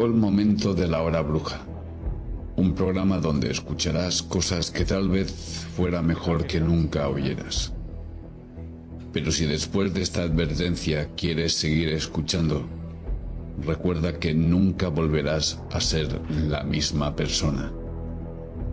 Llegó 0.00 0.14
el 0.14 0.18
momento 0.18 0.72
de 0.72 0.88
la 0.88 1.02
hora 1.02 1.20
bruja. 1.20 1.60
Un 2.56 2.74
programa 2.74 3.18
donde 3.18 3.50
escucharás 3.50 4.22
cosas 4.22 4.70
que 4.70 4.86
tal 4.86 5.10
vez 5.10 5.30
fuera 5.76 6.00
mejor 6.00 6.46
que 6.46 6.58
nunca 6.58 7.06
oyeras. 7.06 7.74
Pero 9.12 9.30
si 9.30 9.44
después 9.44 9.92
de 9.92 10.00
esta 10.00 10.22
advertencia 10.22 11.10
quieres 11.16 11.52
seguir 11.52 11.90
escuchando, 11.90 12.66
recuerda 13.62 14.18
que 14.18 14.32
nunca 14.32 14.88
volverás 14.88 15.60
a 15.70 15.82
ser 15.82 16.18
la 16.48 16.62
misma 16.62 17.14
persona. 17.14 17.70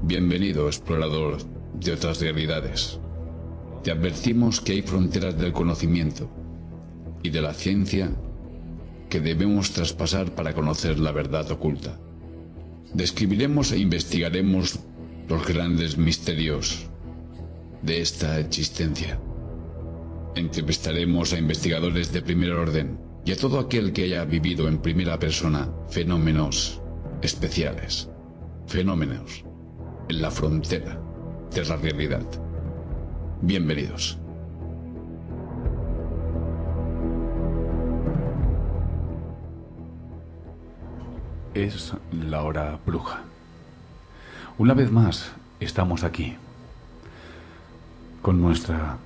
Bienvenido, 0.04 0.68
explorador 0.68 1.40
de 1.74 1.92
otras 1.92 2.22
realidades. 2.22 3.02
Te 3.84 3.92
advertimos 3.92 4.62
que 4.62 4.72
hay 4.72 4.82
fronteras 4.82 5.38
del 5.38 5.52
conocimiento 5.52 6.30
y 7.22 7.32
de 7.32 7.42
la 7.42 7.54
ciencia 7.54 8.16
que 9.10 9.22
debemos 9.22 9.72
traspasar 9.72 10.36
para 10.36 10.54
conocer 10.54 11.00
la 11.00 11.12
verdad 11.12 11.50
oculta. 11.52 12.00
Describiremos 12.94 13.72
e 13.72 13.80
investigaremos 13.80 14.80
los 15.28 15.46
grandes 15.46 15.98
misterios 15.98 16.88
de 17.82 18.02
esta 18.02 18.40
existencia. 18.40 19.20
Entrevistaremos 20.36 21.34
a 21.34 21.38
investigadores 21.40 22.12
de 22.12 22.22
primer 22.22 22.52
orden 22.52 23.00
y 23.26 23.32
a 23.32 23.38
todo 23.38 23.60
aquel 23.60 23.92
que 23.92 24.04
haya 24.04 24.24
vivido 24.26 24.68
en 24.68 24.80
primera 24.80 25.20
persona 25.20 25.70
fenómenos 25.90 26.82
especiales, 27.22 28.10
fenómenos 28.68 29.44
en 30.10 30.22
la 30.22 30.32
frontera 30.32 31.02
de 31.54 31.66
la 31.66 31.76
realidad. 31.76 32.26
Bienvenidos. 33.42 34.18
Es 41.54 41.94
la 42.12 42.44
hora 42.44 42.80
bruja. 42.86 43.22
Una 44.58 44.74
vez 44.74 44.92
más 44.92 45.32
estamos 45.60 46.04
aquí 46.04 46.36
con 48.22 48.42
nuestra 48.42 48.98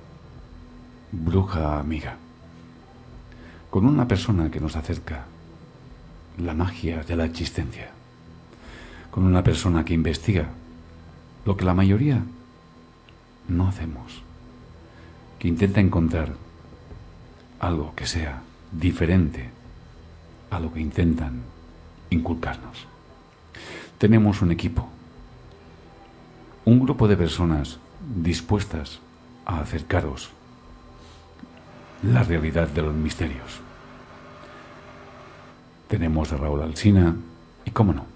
bruja 1.12 1.78
amiga, 1.78 2.16
con 3.70 3.86
una 3.86 4.08
persona 4.08 4.50
que 4.50 4.60
nos 4.60 4.76
acerca 4.76 5.24
la 6.38 6.54
magia 6.54 7.02
de 7.02 7.16
la 7.16 7.24
existencia, 7.24 7.90
con 9.10 9.24
una 9.24 9.42
persona 9.42 9.84
que 9.84 9.94
investiga 9.94 10.48
lo 11.44 11.56
que 11.56 11.64
la 11.64 11.74
mayoría 11.74 12.22
no 13.48 13.68
hacemos, 13.68 14.22
que 15.38 15.48
intenta 15.48 15.80
encontrar 15.80 16.34
algo 17.60 17.94
que 17.94 18.06
sea 18.06 18.42
diferente 18.72 19.50
a 20.50 20.58
lo 20.58 20.72
que 20.72 20.80
intentan 20.80 21.51
inculcarnos. 22.12 22.86
Tenemos 23.98 24.42
un 24.42 24.52
equipo, 24.52 24.88
un 26.64 26.80
grupo 26.80 27.08
de 27.08 27.16
personas 27.16 27.78
dispuestas 28.00 29.00
a 29.44 29.60
acercaros 29.60 30.30
la 32.02 32.22
realidad 32.22 32.68
de 32.68 32.82
los 32.82 32.94
misterios. 32.94 33.60
Tenemos 35.88 36.32
a 36.32 36.36
Raúl 36.36 36.62
Alsina 36.62 37.14
y, 37.64 37.70
cómo 37.70 37.92
no, 37.92 38.06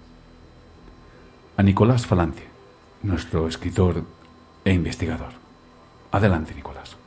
a 1.55 1.63
Nicolás 1.63 2.05
Falante, 2.05 2.43
nuestro 3.03 3.47
escritor 3.47 4.03
e 4.65 4.73
investigador. 4.73 5.31
Adelante, 6.11 6.53
Nicolás. 6.53 6.97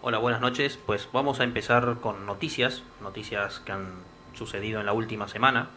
Hola, 0.00 0.18
buenas 0.18 0.40
noches. 0.40 0.78
Pues 0.84 1.08
vamos 1.12 1.40
a 1.40 1.44
empezar 1.44 1.98
con 2.00 2.26
noticias, 2.26 2.82
noticias 3.00 3.60
que 3.60 3.72
han 3.72 3.90
sucedido 4.34 4.80
en 4.80 4.86
la 4.86 4.92
última 4.92 5.28
semana. 5.28 5.68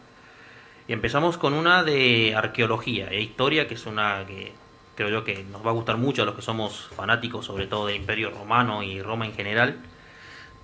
Y 0.88 0.94
empezamos 0.94 1.38
con 1.38 1.54
una 1.54 1.84
de 1.84 2.36
arqueología 2.36 3.08
e 3.10 3.22
historia, 3.22 3.68
que 3.68 3.74
es 3.74 3.86
una 3.86 4.26
que 4.28 4.54
creo 4.96 5.10
yo 5.10 5.24
que 5.24 5.44
nos 5.44 5.66
va 5.66 5.72
a 5.72 5.74
gustar 5.74 5.98
mucho 5.98 6.22
a 6.24 6.26
los 6.26 6.36
que 6.36 6.42
somos 6.42 6.90
fanáticos, 6.96 7.46
sobre 7.46 7.68
todo 7.68 7.88
del 7.88 7.98
Imperio 7.98 8.30
Romano 8.30 8.84
y 8.84 9.02
Roma 9.02 9.26
en 9.26 9.34
general, 9.34 9.78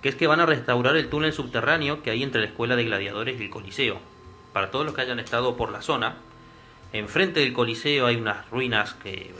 que 0.00 0.08
es 0.08 0.14
que 0.14 0.26
van 0.26 0.40
a 0.40 0.46
restaurar 0.46 0.96
el 0.96 1.08
túnel 1.08 1.32
subterráneo 1.32 2.02
que 2.02 2.10
hay 2.10 2.22
entre 2.22 2.40
la 2.40 2.46
Escuela 2.46 2.76
de 2.76 2.84
Gladiadores 2.84 3.40
y 3.40 3.44
el 3.44 3.50
Coliseo. 3.50 3.98
Para 4.52 4.70
todos 4.70 4.84
los 4.84 4.94
que 4.94 5.02
hayan 5.02 5.18
estado 5.18 5.56
por 5.56 5.70
la 5.72 5.82
zona, 5.82 6.16
enfrente 6.92 7.40
del 7.40 7.52
Coliseo 7.52 8.06
hay 8.06 8.16
unas 8.16 8.48
ruinas 8.50 8.94
que, 8.94 9.32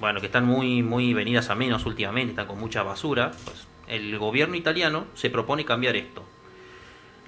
bueno, 0.00 0.20
que 0.20 0.26
están 0.26 0.44
muy, 0.44 0.82
muy 0.82 1.14
venidas 1.14 1.50
a 1.50 1.54
menos 1.54 1.86
últimamente, 1.86 2.32
están 2.32 2.46
con 2.46 2.58
mucha 2.58 2.82
basura. 2.82 3.32
Pues 3.44 3.66
el 3.88 4.16
gobierno 4.18 4.54
italiano 4.54 5.06
se 5.14 5.30
propone 5.30 5.64
cambiar 5.64 5.96
esto. 5.96 6.24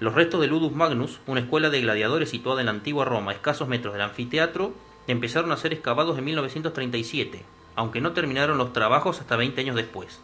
Los 0.03 0.15
restos 0.15 0.41
de 0.41 0.49
Ludus 0.49 0.73
Magnus, 0.73 1.21
una 1.29 1.39
escuela 1.39 1.71
de 1.71 1.81
gladiadores 1.81 2.29
situada 2.29 2.59
en 2.59 2.67
la 2.67 2.73
antigua 2.73 3.05
Roma, 3.05 3.31
a 3.31 3.35
escasos 3.35 3.69
metros 3.69 3.93
del 3.93 4.03
anfiteatro, 4.03 4.75
empezaron 5.07 5.53
a 5.53 5.57
ser 5.57 5.73
excavados 5.73 6.19
en 6.19 6.25
1937, 6.25 7.45
aunque 7.77 8.01
no 8.01 8.11
terminaron 8.11 8.59
los 8.59 8.73
trabajos 8.73 9.21
hasta 9.21 9.37
20 9.37 9.61
años 9.61 9.77
después. 9.77 10.19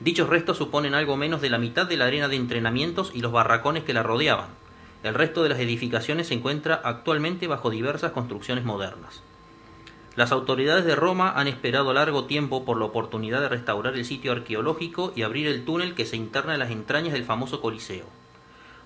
Dichos 0.00 0.28
restos 0.28 0.56
suponen 0.56 0.94
algo 0.94 1.16
menos 1.16 1.40
de 1.40 1.50
la 1.50 1.58
mitad 1.58 1.86
de 1.86 1.96
la 1.96 2.06
arena 2.06 2.26
de 2.26 2.34
entrenamientos 2.34 3.12
y 3.14 3.20
los 3.20 3.30
barracones 3.30 3.84
que 3.84 3.94
la 3.94 4.02
rodeaban. 4.02 4.48
El 5.04 5.14
resto 5.14 5.44
de 5.44 5.50
las 5.50 5.60
edificaciones 5.60 6.26
se 6.26 6.34
encuentra 6.34 6.80
actualmente 6.82 7.46
bajo 7.46 7.70
diversas 7.70 8.10
construcciones 8.10 8.64
modernas. 8.64 9.22
Las 10.16 10.32
autoridades 10.32 10.84
de 10.84 10.96
Roma 10.96 11.32
han 11.36 11.46
esperado 11.46 11.92
largo 11.92 12.24
tiempo 12.24 12.64
por 12.64 12.76
la 12.76 12.86
oportunidad 12.86 13.40
de 13.40 13.50
restaurar 13.50 13.94
el 13.94 14.04
sitio 14.04 14.32
arqueológico 14.32 15.12
y 15.14 15.22
abrir 15.22 15.46
el 15.46 15.64
túnel 15.64 15.94
que 15.94 16.06
se 16.06 16.16
interna 16.16 16.54
en 16.54 16.58
las 16.58 16.72
entrañas 16.72 17.12
del 17.12 17.22
famoso 17.22 17.60
Coliseo. 17.60 18.06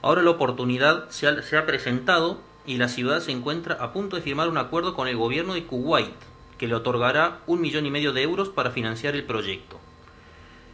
Ahora 0.02 0.22
la 0.22 0.30
oportunidad 0.30 1.08
se 1.10 1.28
ha, 1.28 1.42
se 1.42 1.56
ha 1.56 1.64
presentado 1.64 2.40
y 2.66 2.76
la 2.76 2.88
ciudad 2.88 3.20
se 3.20 3.30
encuentra 3.30 3.76
a 3.76 3.92
punto 3.92 4.16
de 4.16 4.22
firmar 4.22 4.48
un 4.48 4.58
acuerdo 4.58 4.94
con 4.94 5.06
el 5.06 5.16
gobierno 5.16 5.54
de 5.54 5.64
Kuwait, 5.64 6.14
que 6.58 6.66
le 6.66 6.74
otorgará 6.74 7.38
un 7.46 7.60
millón 7.60 7.86
y 7.86 7.90
medio 7.90 8.12
de 8.12 8.22
euros 8.22 8.48
para 8.48 8.72
financiar 8.72 9.14
el 9.14 9.24
proyecto. 9.24 9.78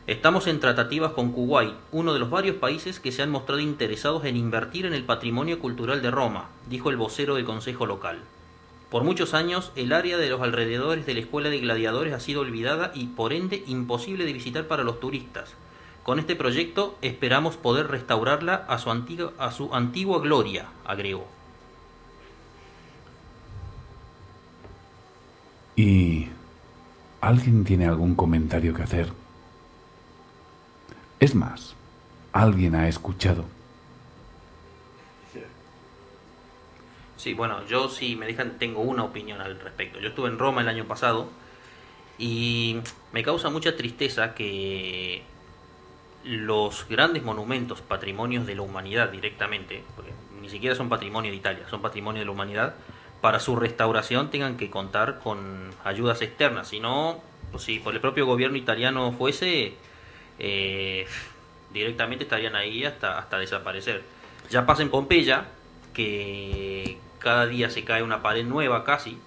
Estamos 0.06 0.46
en 0.46 0.60
tratativas 0.60 1.12
con 1.12 1.32
Kuwait, 1.32 1.74
uno 1.92 2.14
de 2.14 2.18
los 2.18 2.30
varios 2.30 2.56
países 2.56 3.00
que 3.00 3.12
se 3.12 3.20
han 3.20 3.30
mostrado 3.30 3.60
interesados 3.60 4.24
en 4.24 4.38
invertir 4.38 4.86
en 4.86 4.94
el 4.94 5.04
patrimonio 5.04 5.58
cultural 5.58 6.00
de 6.00 6.10
Roma, 6.10 6.48
dijo 6.66 6.88
el 6.88 6.96
vocero 6.96 7.34
del 7.34 7.44
Consejo 7.44 7.84
local. 7.84 8.20
Por 8.90 9.04
muchos 9.04 9.34
años, 9.34 9.72
el 9.76 9.92
área 9.92 10.16
de 10.16 10.30
los 10.30 10.40
alrededores 10.40 11.04
de 11.04 11.12
la 11.12 11.20
Escuela 11.20 11.50
de 11.50 11.60
Gladiadores 11.60 12.14
ha 12.14 12.20
sido 12.20 12.40
olvidada 12.40 12.92
y, 12.94 13.08
por 13.08 13.34
ende, 13.34 13.62
imposible 13.66 14.24
de 14.24 14.32
visitar 14.32 14.66
para 14.66 14.84
los 14.84 14.98
turistas. 14.98 15.54
Con 16.08 16.18
este 16.18 16.36
proyecto 16.36 16.96
esperamos 17.02 17.58
poder 17.58 17.88
restaurarla 17.88 18.64
a 18.66 18.78
su 18.78 18.90
antigua, 18.90 19.34
a 19.36 19.52
su 19.52 19.74
antigua 19.74 20.20
gloria, 20.20 20.64
agregó. 20.86 21.28
¿Y 25.76 26.28
alguien 27.20 27.62
tiene 27.62 27.86
algún 27.86 28.14
comentario 28.14 28.72
que 28.72 28.84
hacer? 28.84 29.12
Es 31.20 31.34
más, 31.34 31.74
alguien 32.32 32.74
ha 32.74 32.88
escuchado. 32.88 33.44
Sí, 37.18 37.34
bueno, 37.34 37.66
yo 37.66 37.90
si 37.90 38.16
me 38.16 38.24
dejan 38.24 38.58
tengo 38.58 38.80
una 38.80 39.04
opinión 39.04 39.42
al 39.42 39.60
respecto. 39.60 40.00
Yo 40.00 40.08
estuve 40.08 40.30
en 40.30 40.38
Roma 40.38 40.62
el 40.62 40.68
año 40.68 40.86
pasado 40.86 41.28
y 42.16 42.78
me 43.12 43.22
causa 43.22 43.50
mucha 43.50 43.76
tristeza 43.76 44.34
que 44.34 45.22
los 46.28 46.86
grandes 46.88 47.22
monumentos, 47.22 47.80
patrimonios 47.80 48.46
de 48.46 48.54
la 48.54 48.62
humanidad 48.62 49.08
directamente, 49.08 49.82
porque 49.96 50.12
ni 50.40 50.50
siquiera 50.50 50.76
son 50.76 50.88
patrimonio 50.88 51.30
de 51.30 51.36
Italia, 51.38 51.64
son 51.70 51.80
patrimonio 51.80 52.20
de 52.20 52.26
la 52.26 52.32
humanidad, 52.32 52.74
para 53.20 53.40
su 53.40 53.56
restauración 53.56 54.30
tengan 54.30 54.56
que 54.56 54.70
contar 54.70 55.20
con 55.20 55.70
ayudas 55.84 56.22
externas. 56.22 56.68
Si 56.68 56.80
no, 56.80 57.20
pues 57.50 57.64
si 57.64 57.78
por 57.78 57.94
el 57.94 58.00
propio 58.00 58.26
gobierno 58.26 58.58
italiano 58.58 59.12
fuese, 59.12 59.74
eh, 60.38 61.06
directamente 61.72 62.24
estarían 62.24 62.54
ahí 62.56 62.84
hasta, 62.84 63.18
hasta 63.18 63.38
desaparecer. 63.38 64.02
Ya 64.50 64.66
pasa 64.66 64.82
en 64.82 64.90
Pompeya, 64.90 65.46
que 65.94 66.98
cada 67.18 67.46
día 67.46 67.70
se 67.70 67.84
cae 67.84 68.02
una 68.02 68.22
pared 68.22 68.44
nueva 68.44 68.84
casi, 68.84 69.18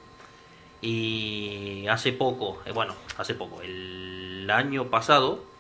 y 0.82 1.86
hace 1.88 2.14
poco, 2.14 2.62
eh, 2.66 2.72
bueno, 2.72 2.96
hace 3.18 3.34
poco, 3.34 3.62
el 3.62 4.50
año 4.50 4.86
pasado 4.86 5.51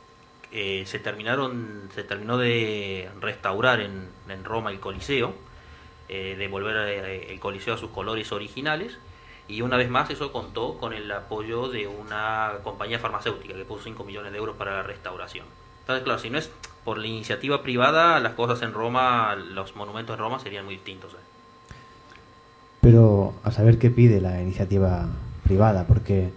eh, 0.51 0.83
se 0.85 0.99
terminaron, 0.99 1.89
se 1.95 2.03
terminó 2.03 2.37
de 2.37 3.09
restaurar 3.19 3.79
en, 3.79 4.09
Roma 4.43 4.71
el 4.71 4.79
Coliseo, 4.79 5.33
eh, 6.09 6.35
de 6.37 6.47
volver 6.47 6.75
el 6.75 7.39
Coliseo 7.39 7.73
a 7.73 7.77
sus 7.77 7.91
colores 7.91 8.31
originales, 8.31 8.97
y 9.47 9.61
una 9.61 9.77
vez 9.77 9.89
más 9.89 10.09
eso 10.09 10.31
contó 10.31 10.77
con 10.77 10.93
el 10.93 11.11
apoyo 11.11 11.67
de 11.67 11.87
una 11.87 12.53
compañía 12.63 12.99
farmacéutica 12.99 13.53
que 13.53 13.65
puso 13.65 13.83
5 13.83 14.03
millones 14.03 14.31
de 14.31 14.37
euros 14.37 14.55
para 14.55 14.77
la 14.77 14.83
restauración. 14.83 15.45
Entonces, 15.81 16.03
claro, 16.03 16.19
si 16.19 16.29
no 16.29 16.37
es 16.37 16.51
por 16.83 16.97
la 16.97 17.07
iniciativa 17.07 17.61
privada, 17.61 18.19
las 18.19 18.33
cosas 18.33 18.61
en 18.61 18.73
Roma, 18.73 19.35
los 19.35 19.75
monumentos 19.75 20.13
en 20.13 20.19
Roma 20.19 20.39
serían 20.39 20.65
muy 20.65 20.75
distintos. 20.75 21.11
Pero 22.79 23.33
a 23.43 23.51
saber 23.51 23.77
qué 23.77 23.89
pide 23.89 24.21
la 24.21 24.41
iniciativa 24.41 25.07
privada, 25.43 25.85
porque 25.85 26.31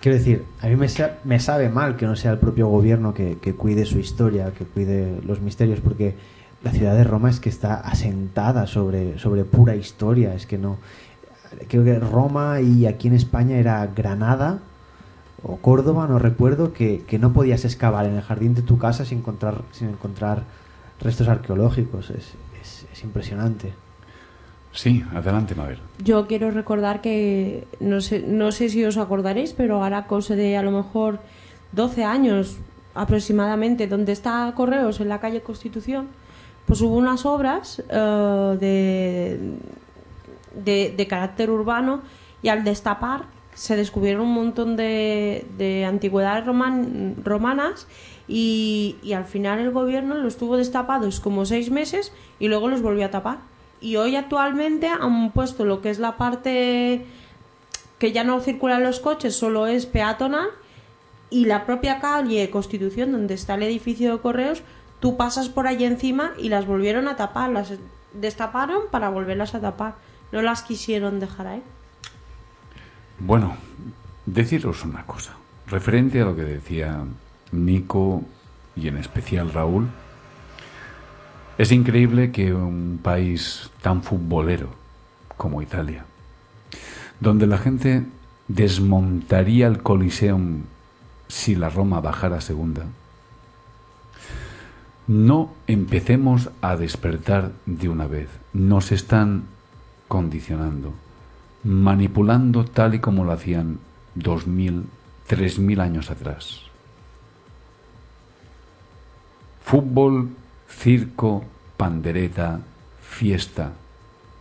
quiero 0.00 0.18
decir, 0.18 0.44
a 0.60 0.68
mí 0.68 0.76
me, 0.76 1.38
sabe 1.40 1.68
mal 1.68 1.96
que 1.96 2.06
no 2.06 2.16
sea 2.16 2.32
el 2.32 2.38
propio 2.38 2.68
gobierno 2.68 3.14
que, 3.14 3.36
cuide 3.56 3.84
su 3.84 3.98
historia, 3.98 4.52
que 4.52 4.64
cuide 4.64 5.20
los 5.22 5.40
misterios, 5.40 5.80
porque 5.80 6.14
la 6.62 6.72
ciudad 6.72 6.94
de 6.94 7.04
Roma 7.04 7.30
es 7.30 7.40
que 7.40 7.48
está 7.48 7.74
asentada 7.74 8.66
sobre, 8.66 9.18
sobre 9.18 9.44
pura 9.44 9.74
historia, 9.74 10.34
es 10.34 10.46
que 10.46 10.58
no. 10.58 10.78
Creo 11.68 11.84
que 11.84 11.98
Roma 11.98 12.60
y 12.60 12.86
aquí 12.86 13.08
en 13.08 13.14
España 13.14 13.56
era 13.56 13.86
Granada 13.86 14.58
o 15.42 15.56
Córdoba, 15.56 16.06
no 16.08 16.18
recuerdo, 16.18 16.72
que, 16.72 17.04
no 17.20 17.32
podías 17.32 17.64
excavar 17.64 18.06
en 18.06 18.16
el 18.16 18.22
jardín 18.22 18.54
de 18.54 18.62
tu 18.62 18.78
casa 18.78 19.04
sin 19.04 19.18
encontrar, 19.18 19.62
sin 19.70 19.88
encontrar 19.88 20.42
restos 21.00 21.28
arqueológicos. 21.28 22.10
Es, 22.10 22.34
es 22.92 23.04
impresionante. 23.04 23.85
Sí, 24.76 25.02
adelante, 25.14 25.54
Mabel. 25.54 25.78
Yo 26.04 26.26
quiero 26.26 26.50
recordar 26.50 27.00
que, 27.00 27.66
no 27.80 28.02
sé, 28.02 28.20
no 28.20 28.52
sé 28.52 28.68
si 28.68 28.84
os 28.84 28.98
acordaréis, 28.98 29.54
pero 29.54 29.82
ahora 29.82 30.06
cosa 30.06 30.36
de 30.36 30.58
a 30.58 30.62
lo 30.62 30.70
mejor 30.70 31.18
12 31.72 32.04
años 32.04 32.58
aproximadamente, 32.94 33.86
donde 33.86 34.12
está 34.12 34.52
Correos, 34.54 35.00
en 35.00 35.08
la 35.08 35.18
calle 35.18 35.40
Constitución, 35.40 36.08
pues 36.66 36.82
hubo 36.82 36.94
unas 36.94 37.24
obras 37.24 37.82
eh, 37.88 38.56
de, 40.62 40.94
de, 40.94 41.06
carácter 41.06 41.50
urbano 41.50 42.02
y 42.42 42.48
al 42.48 42.62
destapar 42.62 43.24
se 43.54 43.76
descubrieron 43.76 44.26
un 44.26 44.34
montón 44.34 44.76
de, 44.76 45.46
de 45.56 45.86
antigüedades 45.86 46.44
romanas 46.44 47.86
y, 48.28 48.96
y 49.02 49.14
al 49.14 49.24
final 49.24 49.58
el 49.60 49.70
gobierno 49.70 50.16
los 50.16 50.36
tuvo 50.36 50.58
destapados 50.58 51.20
como 51.20 51.46
seis 51.46 51.70
meses 51.70 52.12
y 52.38 52.48
luego 52.48 52.68
los 52.68 52.82
volvió 52.82 53.06
a 53.06 53.10
tapar 53.10 53.38
y 53.80 53.96
hoy 53.96 54.16
actualmente 54.16 54.88
han 54.88 55.32
puesto 55.32 55.64
lo 55.64 55.80
que 55.80 55.90
es 55.90 55.98
la 55.98 56.16
parte 56.16 57.06
que 57.98 58.12
ya 58.12 58.24
no 58.24 58.40
circulan 58.40 58.82
los 58.82 59.00
coches, 59.00 59.36
solo 59.36 59.66
es 59.66 59.86
peatonal 59.86 60.48
y 61.30 61.46
la 61.46 61.64
propia 61.66 62.00
calle 62.00 62.50
Constitución 62.50 63.12
donde 63.12 63.34
está 63.34 63.54
el 63.54 63.62
edificio 63.62 64.12
de 64.12 64.20
correos, 64.20 64.62
tú 65.00 65.16
pasas 65.16 65.48
por 65.48 65.66
allí 65.66 65.84
encima 65.84 66.32
y 66.38 66.48
las 66.48 66.66
volvieron 66.66 67.08
a 67.08 67.16
tapar, 67.16 67.50
las 67.50 67.74
destaparon 68.12 68.82
para 68.90 69.08
volverlas 69.08 69.54
a 69.54 69.60
tapar, 69.60 69.94
no 70.32 70.42
las 70.42 70.62
quisieron 70.62 71.20
dejar 71.20 71.46
ahí. 71.46 71.62
Bueno, 73.18 73.56
deciros 74.26 74.84
una 74.84 75.06
cosa, 75.06 75.32
referente 75.66 76.20
a 76.20 76.26
lo 76.26 76.36
que 76.36 76.42
decía 76.42 77.04
Nico 77.52 78.22
y 78.76 78.88
en 78.88 78.98
especial 78.98 79.52
Raúl, 79.52 79.88
es 81.58 81.72
increíble 81.72 82.32
que 82.32 82.52
un 82.52 83.00
país 83.02 83.70
tan 83.82 84.02
futbolero 84.02 84.70
como 85.36 85.62
Italia, 85.62 86.04
donde 87.20 87.46
la 87.46 87.58
gente 87.58 88.04
desmontaría 88.48 89.66
el 89.66 89.82
Coliseum 89.82 90.62
si 91.28 91.54
la 91.54 91.68
Roma 91.68 92.00
bajara 92.00 92.40
segunda, 92.40 92.86
no 95.06 95.52
empecemos 95.66 96.50
a 96.60 96.76
despertar 96.76 97.52
de 97.64 97.88
una 97.88 98.06
vez. 98.06 98.28
Nos 98.52 98.92
están 98.92 99.44
condicionando, 100.08 100.94
manipulando 101.62 102.64
tal 102.64 102.94
y 102.94 102.98
como 102.98 103.24
lo 103.24 103.32
hacían 103.32 103.78
dos 104.14 104.46
mil, 104.46 104.86
tres 105.26 105.58
mil 105.58 105.80
años 105.80 106.10
atrás. 106.10 106.62
Fútbol 109.62 110.30
circo, 110.78 111.44
pandereta, 111.76 112.60
fiesta 113.00 113.72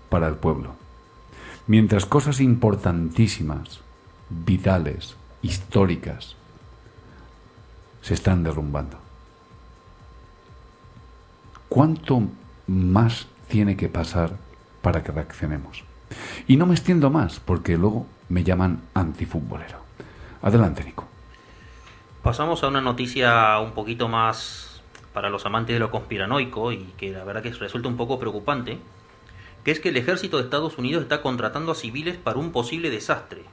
para 0.10 0.28
el 0.28 0.36
pueblo. 0.36 0.76
Mientras 1.68 2.06
cosas 2.06 2.40
importantísimas, 2.42 3.82
vitales, 4.30 5.16
históricas, 5.42 6.36
se 8.02 8.14
están 8.14 8.44
derrumbando. 8.44 8.98
¿Cuánto 11.70 12.22
más 12.68 13.28
tiene 13.48 13.76
que 13.76 13.90
pasar 13.90 14.38
para 14.82 15.04
que 15.04 15.12
reaccionemos? 15.12 15.84
Y 16.48 16.58
no 16.58 16.68
me 16.68 16.76
extiendo 16.76 17.10
más, 17.10 17.40
porque 17.40 17.78
luego 17.78 18.06
me 18.30 18.44
llaman 18.44 18.82
antifutbolero. 18.94 19.80
Adelante, 20.42 20.84
Nico. 20.84 21.06
Pasamos 22.22 22.64
a 22.64 22.68
una 22.68 22.82
noticia 22.82 23.60
un 23.60 23.72
poquito 23.72 24.08
más 24.08 24.75
para 25.16 25.30
los 25.30 25.46
amantes 25.46 25.74
de 25.74 25.80
lo 25.80 25.90
conspiranoico 25.90 26.74
y 26.74 26.94
que 26.98 27.12
la 27.12 27.24
verdad 27.24 27.42
que 27.42 27.52
resulta 27.52 27.88
un 27.88 27.96
poco 27.96 28.20
preocupante, 28.20 28.78
que 29.64 29.72
es 29.72 29.80
que 29.80 29.90
el 29.90 29.98
ejército 29.98 30.38
de 30.38 30.44
Estados 30.44 30.78
Unidos 30.78 31.02
está 31.02 31.22
contratando 31.22 31.72
a 31.72 31.76
civiles 31.76 32.18
para 32.18 32.38
un 32.38 32.52
posible 32.52 32.90
desastre. 32.90 33.46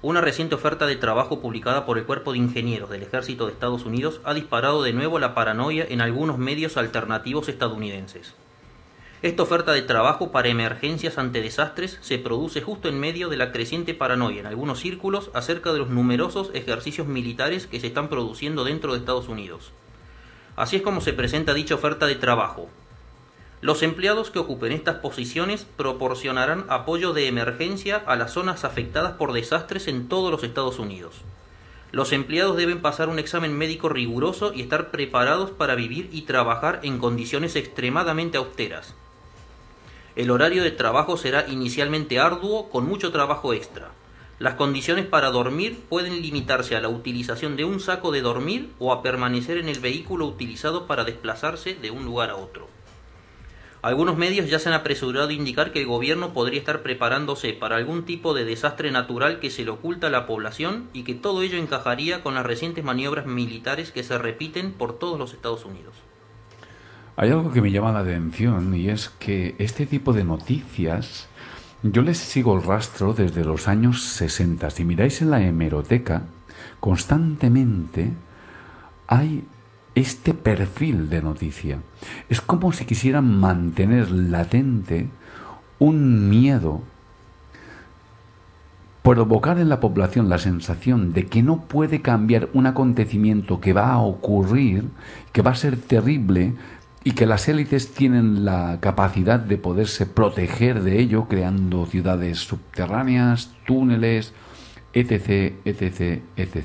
Una 0.00 0.22
reciente 0.22 0.54
oferta 0.54 0.86
de 0.86 0.96
trabajo 0.96 1.40
publicada 1.40 1.84
por 1.84 1.98
el 1.98 2.04
Cuerpo 2.04 2.32
de 2.32 2.38
Ingenieros 2.38 2.88
del 2.88 3.02
Ejército 3.02 3.44
de 3.44 3.52
Estados 3.52 3.84
Unidos 3.84 4.22
ha 4.24 4.32
disparado 4.32 4.82
de 4.82 4.94
nuevo 4.94 5.18
la 5.18 5.34
paranoia 5.34 5.86
en 5.88 6.00
algunos 6.00 6.38
medios 6.38 6.78
alternativos 6.78 7.50
estadounidenses. 7.50 8.34
Esta 9.20 9.42
oferta 9.42 9.72
de 9.72 9.82
trabajo 9.82 10.32
para 10.32 10.48
emergencias 10.48 11.18
ante 11.18 11.42
desastres 11.42 11.98
se 12.00 12.18
produce 12.18 12.62
justo 12.62 12.88
en 12.88 12.98
medio 12.98 13.28
de 13.28 13.36
la 13.36 13.52
creciente 13.52 13.92
paranoia 13.92 14.40
en 14.40 14.46
algunos 14.46 14.80
círculos 14.80 15.30
acerca 15.34 15.72
de 15.72 15.78
los 15.78 15.90
numerosos 15.90 16.50
ejercicios 16.54 17.06
militares 17.06 17.66
que 17.66 17.80
se 17.80 17.86
están 17.86 18.08
produciendo 18.08 18.64
dentro 18.64 18.92
de 18.92 19.00
Estados 19.00 19.28
Unidos. 19.28 19.72
Así 20.56 20.76
es 20.76 20.82
como 20.82 21.00
se 21.00 21.12
presenta 21.12 21.54
dicha 21.54 21.74
oferta 21.74 22.06
de 22.06 22.14
trabajo. 22.14 22.68
Los 23.60 23.82
empleados 23.82 24.30
que 24.30 24.38
ocupen 24.38 24.72
estas 24.72 24.96
posiciones 24.96 25.66
proporcionarán 25.76 26.66
apoyo 26.68 27.12
de 27.12 27.28
emergencia 27.28 28.02
a 28.06 28.14
las 28.14 28.32
zonas 28.32 28.64
afectadas 28.64 29.12
por 29.14 29.32
desastres 29.32 29.88
en 29.88 30.08
todos 30.08 30.30
los 30.30 30.44
Estados 30.44 30.78
Unidos. 30.78 31.22
Los 31.90 32.12
empleados 32.12 32.56
deben 32.56 32.82
pasar 32.82 33.08
un 33.08 33.18
examen 33.18 33.56
médico 33.56 33.88
riguroso 33.88 34.52
y 34.52 34.62
estar 34.62 34.90
preparados 34.90 35.50
para 35.50 35.76
vivir 35.76 36.08
y 36.12 36.22
trabajar 36.22 36.80
en 36.82 36.98
condiciones 36.98 37.56
extremadamente 37.56 38.36
austeras. 38.36 38.94
El 40.14 40.30
horario 40.30 40.62
de 40.62 40.70
trabajo 40.70 41.16
será 41.16 41.46
inicialmente 41.48 42.20
arduo 42.20 42.68
con 42.68 42.86
mucho 42.86 43.10
trabajo 43.12 43.52
extra. 43.54 43.90
Las 44.44 44.56
condiciones 44.56 45.06
para 45.06 45.30
dormir 45.30 45.80
pueden 45.88 46.20
limitarse 46.20 46.76
a 46.76 46.80
la 46.82 46.90
utilización 46.90 47.56
de 47.56 47.64
un 47.64 47.80
saco 47.80 48.12
de 48.12 48.20
dormir 48.20 48.68
o 48.78 48.92
a 48.92 49.02
permanecer 49.02 49.56
en 49.56 49.70
el 49.70 49.80
vehículo 49.80 50.26
utilizado 50.26 50.86
para 50.86 51.04
desplazarse 51.04 51.74
de 51.74 51.90
un 51.90 52.04
lugar 52.04 52.28
a 52.28 52.36
otro. 52.36 52.68
Algunos 53.80 54.18
medios 54.18 54.50
ya 54.50 54.58
se 54.58 54.68
han 54.68 54.74
apresurado 54.74 55.28
a 55.28 55.32
indicar 55.32 55.72
que 55.72 55.80
el 55.80 55.86
gobierno 55.86 56.34
podría 56.34 56.58
estar 56.58 56.82
preparándose 56.82 57.54
para 57.54 57.76
algún 57.76 58.04
tipo 58.04 58.34
de 58.34 58.44
desastre 58.44 58.90
natural 58.90 59.40
que 59.40 59.48
se 59.48 59.64
le 59.64 59.70
oculta 59.70 60.08
a 60.08 60.10
la 60.10 60.26
población 60.26 60.90
y 60.92 61.04
que 61.04 61.14
todo 61.14 61.40
ello 61.40 61.56
encajaría 61.56 62.22
con 62.22 62.34
las 62.34 62.44
recientes 62.44 62.84
maniobras 62.84 63.24
militares 63.24 63.92
que 63.92 64.02
se 64.02 64.18
repiten 64.18 64.74
por 64.74 64.98
todos 64.98 65.18
los 65.18 65.32
Estados 65.32 65.64
Unidos. 65.64 65.94
Hay 67.16 67.30
algo 67.30 67.50
que 67.50 67.62
me 67.62 67.70
llama 67.70 67.92
la 67.92 68.00
atención 68.00 68.74
y 68.74 68.90
es 68.90 69.08
que 69.08 69.54
este 69.58 69.86
tipo 69.86 70.12
de 70.12 70.24
noticias 70.24 71.30
yo 71.84 72.00
les 72.00 72.16
sigo 72.16 72.56
el 72.56 72.62
rastro 72.62 73.12
desde 73.12 73.44
los 73.44 73.68
años 73.68 74.02
60. 74.02 74.70
Si 74.70 74.84
miráis 74.84 75.20
en 75.20 75.30
la 75.30 75.42
hemeroteca, 75.42 76.22
constantemente 76.80 78.10
hay 79.06 79.44
este 79.94 80.32
perfil 80.32 81.10
de 81.10 81.20
noticia. 81.20 81.78
Es 82.30 82.40
como 82.40 82.72
si 82.72 82.86
quisieran 82.86 83.38
mantener 83.38 84.10
latente 84.10 85.08
un 85.78 86.30
miedo, 86.30 86.80
provocar 89.02 89.58
en 89.58 89.68
la 89.68 89.80
población 89.80 90.30
la 90.30 90.38
sensación 90.38 91.12
de 91.12 91.26
que 91.26 91.42
no 91.42 91.60
puede 91.60 92.00
cambiar 92.00 92.48
un 92.54 92.66
acontecimiento 92.66 93.60
que 93.60 93.74
va 93.74 93.92
a 93.92 93.98
ocurrir, 93.98 94.88
que 95.32 95.42
va 95.42 95.50
a 95.50 95.56
ser 95.56 95.76
terrible, 95.76 96.54
y 97.04 97.12
que 97.12 97.26
las 97.26 97.46
élites 97.48 97.92
tienen 97.92 98.46
la 98.46 98.78
capacidad 98.80 99.38
de 99.38 99.58
poderse 99.58 100.06
proteger 100.06 100.82
de 100.82 100.98
ello 101.00 101.28
creando 101.28 101.84
ciudades 101.84 102.38
subterráneas, 102.38 103.52
túneles, 103.66 104.32
etc., 104.94 105.52
etc., 105.66 106.22
etc. 106.36 106.64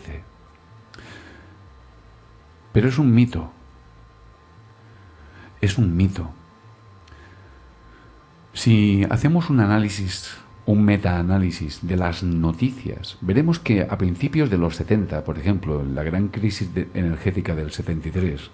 Pero 2.71 2.87
es 2.87 2.97
un 2.97 3.13
mito. 3.13 3.51
Es 5.59 5.77
un 5.77 5.97
mito. 5.97 6.29
Si 8.53 9.05
hacemos 9.09 9.49
un 9.49 9.59
análisis, 9.59 10.37
un 10.65 10.85
metaanálisis 10.85 11.79
de 11.81 11.97
las 11.97 12.23
noticias, 12.23 13.17
veremos 13.19 13.59
que 13.59 13.81
a 13.81 13.97
principios 13.97 14.49
de 14.49 14.57
los 14.57 14.77
70, 14.77 15.25
por 15.25 15.37
ejemplo, 15.37 15.81
en 15.81 15.95
la 15.95 16.03
gran 16.03 16.29
crisis 16.29 16.69
energética 16.93 17.55
del 17.55 17.71
73, 17.71 18.51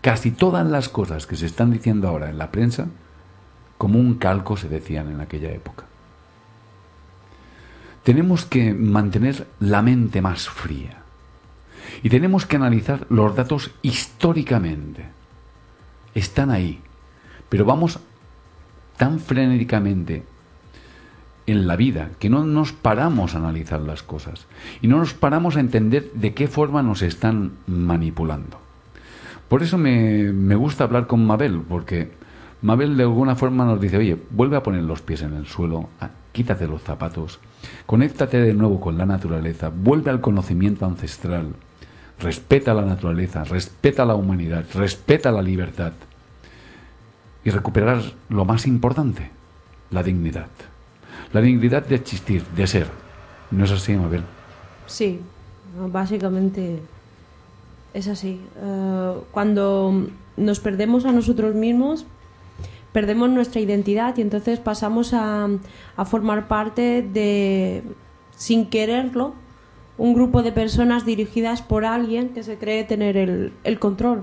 casi 0.00 0.30
todas 0.30 0.66
las 0.66 0.88
cosas 0.88 1.26
que 1.26 1.36
se 1.36 1.46
están 1.46 1.70
diciendo 1.70 2.08
ahora 2.08 2.30
en 2.30 2.38
la 2.38 2.50
prensa, 2.50 2.86
como 3.76 3.98
un 3.98 4.14
calco 4.14 4.56
se 4.56 4.68
decían 4.68 5.10
en 5.10 5.20
aquella 5.20 5.50
época. 5.50 5.84
Tenemos 8.02 8.44
que 8.44 8.74
mantener 8.74 9.46
la 9.60 9.82
mente 9.82 10.22
más 10.22 10.48
fría 10.48 11.02
y 12.02 12.08
tenemos 12.10 12.46
que 12.46 12.56
analizar 12.56 13.06
los 13.10 13.34
datos 13.34 13.70
históricamente. 13.82 15.04
Están 16.14 16.50
ahí, 16.50 16.80
pero 17.48 17.64
vamos 17.64 18.00
tan 18.96 19.20
frenéticamente 19.20 20.24
en 21.46 21.66
la 21.66 21.76
vida 21.76 22.10
que 22.18 22.28
no 22.28 22.44
nos 22.44 22.72
paramos 22.72 23.34
a 23.34 23.38
analizar 23.38 23.80
las 23.80 24.02
cosas 24.02 24.46
y 24.82 24.88
no 24.88 24.98
nos 24.98 25.14
paramos 25.14 25.56
a 25.56 25.60
entender 25.60 26.10
de 26.12 26.34
qué 26.34 26.48
forma 26.48 26.82
nos 26.82 27.02
están 27.02 27.52
manipulando. 27.66 28.67
Por 29.48 29.62
eso 29.62 29.78
me, 29.78 30.54
gusta 30.56 30.84
hablar 30.84 31.06
con 31.06 31.26
Mabel, 31.26 31.62
porque 31.66 32.10
Mabel 32.60 32.96
de 32.96 33.04
alguna 33.04 33.34
forma 33.34 33.64
nos 33.64 33.80
dice, 33.80 33.96
oye, 33.96 34.16
vuelve 34.30 34.56
a 34.56 34.62
poner 34.62 34.82
los 34.82 35.00
pies 35.00 35.22
en 35.22 35.34
el 35.34 35.46
suelo, 35.46 35.88
ah, 36.00 36.10
quítate 36.32 36.68
los 36.68 36.82
zapatos, 36.82 37.40
conéctate 37.86 38.38
de 38.40 38.52
nuevo 38.52 38.78
con 38.78 38.98
la 38.98 39.06
naturaleza, 39.06 39.70
vuelve 39.74 40.10
al 40.10 40.20
conocimiento 40.20 40.84
ancestral, 40.84 41.54
respeta 42.20 42.74
la 42.74 42.84
naturaleza, 42.84 43.44
respeta 43.44 44.04
la 44.04 44.14
humanidad, 44.14 44.66
respeta 44.74 45.32
la 45.32 45.40
libertad 45.40 45.92
y 47.42 47.50
recuperar 47.50 48.02
lo 48.28 48.44
más 48.44 48.66
importante, 48.66 49.30
la 49.90 50.02
dignidad. 50.02 50.48
La 51.32 51.40
dignidad 51.40 51.86
de 51.86 51.94
existir, 51.94 52.42
de 52.56 52.66
ser. 52.66 52.88
¿No 53.50 53.64
es 53.64 53.70
así, 53.70 53.94
Mabel? 53.94 54.22
Sí, 54.86 55.20
básicamente 55.90 56.80
es 57.94 58.08
así. 58.08 58.40
Eh, 58.62 59.12
cuando 59.30 60.08
nos 60.36 60.60
perdemos 60.60 61.04
a 61.04 61.12
nosotros 61.12 61.54
mismos, 61.54 62.06
perdemos 62.92 63.30
nuestra 63.30 63.60
identidad 63.60 64.16
y 64.16 64.22
entonces 64.22 64.58
pasamos 64.58 65.12
a, 65.14 65.48
formar 66.06 66.48
parte 66.48 67.02
de, 67.02 67.82
sin 68.36 68.66
quererlo, 68.66 69.34
un 69.96 70.14
grupo 70.14 70.42
de 70.42 70.52
personas 70.52 71.04
dirigidas 71.04 71.60
por 71.60 71.84
alguien 71.84 72.30
que 72.30 72.42
se 72.42 72.56
cree 72.56 72.84
tener 72.84 73.16
el, 73.16 73.52
el 73.64 73.78
control. 73.78 74.22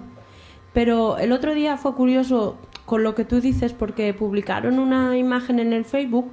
Pero 0.73 1.17
el 1.17 1.31
otro 1.31 1.53
día 1.53 1.77
fue 1.77 1.93
curioso 1.95 2.57
con 2.85 3.03
lo 3.03 3.15
que 3.15 3.25
tú 3.25 3.41
dices 3.41 3.73
porque 3.73 4.13
publicaron 4.13 4.79
una 4.79 5.17
imagen 5.17 5.59
en 5.59 5.73
el 5.73 5.85
Facebook 5.85 6.29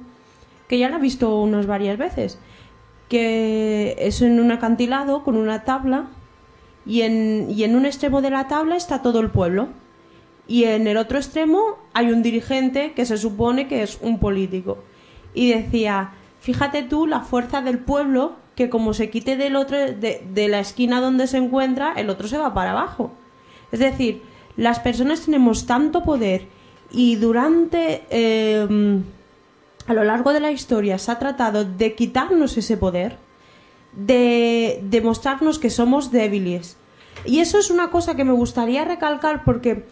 que 0.67 0.77
ya 0.77 0.89
la 0.89 0.97
he 0.97 1.01
visto 1.01 1.39
unas 1.41 1.65
varias 1.65 1.97
veces, 1.97 2.39
que 3.09 3.95
es 3.99 4.21
en 4.21 4.39
un 4.39 4.51
acantilado 4.51 5.23
con 5.23 5.35
una 5.35 5.63
tabla 5.65 6.07
y 6.85 7.01
en, 7.01 7.47
y 7.49 7.63
en 7.63 7.75
un 7.75 7.85
extremo 7.85 8.21
de 8.21 8.29
la 8.29 8.47
tabla 8.47 8.75
está 8.75 9.01
todo 9.01 9.19
el 9.19 9.29
pueblo. 9.29 9.69
Y 10.47 10.65
en 10.65 10.87
el 10.87 10.97
otro 10.97 11.17
extremo 11.17 11.77
hay 11.93 12.11
un 12.11 12.21
dirigente 12.21 12.93
que 12.93 13.05
se 13.05 13.17
supone 13.17 13.67
que 13.67 13.83
es 13.83 13.97
un 14.01 14.19
político. 14.19 14.77
Y 15.33 15.51
decía, 15.51 16.11
fíjate 16.41 16.83
tú 16.83 17.07
la 17.07 17.21
fuerza 17.21 17.61
del 17.61 17.79
pueblo 17.79 18.33
que 18.55 18.69
como 18.69 18.93
se 18.93 19.09
quite 19.09 19.35
del 19.35 19.55
otro, 19.55 19.77
de, 19.77 20.23
de 20.29 20.47
la 20.47 20.59
esquina 20.59 21.01
donde 21.01 21.27
se 21.27 21.37
encuentra, 21.37 21.93
el 21.93 22.09
otro 22.09 22.27
se 22.27 22.37
va 22.37 22.53
para 22.53 22.71
abajo. 22.71 23.11
Es 23.71 23.79
decir, 23.79 24.21
las 24.57 24.79
personas 24.79 25.21
tenemos 25.21 25.65
tanto 25.65 26.03
poder 26.03 26.45
y 26.91 27.15
durante 27.15 28.03
em, 28.09 29.03
a 29.87 29.93
lo 29.93 30.03
largo 30.03 30.31
de 30.31 30.39
la 30.39 30.51
historia 30.51 30.97
se 30.99 31.11
ha 31.11 31.19
tratado 31.19 31.65
de 31.65 31.95
quitarnos 31.95 32.55
ese 32.57 32.77
poder 32.77 33.17
de 33.95 34.81
demostrarnos 34.83 35.59
que 35.59 35.69
somos 35.69 36.11
débiles. 36.11 36.77
Y 37.25 37.39
eso 37.39 37.57
es 37.57 37.69
una 37.69 37.89
cosa 37.89 38.15
que 38.15 38.23
me 38.23 38.33
gustaría 38.33 38.85
recalcar 38.85 39.43
porque 39.43 39.85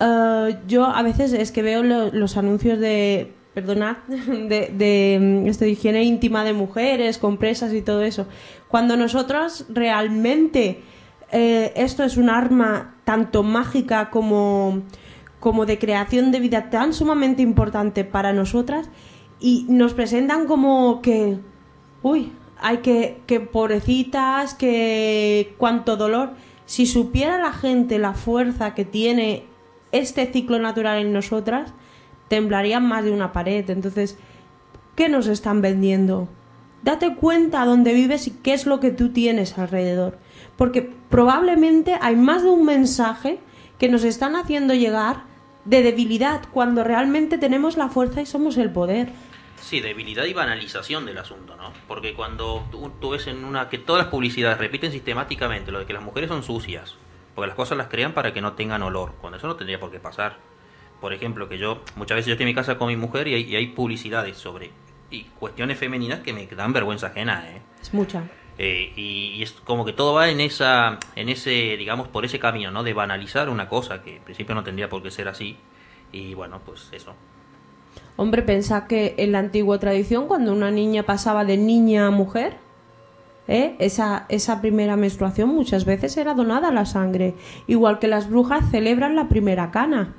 eh, 0.00 0.58
yo 0.66 0.86
a 0.86 1.02
veces 1.02 1.32
es 1.32 1.52
que 1.52 1.62
veo 1.62 1.82
los 1.82 2.36
anuncios 2.36 2.78
de, 2.78 3.32
perdonad, 3.54 3.96
de, 4.08 4.72
de, 4.74 5.44
este, 5.46 5.66
de 5.66 5.70
higiene 5.72 6.04
íntima 6.04 6.44
de 6.44 6.52
mujeres, 6.52 7.18
compresas 7.18 7.72
y 7.72 7.82
todo 7.82 8.02
eso. 8.02 8.26
Cuando 8.68 8.96
nosotros 8.96 9.66
realmente 9.68 10.82
eh, 11.30 11.72
esto 11.76 12.04
es 12.04 12.16
un 12.16 12.28
arma 12.28 12.94
tanto 13.04 13.42
mágica 13.42 14.10
como, 14.10 14.82
como 15.40 15.66
de 15.66 15.78
creación 15.78 16.30
de 16.30 16.40
vida 16.40 16.70
tan 16.70 16.92
sumamente 16.92 17.42
importante 17.42 18.04
para 18.04 18.32
nosotras 18.32 18.90
y 19.40 19.66
nos 19.68 19.94
presentan 19.94 20.46
como 20.46 21.00
que, 21.00 21.38
uy, 22.02 22.32
hay 22.62 22.78
que, 22.78 23.20
que 23.26 23.40
pobrecitas, 23.40 24.54
que 24.54 25.54
cuánto 25.58 25.96
dolor. 25.96 26.30
Si 26.64 26.86
supiera 26.86 27.38
la 27.38 27.52
gente 27.52 27.98
la 27.98 28.14
fuerza 28.14 28.74
que 28.74 28.84
tiene 28.84 29.44
este 29.90 30.26
ciclo 30.32 30.58
natural 30.58 30.98
en 30.98 31.12
nosotras, 31.12 31.74
temblarían 32.28 32.86
más 32.86 33.04
de 33.04 33.10
una 33.10 33.32
pared. 33.32 33.68
Entonces, 33.68 34.16
¿qué 34.96 35.08
nos 35.08 35.26
están 35.26 35.60
vendiendo? 35.60 36.28
Date 36.82 37.14
cuenta 37.14 37.64
dónde 37.64 37.92
vives 37.92 38.26
y 38.26 38.30
qué 38.30 38.54
es 38.54 38.66
lo 38.66 38.80
que 38.80 38.90
tú 38.90 39.10
tienes 39.10 39.58
alrededor. 39.58 40.18
Porque 40.56 40.90
probablemente 41.10 41.96
hay 42.00 42.16
más 42.16 42.42
de 42.42 42.50
un 42.50 42.64
mensaje 42.64 43.38
que 43.78 43.88
nos 43.88 44.04
están 44.04 44.34
haciendo 44.36 44.74
llegar 44.74 45.24
de 45.64 45.82
debilidad 45.82 46.42
cuando 46.52 46.82
realmente 46.84 47.38
tenemos 47.38 47.76
la 47.76 47.88
fuerza 47.88 48.22
y 48.22 48.26
somos 48.26 48.56
el 48.56 48.70
poder. 48.70 49.10
Sí, 49.62 49.80
debilidad 49.80 50.24
y 50.24 50.32
banalización 50.32 51.06
del 51.06 51.18
asunto, 51.18 51.56
¿no? 51.56 51.72
Porque 51.86 52.14
cuando 52.14 52.66
tú, 53.00 53.10
ves 53.10 53.28
en 53.28 53.44
una 53.44 53.68
que 53.68 53.78
todas 53.78 54.02
las 54.02 54.10
publicidades 54.10 54.58
repiten 54.58 54.90
sistemáticamente 54.90 55.70
lo 55.70 55.78
de 55.78 55.86
que 55.86 55.92
las 55.92 56.02
mujeres 56.02 56.28
son 56.28 56.42
sucias, 56.42 56.96
porque 57.36 57.46
las 57.46 57.56
cosas 57.56 57.78
las 57.78 57.86
crean 57.86 58.12
para 58.12 58.34
que 58.34 58.40
no 58.40 58.54
tengan 58.54 58.82
olor, 58.82 59.12
cuando 59.20 59.38
eso 59.38 59.46
no 59.46 59.54
tendría 59.54 59.78
por 59.78 59.92
qué 59.92 60.00
pasar. 60.00 60.38
Por 61.00 61.12
ejemplo, 61.12 61.48
que 61.48 61.58
yo 61.58 61.80
muchas 61.94 62.16
veces 62.16 62.26
yo 62.26 62.32
estoy 62.32 62.44
en 62.44 62.48
mi 62.50 62.54
casa 62.54 62.76
con 62.76 62.88
mi 62.88 62.96
mujer 62.96 63.28
y 63.28 63.54
hay, 63.54 63.66
publicidades 63.68 64.36
sobre 64.36 64.72
y 65.10 65.24
cuestiones 65.38 65.78
femeninas 65.78 66.20
que 66.20 66.32
me 66.32 66.46
dan 66.46 66.72
vergüenza 66.72 67.08
ajena, 67.08 67.48
¿eh? 67.50 67.62
Es 67.80 67.94
mucha. 67.94 68.24
Eh, 68.58 68.92
y, 68.96 69.42
es 69.42 69.52
como 69.52 69.84
que 69.84 69.92
todo 69.92 70.14
va 70.14 70.28
en 70.28 70.40
esa, 70.40 70.98
en 71.14 71.28
ese, 71.28 71.76
digamos, 71.76 72.08
por 72.08 72.24
ese 72.24 72.40
camino, 72.40 72.72
¿no? 72.72 72.82
De 72.82 72.94
banalizar 72.94 73.48
una 73.48 73.68
cosa 73.68 74.02
que 74.02 74.16
en 74.16 74.22
principio 74.22 74.54
no 74.54 74.64
tendría 74.64 74.88
por 74.88 75.02
qué 75.02 75.10
ser 75.10 75.28
así. 75.28 75.56
Y 76.10 76.34
bueno, 76.34 76.60
pues 76.64 76.88
eso. 76.92 77.14
Hombre, 78.16 78.42
pensa 78.42 78.86
que 78.86 79.14
en 79.18 79.32
la 79.32 79.38
antigua 79.38 79.78
tradición, 79.78 80.26
cuando 80.26 80.52
una 80.52 80.70
niña 80.70 81.04
pasaba 81.04 81.44
de 81.44 81.56
niña 81.56 82.06
a 82.06 82.10
mujer, 82.10 82.56
¿eh? 83.48 83.74
esa, 83.78 84.26
esa 84.28 84.60
primera 84.60 84.96
menstruación 84.96 85.48
muchas 85.48 85.84
veces 85.84 86.16
era 86.16 86.34
donada 86.34 86.70
la 86.70 86.86
sangre. 86.86 87.34
Igual 87.66 87.98
que 87.98 88.08
las 88.08 88.28
brujas 88.28 88.70
celebran 88.70 89.16
la 89.16 89.28
primera 89.28 89.70
cana 89.70 90.14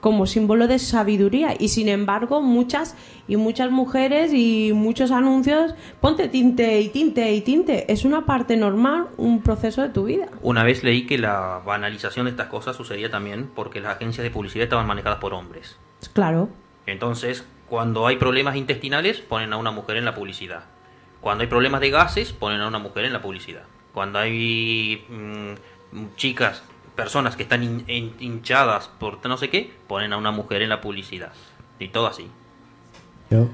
como 0.00 0.26
símbolo 0.26 0.66
de 0.66 0.80
sabiduría. 0.80 1.54
Y 1.56 1.68
sin 1.68 1.88
embargo 1.88 2.42
muchas 2.42 2.96
y 3.28 3.36
muchas 3.36 3.70
mujeres 3.70 4.32
y 4.34 4.72
muchos 4.74 5.12
anuncios 5.12 5.76
ponte 6.00 6.28
tinte 6.28 6.80
y 6.80 6.88
tinte 6.88 7.32
y 7.32 7.40
tinte. 7.40 7.90
Es 7.90 8.04
una 8.04 8.26
parte 8.26 8.56
normal 8.56 9.10
un 9.16 9.42
proceso 9.42 9.80
de 9.80 9.90
tu 9.90 10.04
vida. 10.04 10.26
Una 10.42 10.64
vez 10.64 10.82
leí 10.82 11.06
que 11.06 11.18
la 11.18 11.62
banalización 11.64 12.26
de 12.26 12.32
estas 12.32 12.48
cosas 12.48 12.74
sucedía 12.74 13.10
también 13.10 13.48
porque 13.54 13.80
las 13.80 13.94
agencias 13.94 14.24
de 14.24 14.30
publicidad 14.30 14.64
estaban 14.64 14.88
manejadas 14.88 15.20
por 15.20 15.34
hombres. 15.34 15.78
Claro 16.12 16.48
entonces, 16.86 17.44
cuando 17.68 18.06
hay 18.06 18.16
problemas 18.16 18.56
intestinales, 18.56 19.20
ponen 19.20 19.52
a 19.52 19.56
una 19.56 19.70
mujer 19.70 19.96
en 19.96 20.04
la 20.04 20.14
publicidad. 20.14 20.64
Cuando 21.20 21.42
hay 21.42 21.48
problemas 21.48 21.80
de 21.80 21.90
gases, 21.90 22.32
ponen 22.32 22.60
a 22.60 22.68
una 22.68 22.78
mujer 22.78 23.04
en 23.04 23.12
la 23.12 23.22
publicidad. 23.22 23.62
Cuando 23.94 24.18
hay 24.18 25.04
mm, 25.08 26.16
chicas, 26.16 26.62
personas 26.96 27.36
que 27.36 27.44
están 27.44 27.84
hinchadas 27.88 28.90
por 28.98 29.24
no 29.26 29.36
sé 29.36 29.48
qué, 29.48 29.72
ponen 29.86 30.12
a 30.12 30.16
una 30.16 30.32
mujer 30.32 30.62
en 30.62 30.68
la 30.68 30.80
publicidad. 30.80 31.32
Y 31.78 31.88
todo 31.88 32.06
así. 32.06 32.26
Yo 33.30 33.48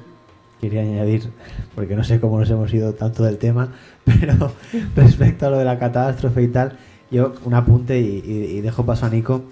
quería 0.61 0.80
añadir, 0.80 1.30
porque 1.75 1.94
no 1.94 2.04
sé 2.04 2.20
cómo 2.20 2.38
nos 2.40 2.50
hemos 2.50 2.73
ido 2.73 2.94
tanto 2.94 3.23
del 3.23 3.38
tema, 3.38 3.73
pero 4.04 4.52
respecto 4.97 5.47
a 5.47 5.50
lo 5.50 5.58
de 5.58 5.64
la 5.64 5.78
catástrofe 5.78 6.42
y 6.42 6.49
tal, 6.49 6.78
yo 7.11 7.35
un 7.44 7.54
apunte 7.54 7.99
y, 8.00 8.61
dejo 8.61 8.85
paso 8.85 9.06
a 9.06 9.11
Nico. 9.11 9.44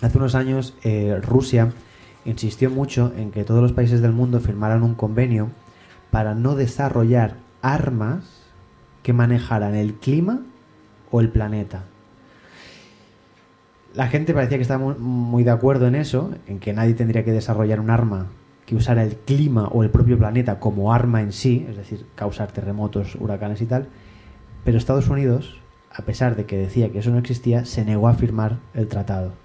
Hace 0.00 0.18
unos 0.18 0.34
años 0.34 0.74
eh, 0.82 1.18
Rusia 1.22 1.72
insistió 2.24 2.70
mucho 2.70 3.12
en 3.16 3.30
que 3.30 3.44
todos 3.44 3.62
los 3.62 3.72
países 3.72 4.00
del 4.00 4.12
mundo 4.12 4.40
firmaran 4.40 4.82
un 4.82 4.94
convenio 4.94 5.50
para 6.10 6.34
no 6.34 6.54
desarrollar 6.54 7.36
armas 7.62 8.42
que 9.02 9.12
manejaran 9.12 9.74
el 9.74 9.94
clima 9.94 10.40
o 11.10 11.20
el 11.20 11.30
planeta. 11.30 11.84
la 13.94 14.08
gente 14.08 14.32
parecía 14.32 14.56
que 14.56 14.62
estaba 14.62 14.94
muy, 14.94 15.44
de 15.44 15.50
acuerdo 15.50 15.86
en 15.86 15.94
eso, 15.94 16.30
en 16.46 16.60
que 16.60 16.72
nadie 16.72 16.94
tendría 16.94 17.24
que 17.24 17.32
desarrollar 17.32 17.78
un 17.78 17.90
arma 17.90 18.28
que 18.64 18.74
usara 18.74 19.02
el 19.02 19.16
clima 19.16 19.68
o 19.68 19.82
el 19.82 19.90
propio 19.90 20.16
planeta 20.16 20.60
como 20.60 20.94
arma 20.94 21.20
en 21.20 21.32
sí, 21.32 21.66
es 21.68 21.76
decir, 21.76 22.06
causar 22.14 22.52
terremotos, 22.52 23.16
huracanes 23.16 23.60
y 23.60 23.66
tal. 23.66 23.88
Pero 24.64 24.78
Estados 24.78 25.08
Unidos, 25.08 25.60
a 25.90 26.02
pesar 26.02 26.36
de 26.36 26.46
que 26.46 26.56
decía 26.56 26.90
que 26.90 27.00
eso 27.00 27.10
no 27.10 27.18
existía, 27.18 27.64
se 27.64 27.84
negó 27.84 28.08
a 28.08 28.14
firmar 28.14 28.60
el 28.72 28.88
tratado. 28.88 29.41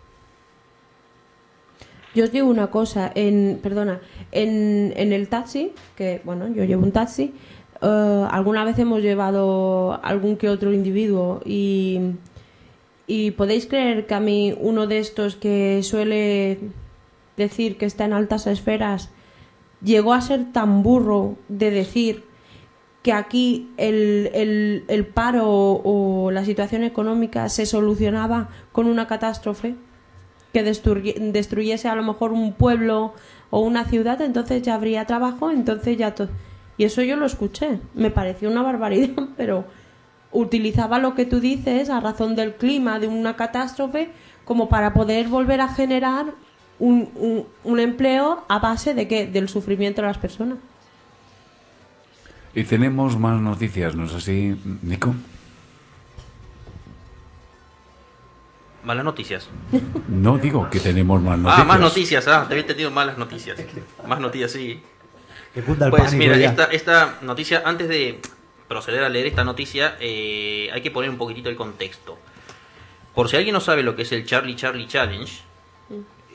Yo 2.18 2.24
os 2.24 2.32
digo 2.32 2.48
una 2.48 2.72
cosa, 2.72 3.12
en, 3.14 3.60
perdona, 3.62 4.02
en, 4.32 4.92
el 4.98 5.28
taxi, 5.30 5.74
que 5.96 6.20
bueno, 6.24 6.48
yo 6.48 6.64
llevo 6.64 6.82
un 6.84 6.92
taxi, 6.92 7.36
eh, 7.80 8.28
alguna 8.32 8.66
vez 8.66 8.80
hemos 8.80 9.04
llevado 9.04 10.04
algún 10.04 10.36
que 10.36 10.50
otro 10.50 10.74
individuo 10.74 11.42
y, 11.46 12.16
podéis 13.38 13.68
creer 13.68 14.08
que 14.08 14.16
a 14.16 14.20
mí 14.20 14.56
uno 14.60 14.88
de 14.88 14.98
estos 14.98 15.36
que 15.36 15.84
suele 15.84 16.58
decir 17.38 17.78
que 17.78 17.86
está 17.86 18.06
en 18.06 18.14
altas 18.14 18.48
esferas 18.48 19.12
llegó 19.84 20.16
a 20.16 20.22
ser 20.22 20.52
tan 20.52 20.82
burro 20.82 21.36
de 21.50 21.70
decir 21.70 22.24
que 23.04 23.14
aquí 23.14 23.70
el 23.78 25.12
paro 25.14 25.46
o 25.48 26.32
la 26.32 26.44
situación 26.46 26.82
económica 26.84 27.48
se 27.50 27.68
solucionaba 27.68 28.50
con 28.72 28.88
una 28.88 29.06
catástrofe 29.06 29.76
que 30.58 30.66
destruye- 30.66 31.16
destruyese 31.32 31.88
a 31.88 31.96
lo 31.96 32.02
mejor 32.04 32.32
un 32.32 32.54
pueblo 32.54 33.14
o 33.52 33.60
una 33.60 33.86
ciudad, 33.86 34.20
entonces 34.22 34.64
ya 34.64 34.74
habría 34.74 35.06
trabajo, 35.06 35.52
entonces 35.52 35.98
ya 35.98 36.16
todo. 36.16 36.30
Y 36.78 36.84
eso 36.86 37.02
yo 37.04 37.16
lo 37.16 37.26
escuché, 37.28 37.80
me 37.94 38.10
pareció 38.10 38.50
una 38.50 38.64
barbaridad, 38.64 39.10
pero 39.38 39.66
utilizaba 40.32 40.98
lo 41.00 41.14
que 41.14 41.26
tú 41.26 41.40
dices 41.40 41.90
a 41.92 42.00
razón 42.00 42.36
del 42.36 42.56
clima, 42.56 43.00
de 43.00 43.08
una 43.08 43.36
catástrofe, 43.36 44.10
como 44.46 44.68
para 44.68 44.94
poder 44.94 45.28
volver 45.28 45.62
a 45.62 45.68
generar 45.68 46.26
un, 46.80 47.10
un, 47.16 47.46
un 47.64 47.80
empleo 47.80 48.44
a 48.48 48.60
base 48.60 48.94
de 48.96 49.08
qué? 49.08 49.28
Del 49.28 49.50
sufrimiento 49.50 50.02
de 50.02 50.08
las 50.08 50.18
personas. 50.18 50.58
Y 52.56 52.64
tenemos 52.64 53.18
más 53.20 53.40
noticias, 53.40 53.96
¿no 53.96 54.06
es 54.06 54.14
así, 54.14 54.56
Nico? 54.82 55.14
Malas 58.88 59.04
noticias. 59.04 59.50
No 60.08 60.38
digo 60.38 60.70
que 60.70 60.80
tenemos 60.80 61.22
más 61.22 61.38
noticias. 61.38 61.60
Ah, 61.60 61.66
más 61.66 61.80
noticias. 61.82 62.28
Ah, 62.30 62.46
te 62.48 62.54
había 62.54 62.62
entendido 62.62 62.90
malas 62.90 63.18
noticias. 63.18 63.60
Más 64.08 64.22
noticias, 64.22 64.50
sí. 64.50 64.82
Pues 65.90 66.14
mira, 66.14 66.38
esta, 66.38 66.64
esta 66.72 67.18
noticia, 67.22 67.64
antes 67.66 67.90
de 67.90 68.22
proceder 68.70 69.04
a 69.04 69.10
leer 69.10 69.26
esta 69.26 69.44
noticia, 69.44 69.98
eh, 70.00 70.70
hay 70.72 70.80
que 70.80 70.90
poner 70.90 71.10
un 71.10 71.18
poquitito 71.18 71.50
el 71.50 71.58
contexto. 71.58 72.18
Por 73.14 73.28
si 73.28 73.36
alguien 73.36 73.52
no 73.52 73.60
sabe 73.60 73.84
lo 73.84 73.94
que 73.94 74.04
es 74.04 74.12
el 74.14 74.26
Charlie 74.26 74.56
Charlie 74.56 74.88
Challenge, 74.88 75.34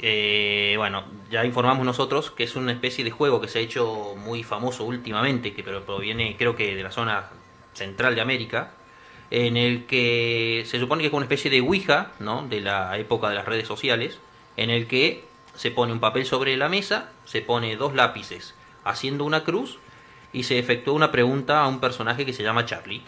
eh, 0.02 0.75
bueno, 0.76 1.04
ya 1.30 1.47
informamos 1.47 1.87
nosotros 1.87 2.32
que 2.32 2.44
es 2.44 2.54
una 2.54 2.73
especie 2.73 3.02
de 3.02 3.11
juego 3.11 3.40
que 3.40 3.49
se 3.49 3.61
ha 3.61 3.62
hecho 3.62 4.14
muy 4.18 4.42
famoso 4.42 4.85
últimamente, 4.85 5.54
que 5.54 5.62
pero 5.62 5.85
proviene 5.85 6.37
creo 6.37 6.54
que 6.54 6.76
de 6.76 6.82
la 6.82 6.90
zona 6.90 7.30
central 7.73 8.14
de 8.14 8.21
América, 8.21 8.73
en 9.34 9.56
el 9.56 9.86
que 9.86 10.62
se 10.66 10.78
supone 10.78 11.00
que 11.00 11.06
es 11.06 11.12
una 11.14 11.24
especie 11.24 11.50
de 11.50 11.62
Ouija, 11.62 12.12
¿no? 12.18 12.46
De 12.46 12.60
la 12.60 12.98
época 12.98 13.30
de 13.30 13.34
las 13.34 13.46
redes 13.46 13.66
sociales, 13.66 14.18
en 14.58 14.68
el 14.68 14.86
que 14.86 15.24
se 15.54 15.70
pone 15.70 15.90
un 15.90 16.00
papel 16.00 16.26
sobre 16.26 16.54
la 16.58 16.68
mesa, 16.68 17.10
se 17.24 17.40
pone 17.40 17.76
dos 17.76 17.94
lápices 17.94 18.54
haciendo 18.84 19.24
una 19.24 19.42
cruz 19.42 19.78
y 20.34 20.42
se 20.42 20.58
efectúa 20.58 20.92
una 20.92 21.10
pregunta 21.10 21.62
a 21.62 21.66
un 21.68 21.80
personaje 21.80 22.26
que 22.26 22.34
se 22.34 22.42
llama 22.42 22.66
Charlie. 22.66 23.02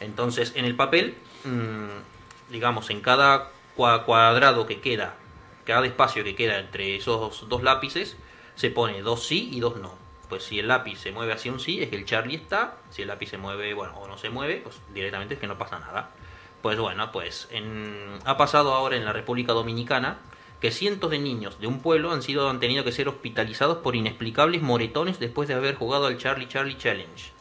Entonces, 0.00 0.54
en 0.56 0.64
el 0.64 0.74
papel, 0.74 1.14
mm, 1.44 2.50
digamos, 2.50 2.88
en 2.88 3.02
cada 3.02 3.50
cua- 3.76 4.06
cuadrado 4.06 4.66
que 4.66 4.80
queda, 4.80 5.14
cada 5.64 5.84
espacio 5.86 6.24
que 6.24 6.36
queda 6.36 6.58
entre 6.58 6.96
esos 6.96 7.46
dos 7.50 7.62
lápices, 7.62 8.16
se 8.54 8.70
pone 8.70 9.02
dos 9.02 9.26
sí 9.26 9.50
y 9.52 9.60
dos 9.60 9.76
no. 9.76 9.92
Pues 10.28 10.42
si 10.44 10.58
el 10.58 10.68
lápiz 10.68 10.98
se 10.98 11.10
mueve 11.12 11.32
hacia 11.32 11.50
un 11.52 11.60
sí, 11.60 11.82
es 11.82 11.88
que 11.88 11.96
el 11.96 12.04
Charlie 12.04 12.36
está. 12.36 12.76
Si 12.90 13.02
el 13.02 13.08
lápiz 13.08 13.30
se 13.30 13.38
mueve, 13.38 13.72
bueno, 13.74 13.94
o 13.98 14.06
no 14.06 14.18
se 14.18 14.28
mueve, 14.30 14.60
pues 14.62 14.80
directamente 14.92 15.34
es 15.34 15.40
que 15.40 15.46
no 15.46 15.56
pasa 15.58 15.78
nada. 15.78 16.10
Pues 16.62 16.78
bueno, 16.78 17.10
pues 17.12 17.48
en- 17.50 18.18
ha 18.24 18.36
pasado 18.36 18.74
ahora 18.74 18.96
en 18.96 19.04
la 19.04 19.12
República 19.12 19.52
Dominicana 19.52 20.18
que 20.60 20.70
cientos 20.72 21.10
de 21.10 21.18
niños 21.20 21.60
de 21.60 21.66
un 21.68 21.80
pueblo 21.80 22.10
han 22.10 22.20
sido 22.22 22.50
han 22.50 22.58
tenido 22.60 22.82
que 22.84 22.92
ser 22.92 23.08
hospitalizados 23.08 23.78
por 23.78 23.94
inexplicables 23.96 24.60
moretones 24.60 25.18
después 25.20 25.48
de 25.48 25.54
haber 25.54 25.76
jugado 25.76 26.06
al 26.06 26.18
Charlie 26.18 26.48
Charlie 26.48 26.76
Challenge. 26.76 27.32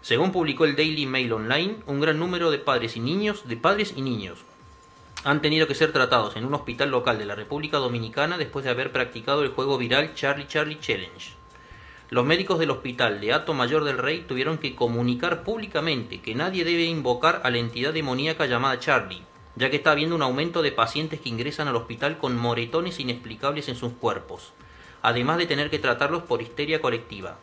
Según 0.00 0.32
publicó 0.32 0.64
el 0.64 0.74
Daily 0.74 1.06
Mail 1.06 1.32
Online, 1.34 1.76
un 1.86 2.00
gran 2.00 2.18
número 2.18 2.50
de 2.50 2.58
padres 2.58 2.96
y 2.96 3.00
niños, 3.00 3.46
de 3.46 3.56
padres 3.56 3.92
y 3.96 4.00
niños, 4.02 4.40
han 5.24 5.40
tenido 5.40 5.68
que 5.68 5.76
ser 5.76 5.92
tratados 5.92 6.34
en 6.34 6.44
un 6.46 6.54
hospital 6.54 6.90
local 6.90 7.18
de 7.18 7.26
la 7.26 7.36
República 7.36 7.76
Dominicana 7.76 8.38
después 8.38 8.64
de 8.64 8.70
haber 8.72 8.90
practicado 8.90 9.42
el 9.42 9.50
juego 9.50 9.78
viral 9.78 10.14
Charlie 10.14 10.48
Charlie 10.48 10.80
Challenge. 10.80 11.34
Los 12.12 12.26
médicos 12.26 12.58
del 12.58 12.70
hospital 12.70 13.22
de 13.22 13.32
Ato 13.32 13.54
Mayor 13.54 13.84
del 13.84 13.96
Rey 13.96 14.26
tuvieron 14.28 14.58
que 14.58 14.74
comunicar 14.74 15.44
públicamente 15.44 16.20
que 16.20 16.34
nadie 16.34 16.62
debe 16.62 16.84
invocar 16.84 17.40
a 17.42 17.48
la 17.48 17.56
entidad 17.56 17.94
demoníaca 17.94 18.44
llamada 18.44 18.78
Charlie, 18.78 19.22
ya 19.56 19.70
que 19.70 19.76
está 19.76 19.92
habiendo 19.92 20.14
un 20.14 20.20
aumento 20.20 20.60
de 20.60 20.72
pacientes 20.72 21.22
que 21.22 21.30
ingresan 21.30 21.68
al 21.68 21.76
hospital 21.76 22.18
con 22.18 22.36
moretones 22.36 23.00
inexplicables 23.00 23.70
en 23.70 23.76
sus 23.76 23.94
cuerpos, 23.94 24.52
además 25.00 25.38
de 25.38 25.46
tener 25.46 25.70
que 25.70 25.78
tratarlos 25.78 26.24
por 26.24 26.42
histeria 26.42 26.82
colectiva. 26.82 27.38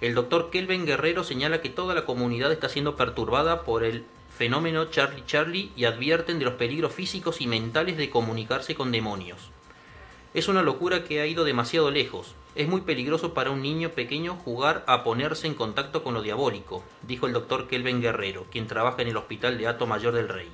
El 0.00 0.14
doctor 0.14 0.50
Kelvin 0.50 0.86
Guerrero 0.86 1.24
señala 1.24 1.60
que 1.60 1.70
toda 1.70 1.92
la 1.92 2.04
comunidad 2.04 2.52
está 2.52 2.68
siendo 2.68 2.94
perturbada 2.94 3.64
por 3.64 3.82
el 3.82 4.04
fenómeno 4.38 4.84
Charlie 4.84 5.24
Charlie 5.26 5.72
y 5.74 5.84
advierten 5.84 6.38
de 6.38 6.44
los 6.44 6.54
peligros 6.54 6.92
físicos 6.94 7.40
y 7.40 7.48
mentales 7.48 7.96
de 7.96 8.08
comunicarse 8.08 8.76
con 8.76 8.92
demonios. 8.92 9.50
Es 10.32 10.46
una 10.46 10.62
locura 10.62 11.02
que 11.02 11.20
ha 11.20 11.26
ido 11.26 11.42
demasiado 11.42 11.90
lejos. 11.90 12.36
Es 12.56 12.68
muy 12.68 12.80
peligroso 12.80 13.34
para 13.34 13.50
un 13.50 13.60
niño 13.60 13.90
pequeño 13.90 14.36
jugar 14.42 14.82
a 14.86 15.04
ponerse 15.04 15.46
en 15.46 15.52
contacto 15.52 16.02
con 16.02 16.14
lo 16.14 16.22
diabólico, 16.22 16.82
dijo 17.02 17.26
el 17.26 17.34
doctor 17.34 17.68
Kelvin 17.68 18.00
Guerrero, 18.00 18.46
quien 18.50 18.66
trabaja 18.66 19.02
en 19.02 19.08
el 19.08 19.16
hospital 19.18 19.58
de 19.58 19.66
Ato 19.66 19.86
Mayor 19.86 20.14
del 20.14 20.30
Rey. 20.30 20.48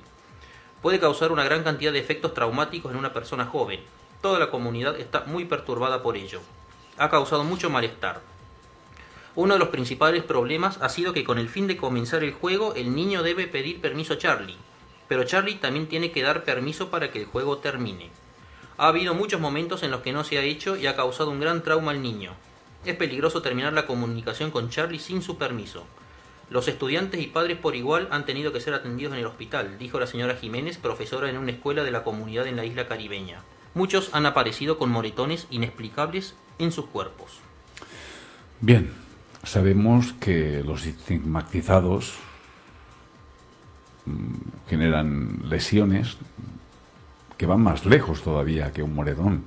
Puede 0.81 0.99
causar 0.99 1.31
una 1.31 1.45
gran 1.45 1.63
cantidad 1.63 1.93
de 1.93 1.99
efectos 1.99 2.33
traumáticos 2.33 2.91
en 2.91 2.97
una 2.97 3.13
persona 3.13 3.45
joven. 3.45 3.79
Toda 4.21 4.37
la 4.37 4.51
comunidad 4.51 4.99
está 4.99 5.23
muy 5.27 5.45
perturbada 5.45 6.03
por 6.03 6.17
ello. 6.17 6.41
Ha 6.97 7.09
causado 7.09 7.45
mucho 7.45 7.69
malestar. 7.69 8.19
Uno 9.35 9.53
de 9.53 9.59
los 9.61 9.69
principales 9.69 10.23
problemas 10.23 10.79
ha 10.81 10.89
sido 10.89 11.13
que 11.13 11.23
con 11.23 11.37
el 11.37 11.47
fin 11.47 11.67
de 11.67 11.77
comenzar 11.77 12.21
el 12.25 12.33
juego 12.33 12.75
el 12.75 12.93
niño 12.93 13.23
debe 13.23 13.47
pedir 13.47 13.79
permiso 13.79 14.15
a 14.15 14.17
Charlie, 14.17 14.57
pero 15.07 15.23
Charlie 15.23 15.55
también 15.55 15.87
tiene 15.87 16.11
que 16.11 16.21
dar 16.21 16.43
permiso 16.43 16.91
para 16.91 17.11
que 17.11 17.21
el 17.21 17.27
juego 17.27 17.59
termine. 17.59 18.09
Ha 18.77 18.87
habido 18.87 19.13
muchos 19.13 19.39
momentos 19.39 19.83
en 19.83 19.91
los 19.91 20.01
que 20.01 20.13
no 20.13 20.23
se 20.23 20.37
ha 20.37 20.41
hecho 20.41 20.75
y 20.75 20.87
ha 20.87 20.95
causado 20.95 21.29
un 21.29 21.39
gran 21.39 21.61
trauma 21.63 21.91
al 21.91 22.01
niño. 22.01 22.33
Es 22.85 22.95
peligroso 22.95 23.41
terminar 23.41 23.73
la 23.73 23.85
comunicación 23.85 24.51
con 24.51 24.69
Charlie 24.69 24.99
sin 24.99 25.21
su 25.21 25.37
permiso. 25.37 25.85
Los 26.49 26.67
estudiantes 26.67 27.21
y 27.21 27.27
padres 27.27 27.57
por 27.57 27.75
igual 27.75 28.07
han 28.11 28.25
tenido 28.25 28.51
que 28.51 28.59
ser 28.59 28.73
atendidos 28.73 29.13
en 29.13 29.19
el 29.19 29.25
hospital, 29.25 29.77
dijo 29.77 29.99
la 29.99 30.07
señora 30.07 30.35
Jiménez, 30.35 30.77
profesora 30.77 31.29
en 31.29 31.37
una 31.37 31.51
escuela 31.51 31.83
de 31.83 31.91
la 31.91 32.03
comunidad 32.03 32.47
en 32.47 32.57
la 32.57 32.65
isla 32.65 32.87
caribeña. 32.87 33.41
Muchos 33.73 34.09
han 34.13 34.25
aparecido 34.25 34.77
con 34.77 34.91
moretones 34.91 35.47
inexplicables 35.49 36.35
en 36.59 36.71
sus 36.71 36.85
cuerpos. 36.85 37.39
Bien, 38.59 38.91
sabemos 39.43 40.13
que 40.13 40.63
los 40.63 40.85
estigmatizados 40.85 42.15
mm, 44.05 44.67
generan 44.69 45.41
lesiones 45.49 46.17
que 47.37 47.45
van 47.45 47.61
más 47.61 47.85
lejos 47.85 48.21
todavía 48.21 48.71
que 48.71 48.83
un 48.83 48.95
moretón. 48.95 49.43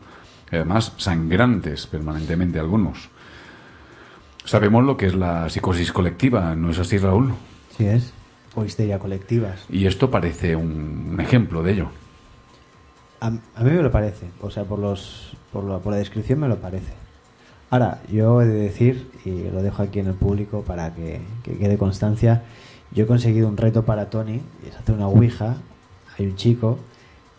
Además, 0.51 0.92
sangrantes 0.96 1.87
permanentemente 1.87 2.59
algunos. 2.59 3.09
Sabemos 4.44 4.85
lo 4.85 4.96
que 4.96 5.07
es 5.07 5.14
la 5.14 5.49
psicosis 5.49 5.92
colectiva, 5.92 6.55
¿no 6.55 6.70
es 6.70 6.79
así, 6.79 6.99
Raúl? 6.99 7.35
Sí 7.77 7.87
es. 7.87 8.12
O 8.55 8.64
histeria 8.64 8.99
colectivas. 8.99 9.66
Y 9.68 9.87
esto 9.87 10.11
parece 10.11 10.57
un, 10.57 11.11
un 11.12 11.20
ejemplo 11.20 11.62
de 11.62 11.72
ello. 11.72 11.88
A, 13.20 13.27
a 13.27 13.62
mí 13.64 13.70
me 13.70 13.83
lo 13.83 13.90
parece. 13.90 14.27
O 14.40 14.51
sea, 14.51 14.64
por, 14.64 14.79
los, 14.79 15.37
por, 15.53 15.64
la, 15.64 15.79
por 15.79 15.92
la 15.92 15.99
descripción 15.99 16.40
me 16.40 16.49
lo 16.49 16.57
parece. 16.57 16.92
Ahora, 17.70 18.01
yo 18.11 18.40
he 18.40 18.46
de 18.46 18.61
decir, 18.61 19.11
y 19.25 19.51
lo 19.51 19.62
dejo 19.62 19.83
aquí 19.83 19.99
en 19.99 20.07
el 20.07 20.14
público 20.14 20.62
para 20.62 20.94
que, 20.94 21.20
que 21.42 21.59
quede 21.59 21.77
constancia, 21.77 22.44
yo 22.92 23.05
he 23.05 23.07
conseguido 23.07 23.49
un 23.49 23.57
reto 23.57 23.85
para 23.85 24.09
Tony, 24.11 24.40
y 24.64 24.68
es 24.68 24.77
hacer 24.77 24.94
una 24.94 25.09
ouija. 25.09 25.57
Hay 26.16 26.27
un 26.27 26.37
chico 26.37 26.79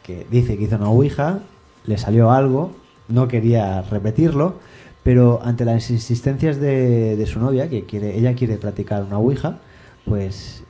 que 0.08 0.26
dice 0.32 0.58
que 0.58 0.64
hizo 0.64 0.78
una 0.78 0.90
ouija, 0.90 1.42
le 1.86 1.98
salió 1.98 2.32
algo, 2.32 2.72
no 3.10 3.28
quería 3.28 3.82
repetirlo, 3.82 4.56
pero 5.04 5.42
ante 5.44 5.66
las 5.66 5.92
insistencias 5.92 6.60
de, 6.60 7.24
su 7.32 7.40
novia, 7.40 7.70
que 7.70 7.84
quiere, 7.84 8.18
ella 8.18 8.34
quiere 8.34 8.56
practicar 8.56 9.04
una 9.04 9.20
ouija, 9.20 9.60
pues 10.06 10.64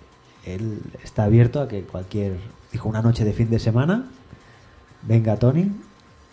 él 0.44 0.80
está 1.04 1.26
abierto 1.26 1.62
a 1.62 1.68
que 1.68 1.84
cualquier, 1.84 2.38
dijo 2.72 2.90
una 2.90 3.04
noche 3.04 3.24
de 3.24 3.34
fin 3.34 3.50
de 3.52 3.60
semana, 3.60 4.10
venga 5.04 5.38
Tony 5.38 5.72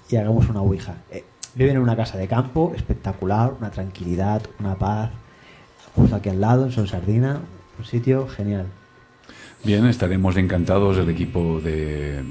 y 0.09 0.17
hagamos 0.17 0.49
una 0.49 0.63
ouija. 0.63 0.97
Eh, 1.11 1.25
viven 1.55 1.77
en 1.77 1.83
una 1.83 1.97
casa 1.97 2.17
de 2.17 2.27
campo 2.27 2.73
espectacular, 2.75 3.53
una 3.59 3.71
tranquilidad, 3.71 4.43
una 4.59 4.77
paz, 4.77 5.11
justo 5.95 6.17
aquí 6.17 6.31
al 6.31 6.41
lado, 6.41 6.65
en 6.65 6.73
Son 6.73 6.87
Sardina, 6.87 7.41
un 7.79 7.85
sitio 7.85 8.29
genial. 8.29 8.67
Bien, 9.63 9.85
estaremos 9.87 10.37
encantados 10.37 10.99
el 10.99 11.09
equipo 11.09 11.61
de 11.61 12.23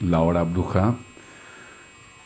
la 0.00 0.20
hora 0.20 0.42
bruja 0.42 0.96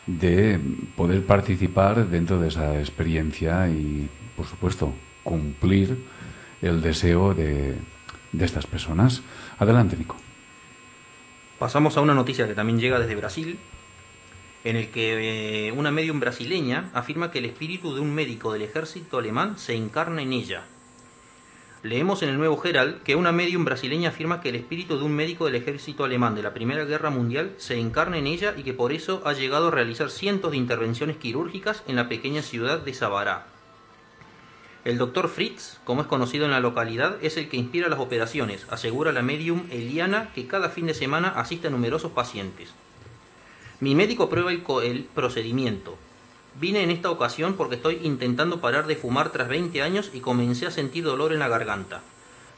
de 0.07 0.61
poder 0.97 1.25
participar 1.25 2.09
dentro 2.09 2.39
de 2.39 2.49
esa 2.49 2.79
experiencia 2.79 3.69
y, 3.69 4.09
por 4.37 4.47
supuesto, 4.47 4.93
cumplir 5.23 6.05
el 6.63 6.81
deseo 6.83 7.35
de, 7.35 7.77
de 8.33 8.45
estas 8.45 8.67
personas. 8.67 9.23
Adelante, 9.59 9.97
Nico. 9.97 10.17
Pasamos 11.59 11.97
a 11.97 12.01
una 12.01 12.15
noticia 12.15 12.47
que 12.47 12.55
también 12.55 12.79
llega 12.79 12.99
desde 12.99 13.15
Brasil, 13.15 13.59
en 14.65 14.77
el 14.77 14.89
que 14.89 15.69
eh, 15.69 15.73
una 15.73 15.91
medium 15.91 16.21
brasileña 16.21 16.91
afirma 16.95 17.31
que 17.31 17.39
el 17.39 17.45
espíritu 17.45 17.95
de 17.95 18.01
un 18.01 18.15
médico 18.15 18.53
del 18.53 18.63
ejército 18.63 19.19
alemán 19.19 19.59
se 19.59 19.75
encarna 19.75 20.23
en 20.23 20.33
ella. 20.33 20.65
Leemos 21.85 22.23
en 22.23 22.31
el 22.31 22.39
Nuevo 22.39 22.59
Herald 22.65 23.03
que 23.03 23.15
una 23.15 23.31
medium 23.31 23.67
brasileña 23.67 24.09
afirma 24.09 24.41
que 24.41 24.49
el 24.49 24.55
espíritu 24.55 24.97
de 24.97 25.05
un 25.05 25.13
médico 25.13 25.45
del 25.45 25.57
ejército 25.57 26.03
alemán 26.03 26.35
de 26.35 26.43
la 26.43 26.55
Primera 26.55 26.87
Guerra 26.87 27.11
Mundial 27.11 27.53
se 27.59 27.79
encarna 27.79 28.17
en 28.17 28.27
ella 28.27 28.55
y 28.57 28.63
que 28.63 28.73
por 28.73 28.91
eso 28.91 29.21
ha 29.27 29.35
llegado 29.35 29.69
a 29.69 29.71
realizar 29.71 30.09
cientos 30.09 30.53
de 30.53 30.57
intervenciones 30.57 31.19
quirúrgicas 31.19 31.83
en 31.87 31.97
la 31.97 32.09
pequeña 32.09 32.41
ciudad 32.41 32.79
de 32.79 32.95
Sabará. 32.95 33.49
El 34.87 34.97
doctor 34.97 35.29
Fritz, 35.29 35.79
como 35.85 36.01
es 36.01 36.07
conocido 36.07 36.47
en 36.47 36.53
la 36.53 36.61
localidad, 36.61 37.19
es 37.21 37.37
el 37.37 37.51
que 37.51 37.59
inspira 37.59 37.91
las 37.91 38.01
operaciones, 38.01 38.67
asegura 38.71 39.13
la 39.13 39.21
medium 39.21 39.67
Eliana, 39.71 40.33
que 40.35 40.47
cada 40.47 40.71
fin 40.71 40.87
de 40.87 40.95
semana 40.95 41.35
asiste 41.37 41.67
a 41.67 41.71
numerosos 41.71 42.13
pacientes. 42.13 42.71
Mi 43.81 43.95
médico 43.95 44.31
prueba 44.31 44.53
el, 44.53 44.63
el 44.85 45.05
procedimiento. 45.05 45.99
Vine 46.61 46.85
en 46.85 46.93
esta 46.93 47.11
ocasión 47.11 47.55
porque 47.55 47.75
estoy 47.75 47.99
intentando 48.05 48.61
parar 48.61 48.87
de 48.87 48.95
fumar 48.95 49.33
tras 49.33 49.49
20 49.49 49.83
años 49.83 50.11
y 50.15 50.21
comencé 50.21 50.67
a 50.67 50.71
sentir 50.71 51.03
dolor 51.03 51.33
en 51.33 51.41
la 51.41 51.49
garganta. 51.49 52.01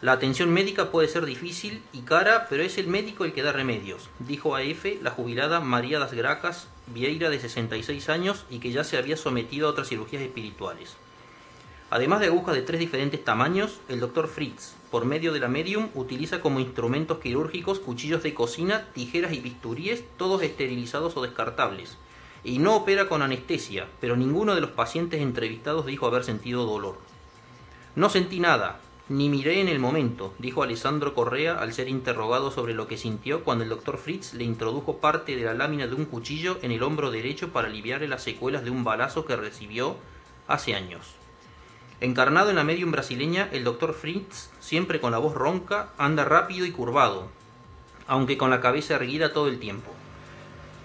La 0.02 0.12
atención 0.12 0.50
médica 0.50 0.90
puede 0.90 1.08
ser 1.08 1.24
difícil 1.24 1.82
y 1.94 2.00
cara, 2.00 2.46
pero 2.50 2.62
es 2.62 2.76
el 2.76 2.88
médico 2.88 3.24
el 3.24 3.32
que 3.32 3.42
da 3.42 3.52
remedios, 3.52 4.10
dijo 4.18 4.54
a 4.54 4.62
F 4.62 4.98
la 5.02 5.10
jubilada 5.10 5.60
María 5.60 5.98
das 5.98 6.12
Gracas 6.12 6.68
Vieira 6.88 7.30
de 7.30 7.40
66 7.40 8.10
años 8.10 8.44
y 8.50 8.58
que 8.58 8.70
ya 8.70 8.84
se 8.84 8.98
había 8.98 9.16
sometido 9.16 9.66
a 9.66 9.70
otras 9.70 9.88
cirugías 9.88 10.22
espirituales. 10.22 10.96
Además 11.88 12.20
de 12.20 12.26
agujas 12.26 12.54
de 12.54 12.62
tres 12.62 12.80
diferentes 12.80 13.24
tamaños, 13.24 13.80
el 13.88 14.00
Dr. 14.00 14.28
Fritz, 14.28 14.74
por 14.90 15.06
medio 15.06 15.32
de 15.32 15.40
la 15.40 15.48
medium, 15.48 15.88
utiliza 15.94 16.42
como 16.42 16.60
instrumentos 16.60 17.18
quirúrgicos 17.18 17.80
cuchillos 17.80 18.22
de 18.22 18.34
cocina, 18.34 18.88
tijeras 18.92 19.32
y 19.32 19.40
bisturíes, 19.40 20.04
todos 20.18 20.42
esterilizados 20.42 21.16
o 21.16 21.22
descartables 21.22 21.96
y 22.46 22.60
no 22.60 22.76
opera 22.76 23.08
con 23.08 23.22
anestesia, 23.22 23.88
pero 24.00 24.16
ninguno 24.16 24.54
de 24.54 24.60
los 24.60 24.70
pacientes 24.70 25.20
entrevistados 25.20 25.84
dijo 25.84 26.06
haber 26.06 26.22
sentido 26.22 26.64
dolor. 26.64 26.96
No 27.96 28.08
sentí 28.08 28.38
nada, 28.38 28.78
ni 29.08 29.28
miré 29.28 29.60
en 29.60 29.66
el 29.66 29.80
momento, 29.80 30.32
dijo 30.38 30.62
Alessandro 30.62 31.12
Correa 31.12 31.58
al 31.58 31.72
ser 31.72 31.88
interrogado 31.88 32.52
sobre 32.52 32.72
lo 32.72 32.86
que 32.86 32.98
sintió 32.98 33.42
cuando 33.42 33.64
el 33.64 33.70
doctor 33.70 33.98
Fritz 33.98 34.32
le 34.32 34.44
introdujo 34.44 34.98
parte 34.98 35.34
de 35.34 35.44
la 35.44 35.54
lámina 35.54 35.88
de 35.88 35.96
un 35.96 36.04
cuchillo 36.04 36.58
en 36.62 36.70
el 36.70 36.84
hombro 36.84 37.10
derecho 37.10 37.48
para 37.48 37.66
aliviarle 37.66 38.06
las 38.06 38.22
secuelas 38.22 38.62
de 38.62 38.70
un 38.70 38.84
balazo 38.84 39.24
que 39.24 39.34
recibió 39.34 39.96
hace 40.46 40.76
años. 40.76 41.16
Encarnado 42.00 42.50
en 42.50 42.56
la 42.56 42.64
medium 42.64 42.92
brasileña, 42.92 43.48
el 43.50 43.64
doctor 43.64 43.92
Fritz, 43.92 44.50
siempre 44.60 45.00
con 45.00 45.10
la 45.10 45.18
voz 45.18 45.34
ronca, 45.34 45.90
anda 45.98 46.24
rápido 46.24 46.64
y 46.64 46.70
curvado, 46.70 47.28
aunque 48.06 48.38
con 48.38 48.50
la 48.50 48.60
cabeza 48.60 48.94
erguida 48.94 49.32
todo 49.32 49.48
el 49.48 49.58
tiempo. 49.58 49.95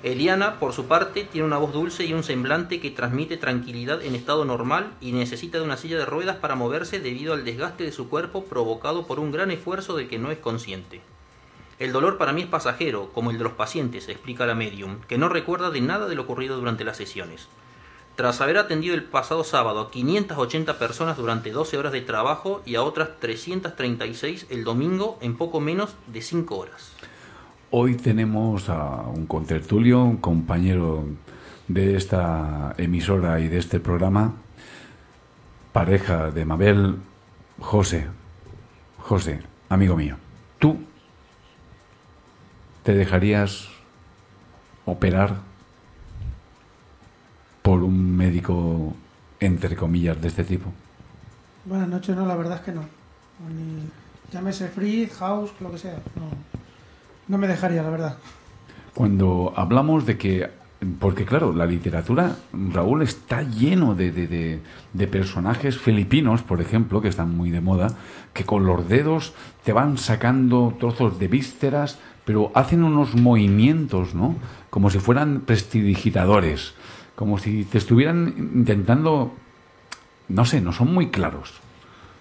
Eliana, 0.03 0.59
por 0.59 0.73
su 0.73 0.87
parte, 0.87 1.25
tiene 1.25 1.45
una 1.45 1.59
voz 1.59 1.73
dulce 1.73 2.05
y 2.05 2.13
un 2.13 2.23
semblante 2.23 2.79
que 2.79 2.89
transmite 2.89 3.37
tranquilidad 3.37 4.01
en 4.01 4.15
estado 4.15 4.45
normal 4.45 4.93
y 4.99 5.11
necesita 5.11 5.59
de 5.59 5.63
una 5.63 5.77
silla 5.77 5.99
de 5.99 6.07
ruedas 6.07 6.37
para 6.37 6.55
moverse 6.55 6.99
debido 6.99 7.33
al 7.33 7.45
desgaste 7.45 7.83
de 7.83 7.91
su 7.91 8.09
cuerpo 8.09 8.45
provocado 8.45 9.05
por 9.05 9.19
un 9.19 9.31
gran 9.31 9.51
esfuerzo 9.51 9.95
del 9.95 10.09
que 10.09 10.17
no 10.17 10.31
es 10.31 10.39
consciente. 10.39 11.01
El 11.77 11.91
dolor 11.91 12.17
para 12.17 12.33
mí 12.33 12.41
es 12.41 12.47
pasajero, 12.47 13.11
como 13.13 13.29
el 13.29 13.37
de 13.37 13.43
los 13.43 13.53
pacientes, 13.53 14.09
explica 14.09 14.47
la 14.47 14.55
medium, 14.55 15.01
que 15.07 15.19
no 15.19 15.29
recuerda 15.29 15.69
de 15.69 15.81
nada 15.81 16.07
de 16.07 16.15
lo 16.15 16.23
ocurrido 16.23 16.57
durante 16.57 16.83
las 16.83 16.97
sesiones. 16.97 17.47
Tras 18.15 18.41
haber 18.41 18.57
atendido 18.57 18.95
el 18.95 19.03
pasado 19.03 19.43
sábado 19.43 19.79
a 19.81 19.91
580 19.91 20.79
personas 20.79 21.17
durante 21.17 21.51
12 21.51 21.77
horas 21.77 21.91
de 21.91 22.01
trabajo 22.01 22.63
y 22.65 22.73
a 22.73 22.81
otras 22.83 23.19
336 23.19 24.47
el 24.49 24.63
domingo 24.63 25.19
en 25.21 25.37
poco 25.37 25.59
menos 25.59 25.93
de 26.07 26.23
5 26.23 26.57
horas. 26.57 26.90
Hoy 27.73 27.95
tenemos 27.95 28.67
a 28.67 29.03
un 29.03 29.25
contertulio, 29.27 30.03
un 30.03 30.17
compañero 30.17 31.05
de 31.69 31.95
esta 31.95 32.75
emisora 32.77 33.39
y 33.39 33.47
de 33.47 33.59
este 33.59 33.79
programa, 33.79 34.33
pareja 35.71 36.31
de 36.31 36.43
Mabel, 36.43 36.97
José. 37.61 38.07
José, 38.97 39.39
amigo 39.69 39.95
mío, 39.95 40.17
¿tú 40.59 40.79
te 42.83 42.93
dejarías 42.93 43.69
operar 44.83 45.37
por 47.61 47.83
un 47.83 48.17
médico, 48.17 48.93
entre 49.39 49.77
comillas, 49.77 50.21
de 50.21 50.27
este 50.27 50.43
tipo? 50.43 50.73
Buenas 51.63 51.87
noches, 51.87 52.17
no, 52.17 52.25
la 52.25 52.35
verdad 52.35 52.57
es 52.57 52.63
que 52.63 52.73
no. 52.73 52.81
Ni, 52.81 53.89
llámese 54.29 54.67
Fritz, 54.67 55.13
House, 55.19 55.53
lo 55.61 55.71
que 55.71 55.77
sea. 55.77 55.95
No. 56.17 56.50
No 57.31 57.37
me 57.37 57.47
dejaría, 57.47 57.81
la 57.81 57.89
verdad. 57.89 58.17
Cuando 58.93 59.53
hablamos 59.55 60.05
de 60.05 60.17
que, 60.17 60.49
porque 60.99 61.23
claro, 61.23 61.53
la 61.53 61.65
literatura, 61.65 62.35
Raúl, 62.51 63.03
está 63.03 63.41
lleno 63.41 63.95
de, 63.95 64.11
de, 64.11 64.59
de, 64.91 65.07
personajes 65.07 65.77
filipinos, 65.77 66.41
por 66.41 66.59
ejemplo, 66.59 67.01
que 67.01 67.07
están 67.07 67.33
muy 67.33 67.49
de 67.49 67.61
moda, 67.61 67.95
que 68.33 68.43
con 68.43 68.65
los 68.65 68.85
dedos 68.89 69.33
te 69.63 69.71
van 69.71 69.97
sacando 69.97 70.75
trozos 70.77 71.19
de 71.19 71.29
vísceras, 71.29 71.99
pero 72.25 72.51
hacen 72.53 72.83
unos 72.83 73.15
movimientos, 73.15 74.13
¿no? 74.13 74.35
Como 74.69 74.89
si 74.89 74.99
fueran 74.99 75.43
prestidigitadores, 75.45 76.73
como 77.15 77.37
si 77.37 77.63
te 77.63 77.77
estuvieran 77.77 78.51
intentando, 78.55 79.33
no 80.27 80.43
sé, 80.43 80.59
no 80.59 80.73
son 80.73 80.93
muy 80.93 81.11
claros. 81.11 81.61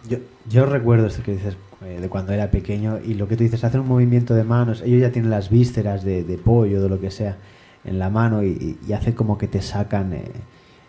Yo, 0.08 0.18
yo 0.48 0.66
recuerdo 0.66 1.06
esto 1.06 1.22
que 1.22 1.32
dices, 1.32 1.56
eh, 1.84 1.98
de 2.00 2.08
cuando 2.08 2.32
era 2.32 2.50
pequeño 2.50 2.98
y 3.04 3.14
lo 3.14 3.28
que 3.28 3.36
tú 3.36 3.42
dices, 3.42 3.64
hacen 3.64 3.80
un 3.80 3.88
movimiento 3.88 4.34
de 4.34 4.44
manos, 4.44 4.82
ellos 4.82 5.00
ya 5.00 5.12
tienen 5.12 5.30
las 5.30 5.50
vísceras 5.50 6.04
de, 6.04 6.24
de 6.24 6.38
pollo, 6.38 6.82
de 6.82 6.88
lo 6.88 7.00
que 7.00 7.10
sea, 7.10 7.36
en 7.84 7.98
la 7.98 8.10
mano 8.10 8.42
y, 8.44 8.76
hace 8.94 9.14
como 9.14 9.38
que 9.38 9.48
te 9.48 9.62
sacan, 9.62 10.12
eh, 10.12 10.24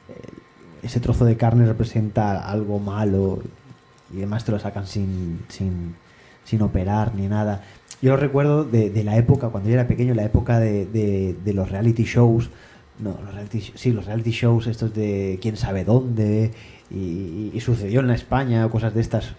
eh, 0.09 0.13
ese 0.83 0.99
trozo 0.99 1.25
de 1.25 1.37
carne 1.37 1.65
representa 1.65 2.49
algo 2.49 2.79
malo 2.79 3.39
y 4.13 4.17
además 4.17 4.43
te 4.43 4.51
lo 4.51 4.59
sacan 4.59 4.87
sin, 4.87 5.39
sin, 5.47 5.95
sin 6.43 6.61
operar 6.61 7.15
ni 7.15 7.27
nada. 7.27 7.63
Yo 8.01 8.17
recuerdo 8.17 8.65
de, 8.65 8.89
de, 8.89 9.03
la 9.03 9.15
época, 9.15 9.49
cuando 9.49 9.69
yo 9.69 9.75
era 9.75 9.87
pequeño, 9.87 10.13
la 10.13 10.23
época 10.23 10.59
de, 10.59 10.85
de, 10.87 11.35
de 11.45 11.53
los 11.53 11.69
reality 11.69 12.03
shows, 12.03 12.49
no, 12.99 13.17
los 13.23 13.33
reality, 13.33 13.61
sí, 13.75 13.91
los 13.91 14.05
reality 14.05 14.31
shows 14.31 14.67
estos 14.67 14.93
de 14.93 15.39
quién 15.41 15.55
sabe 15.55 15.85
dónde 15.85 16.51
y, 16.93 17.51
y, 17.53 17.59
sucedió 17.61 18.01
en 18.01 18.07
la 18.07 18.15
España, 18.15 18.67
cosas 18.69 18.93
de 18.93 19.01
estas 19.01 19.33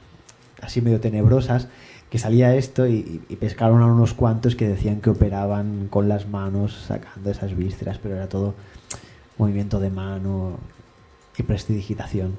así 0.60 0.80
medio 0.80 1.00
tenebrosas, 1.00 1.68
que 2.08 2.18
salía 2.18 2.54
esto 2.54 2.86
y, 2.86 3.22
y, 3.28 3.36
pescaron 3.36 3.82
a 3.82 3.86
unos 3.86 4.14
cuantos 4.14 4.54
que 4.54 4.68
decían 4.68 5.00
que 5.00 5.10
operaban 5.10 5.88
con 5.88 6.08
las 6.08 6.28
manos 6.28 6.84
sacando 6.86 7.30
esas 7.30 7.56
vísceras, 7.56 7.98
pero 7.98 8.16
era 8.16 8.28
todo 8.28 8.54
movimiento 9.38 9.80
de 9.80 9.90
mano 9.90 10.58
y 11.36 11.42
prestidigitación. 11.42 12.36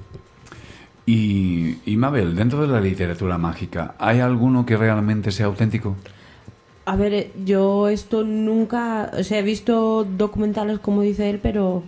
Y, 1.06 1.76
y 1.84 1.96
Mabel, 1.96 2.34
dentro 2.34 2.62
de 2.62 2.68
la 2.68 2.80
literatura 2.80 3.36
mágica, 3.36 3.94
¿hay 3.98 4.20
alguno 4.20 4.64
que 4.64 4.76
realmente 4.76 5.32
sea 5.32 5.46
auténtico? 5.46 5.96
A 6.86 6.96
ver, 6.96 7.30
yo 7.44 7.88
esto 7.88 8.24
nunca, 8.24 9.10
o 9.18 9.22
sea, 9.22 9.38
he 9.38 9.42
visto 9.42 10.04
documentales 10.04 10.78
como 10.78 11.02
dice 11.02 11.28
él, 11.30 11.40
pero 11.42 11.82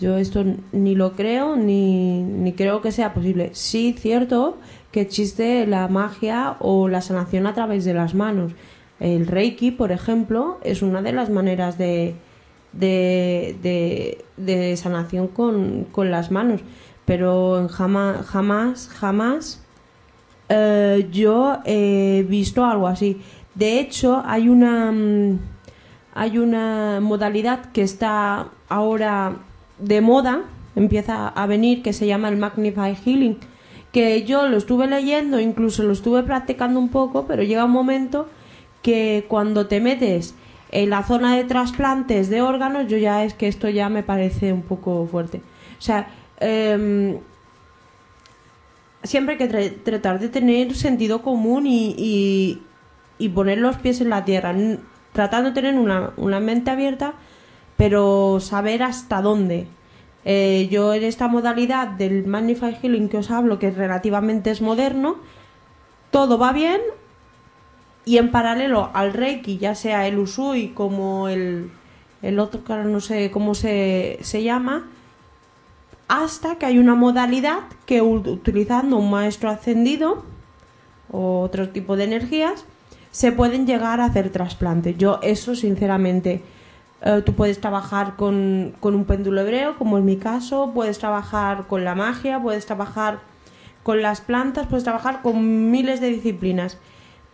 yo 0.00 0.16
esto 0.18 0.44
ni 0.72 0.94
lo 0.94 1.12
creo 1.12 1.56
ni, 1.56 2.22
ni 2.22 2.52
creo 2.52 2.80
que 2.80 2.92
sea 2.92 3.14
posible. 3.14 3.50
Sí, 3.52 3.94
cierto 3.98 4.58
que 4.92 5.00
existe 5.00 5.66
la 5.66 5.88
magia 5.88 6.56
o 6.60 6.88
la 6.88 7.00
sanación 7.00 7.46
a 7.46 7.54
través 7.54 7.84
de 7.84 7.94
las 7.94 8.14
manos. 8.14 8.52
El 9.00 9.26
Reiki, 9.26 9.70
por 9.70 9.92
ejemplo, 9.92 10.58
es 10.62 10.82
una 10.82 11.02
de 11.02 11.12
las 11.12 11.30
maneras 11.30 11.78
de, 11.78 12.16
de, 12.72 14.24
de, 14.36 14.76
sanación 14.76 15.28
con, 15.28 15.84
con, 15.92 16.10
las 16.10 16.30
manos. 16.30 16.60
Pero 17.04 17.68
jamás, 17.70 18.26
jamás, 18.26 18.88
jamás 18.88 19.62
eh, 20.48 21.08
yo 21.12 21.58
he 21.64 22.24
visto 22.28 22.64
algo 22.64 22.88
así. 22.88 23.20
De 23.54 23.78
hecho, 23.80 24.22
hay 24.24 24.48
una, 24.48 24.90
mm, 24.92 25.38
hay 26.14 26.38
una 26.38 27.00
modalidad 27.00 27.70
que 27.72 27.82
está 27.82 28.48
ahora 28.68 29.36
de 29.78 30.00
moda, 30.00 30.42
empieza 30.76 31.28
a 31.28 31.46
venir, 31.46 31.82
que 31.82 31.92
se 31.92 32.06
llama 32.06 32.28
el 32.28 32.36
Magnify 32.36 32.94
Healing 32.94 33.38
que 33.92 34.24
yo 34.24 34.48
lo 34.48 34.56
estuve 34.56 34.86
leyendo, 34.86 35.40
incluso 35.40 35.82
lo 35.82 35.92
estuve 35.92 36.22
practicando 36.22 36.78
un 36.78 36.88
poco, 36.88 37.26
pero 37.26 37.42
llega 37.42 37.64
un 37.64 37.70
momento 37.70 38.28
que 38.82 39.24
cuando 39.28 39.66
te 39.66 39.80
metes 39.80 40.34
en 40.70 40.90
la 40.90 41.02
zona 41.02 41.36
de 41.36 41.44
trasplantes 41.44 42.28
de 42.28 42.42
órganos, 42.42 42.86
yo 42.88 42.98
ya 42.98 43.24
es 43.24 43.34
que 43.34 43.48
esto 43.48 43.68
ya 43.68 43.88
me 43.88 44.02
parece 44.02 44.52
un 44.52 44.62
poco 44.62 45.06
fuerte. 45.06 45.40
O 45.78 45.82
sea, 45.82 46.08
eh, 46.40 47.18
siempre 49.02 49.32
hay 49.32 49.38
que 49.38 49.48
tra 49.48 49.60
tratar 49.84 50.20
de 50.20 50.28
tener 50.28 50.74
sentido 50.74 51.22
común 51.22 51.66
y, 51.66 51.94
y, 51.96 52.62
y, 53.18 53.30
poner 53.30 53.58
los 53.58 53.76
pies 53.78 54.00
en 54.00 54.10
la 54.10 54.24
tierra. 54.24 54.54
tratando 55.12 55.50
de 55.50 55.54
tener 55.54 55.78
una, 55.78 56.10
una 56.16 56.40
mente 56.40 56.70
abierta, 56.70 57.14
pero 57.78 58.40
saber 58.40 58.82
hasta 58.82 59.22
dónde. 59.22 59.66
Eh, 60.26 60.68
yo 60.70 60.92
en 60.92 61.04
esta 61.04 61.28
modalidad 61.28 61.88
del 61.88 62.26
Magnify 62.26 62.74
Healing 62.74 63.08
que 63.08 63.16
os 63.16 63.30
hablo, 63.30 63.58
que 63.58 63.70
relativamente 63.70 64.50
es 64.50 64.60
moderno, 64.60 65.16
todo 66.10 66.36
va 66.36 66.52
bien 66.52 66.82
y 68.04 68.18
en 68.18 68.30
paralelo 68.30 68.90
al 68.92 69.14
Reiki, 69.14 69.56
ya 69.58 69.74
sea 69.74 70.06
el 70.06 70.18
Usui 70.18 70.68
como 70.74 71.28
el, 71.28 71.70
el 72.20 72.38
otro 72.40 72.64
que 72.64 72.74
no 72.74 73.00
sé 73.00 73.30
cómo 73.30 73.54
se, 73.54 74.18
se 74.22 74.42
llama, 74.42 74.88
hasta 76.08 76.56
que 76.56 76.66
hay 76.66 76.78
una 76.78 76.94
modalidad 76.94 77.60
que 77.86 78.02
utilizando 78.02 78.96
un 78.96 79.10
maestro 79.10 79.50
ascendido 79.50 80.24
o 81.12 81.40
otro 81.40 81.68
tipo 81.68 81.96
de 81.96 82.04
energías 82.04 82.64
se 83.10 83.30
pueden 83.32 83.66
llegar 83.66 84.00
a 84.00 84.06
hacer 84.06 84.30
trasplantes. 84.30 84.96
Yo 84.98 85.20
eso 85.22 85.54
sinceramente, 85.54 86.42
eh, 87.02 87.22
tú 87.24 87.34
puedes 87.34 87.60
trabajar 87.60 88.16
con, 88.16 88.74
con 88.80 88.94
un 88.94 89.04
péndulo 89.04 89.40
hebreo, 89.40 89.76
como 89.78 89.98
es 89.98 90.04
mi 90.04 90.16
caso, 90.16 90.72
puedes 90.74 90.98
trabajar 90.98 91.66
con 91.66 91.84
la 91.84 91.94
magia, 91.94 92.42
puedes 92.42 92.66
trabajar 92.66 93.20
con 93.82 94.02
las 94.02 94.20
plantas, 94.20 94.66
puedes 94.66 94.84
trabajar 94.84 95.22
con 95.22 95.70
miles 95.70 96.00
de 96.00 96.08
disciplinas. 96.08 96.78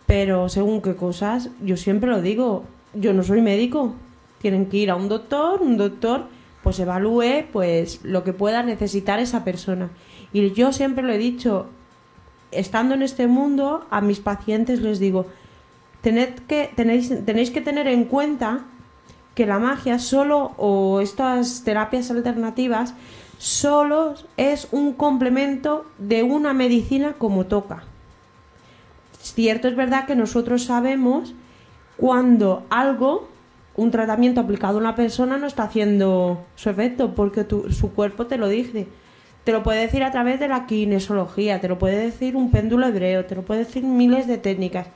Pero 0.05 0.49
según 0.49 0.81
qué 0.81 0.95
cosas, 0.95 1.49
yo 1.63 1.77
siempre 1.77 2.09
lo 2.09 2.21
digo, 2.21 2.63
yo 2.93 3.13
no 3.13 3.23
soy 3.23 3.41
médico. 3.41 3.95
Tienen 4.39 4.67
que 4.67 4.77
ir 4.77 4.91
a 4.91 4.95
un 4.95 5.09
doctor, 5.09 5.61
un 5.61 5.77
doctor 5.77 6.27
pues 6.61 6.79
evalúe 6.79 7.45
pues 7.51 7.99
lo 8.03 8.23
que 8.23 8.33
pueda 8.33 8.63
necesitar 8.63 9.19
esa 9.19 9.43
persona. 9.43 9.89
Y 10.33 10.51
yo 10.53 10.73
siempre 10.73 11.03
lo 11.03 11.13
he 11.13 11.17
dicho, 11.17 11.67
estando 12.51 12.95
en 12.95 13.03
este 13.03 13.27
mundo, 13.27 13.85
a 13.89 14.01
mis 14.01 14.19
pacientes 14.19 14.81
les 14.81 14.99
digo, 14.99 15.27
tened 16.01 16.39
que, 16.47 16.71
tenéis, 16.75 17.13
tenéis 17.25 17.51
que 17.51 17.61
tener 17.61 17.87
en 17.87 18.05
cuenta 18.05 18.65
que 19.35 19.45
la 19.45 19.59
magia 19.59 19.99
solo 19.99 20.53
o 20.57 21.01
estas 21.01 21.63
terapias 21.63 22.09
alternativas 22.09 22.93
solo 23.37 24.15
es 24.37 24.67
un 24.71 24.93
complemento 24.93 25.85
de 25.97 26.23
una 26.23 26.53
medicina 26.53 27.13
como 27.17 27.45
toca. 27.45 27.83
Cierto 29.19 29.67
es 29.67 29.75
verdad 29.75 30.05
que 30.05 30.15
nosotros 30.15 30.63
sabemos 30.63 31.33
cuando 31.97 32.65
algo, 32.69 33.27
un 33.75 33.91
tratamiento 33.91 34.39
aplicado 34.41 34.77
a 34.77 34.81
una 34.81 34.95
persona 34.95 35.37
no 35.37 35.47
está 35.47 35.63
haciendo 35.63 36.45
su 36.55 36.69
efecto 36.69 37.13
porque 37.13 37.43
tu- 37.43 37.71
su 37.71 37.91
cuerpo 37.93 38.27
te 38.27 38.37
lo 38.37 38.47
dice. 38.47 38.87
Te 39.43 39.51
lo 39.51 39.63
puede 39.63 39.81
decir 39.81 40.03
a 40.03 40.11
través 40.11 40.39
de 40.39 40.47
la 40.47 40.65
kinesiología, 40.65 41.59
te 41.61 41.67
lo 41.67 41.77
puede 41.77 41.97
decir 41.97 42.35
un 42.35 42.51
péndulo 42.51 42.87
hebreo, 42.87 43.25
te 43.25 43.35
lo 43.35 43.43
puede 43.43 43.65
decir 43.65 43.83
miles 43.83 44.27
de 44.27 44.37
técnicas 44.37 44.87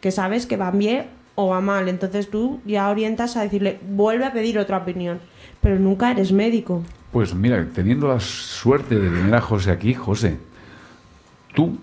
que 0.00 0.10
sabes 0.10 0.46
que 0.46 0.56
van 0.56 0.78
bien 0.78 1.06
o 1.34 1.48
va 1.48 1.60
mal. 1.60 1.88
Entonces 1.88 2.30
tú 2.30 2.60
ya 2.64 2.88
orientas 2.88 3.36
a 3.36 3.42
decirle, 3.42 3.80
vuelve 3.88 4.24
a 4.26 4.32
pedir 4.32 4.58
otra 4.58 4.78
opinión, 4.78 5.20
pero 5.60 5.78
nunca 5.78 6.10
eres 6.10 6.32
médico. 6.32 6.82
Pues 7.12 7.34
mira, 7.34 7.64
teniendo 7.74 8.08
la 8.08 8.20
suerte 8.20 8.98
de 8.98 9.08
tener 9.10 9.34
a 9.34 9.40
José 9.40 9.70
aquí, 9.70 9.94
José, 9.94 10.38
tú 11.54 11.78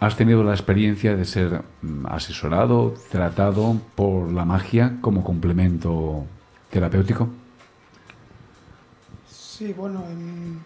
has 0.00 0.16
tenido 0.16 0.42
la 0.44 0.52
experiencia 0.52 1.16
de 1.16 1.24
ser 1.24 1.62
mm, 1.82 2.06
asesorado, 2.06 2.94
tratado 3.10 3.76
por 3.94 4.32
la 4.32 4.44
magia 4.44 4.96
como 5.00 5.22
complemento 5.24 6.24
terapéutico. 6.70 7.28
Sí, 9.30 9.72
bueno, 9.72 10.02
en- 10.10 10.60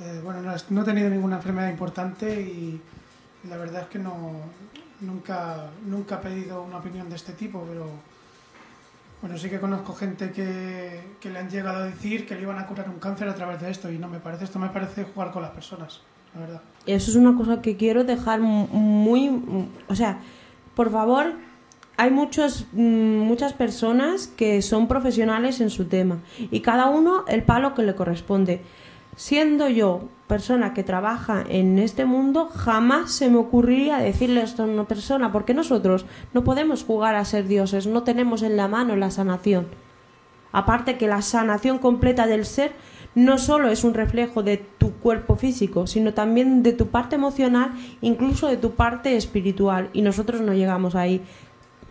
eh, 0.00 0.20
bueno 0.24 0.40
no, 0.42 0.52
no 0.70 0.82
he 0.82 0.84
tenido 0.84 1.08
ninguna 1.10 1.36
enfermedad 1.36 1.68
importante 1.70 2.40
y 2.40 2.80
la 3.48 3.56
verdad 3.58 3.82
es 3.82 3.88
que 3.88 3.98
no 3.98 4.14
nunca 5.00 5.70
nunca 5.86 6.16
he 6.16 6.18
pedido 6.18 6.62
una 6.62 6.78
opinión 6.78 7.08
de 7.10 7.16
este 7.16 7.32
tipo, 7.32 7.64
pero 7.68 7.86
bueno 9.22 9.38
sí 9.38 9.48
que 9.48 9.58
conozco 9.60 9.94
gente 9.94 10.30
que, 10.32 11.00
que 11.20 11.30
le 11.30 11.38
han 11.38 11.50
llegado 11.50 11.78
a 11.78 11.84
decir 11.86 12.26
que 12.26 12.34
le 12.34 12.42
iban 12.42 12.58
a 12.58 12.66
curar 12.66 12.88
un 12.88 12.98
cáncer 12.98 13.28
a 13.28 13.34
través 13.34 13.60
de 13.60 13.70
esto 13.70 13.90
y 13.90 13.98
no 13.98 14.08
me 14.08 14.20
parece 14.20 14.44
esto 14.44 14.58
me 14.58 14.68
parece 14.68 15.04
jugar 15.04 15.32
con 15.32 15.42
las 15.42 15.50
personas, 15.52 16.00
la 16.34 16.40
verdad. 16.40 16.60
Eso 16.86 17.10
es 17.10 17.16
una 17.16 17.36
cosa 17.36 17.60
que 17.62 17.76
quiero 17.76 18.04
dejar 18.04 18.40
mu- 18.40 18.66
muy... 18.68 19.28
mu- 19.30 19.66
O 19.88 19.94
sea, 19.94 20.18
por 20.74 20.90
favor, 20.92 21.32
hay 21.96 22.10
muchos, 22.10 22.66
mm, 22.72 22.78
muchas 23.20 23.54
personas 23.54 24.28
que 24.28 24.60
son 24.62 24.86
profesionales 24.86 25.60
en 25.60 25.70
su 25.70 25.86
tema 25.86 26.18
y 26.38 26.60
cada 26.60 26.88
uno 26.90 27.24
el 27.26 27.42
palo 27.42 27.74
que 27.74 27.82
le 27.82 27.94
corresponde. 27.94 28.62
Siendo 29.16 29.68
yo 29.68 30.02
persona 30.26 30.74
que 30.74 30.82
trabaja 30.82 31.42
en 31.48 31.78
este 31.78 32.04
mundo, 32.04 32.50
jamás 32.54 33.12
se 33.12 33.30
me 33.30 33.38
ocurriría 33.38 33.98
decirle 33.98 34.42
esto 34.42 34.62
a 34.62 34.66
una 34.66 34.84
persona, 34.84 35.32
porque 35.32 35.54
nosotros 35.54 36.04
no 36.34 36.44
podemos 36.44 36.84
jugar 36.84 37.14
a 37.14 37.24
ser 37.24 37.48
dioses, 37.48 37.86
no 37.86 38.02
tenemos 38.02 38.42
en 38.42 38.56
la 38.56 38.68
mano 38.68 38.94
la 38.94 39.10
sanación. 39.10 39.68
Aparte 40.52 40.98
que 40.98 41.08
la 41.08 41.22
sanación 41.22 41.78
completa 41.78 42.26
del 42.26 42.44
ser 42.44 42.72
no 43.14 43.38
solo 43.38 43.70
es 43.70 43.84
un 43.84 43.94
reflejo 43.94 44.42
de 44.42 44.58
tu 44.58 44.92
cuerpo 44.92 45.36
físico, 45.36 45.86
sino 45.86 46.12
también 46.12 46.62
de 46.62 46.74
tu 46.74 46.88
parte 46.88 47.16
emocional, 47.16 47.72
incluso 48.02 48.48
de 48.48 48.58
tu 48.58 48.72
parte 48.72 49.16
espiritual, 49.16 49.88
y 49.94 50.02
nosotros 50.02 50.42
no 50.42 50.52
llegamos 50.52 50.94
ahí. 50.94 51.22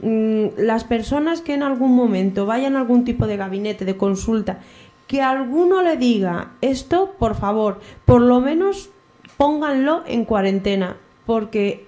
Mm, 0.01 0.49
Las 0.57 0.83
personas 0.83 1.41
que 1.41 1.53
en 1.53 1.63
algún 1.63 1.95
momento 1.95 2.45
vayan 2.45 2.75
a 2.75 2.79
algún 2.79 3.05
tipo 3.05 3.25
de 3.27 3.37
gabinete, 3.37 3.85
de 3.85 3.97
consulta, 3.97 4.59
que 5.07 5.21
alguno 5.21 5.81
le 5.81 5.97
diga 5.97 6.53
esto, 6.61 7.15
por 7.19 7.35
favor, 7.35 7.79
por 8.05 8.21
lo 8.21 8.39
menos 8.39 8.89
pónganlo 9.37 10.03
en 10.07 10.25
cuarentena, 10.25 10.97
porque 11.25 11.87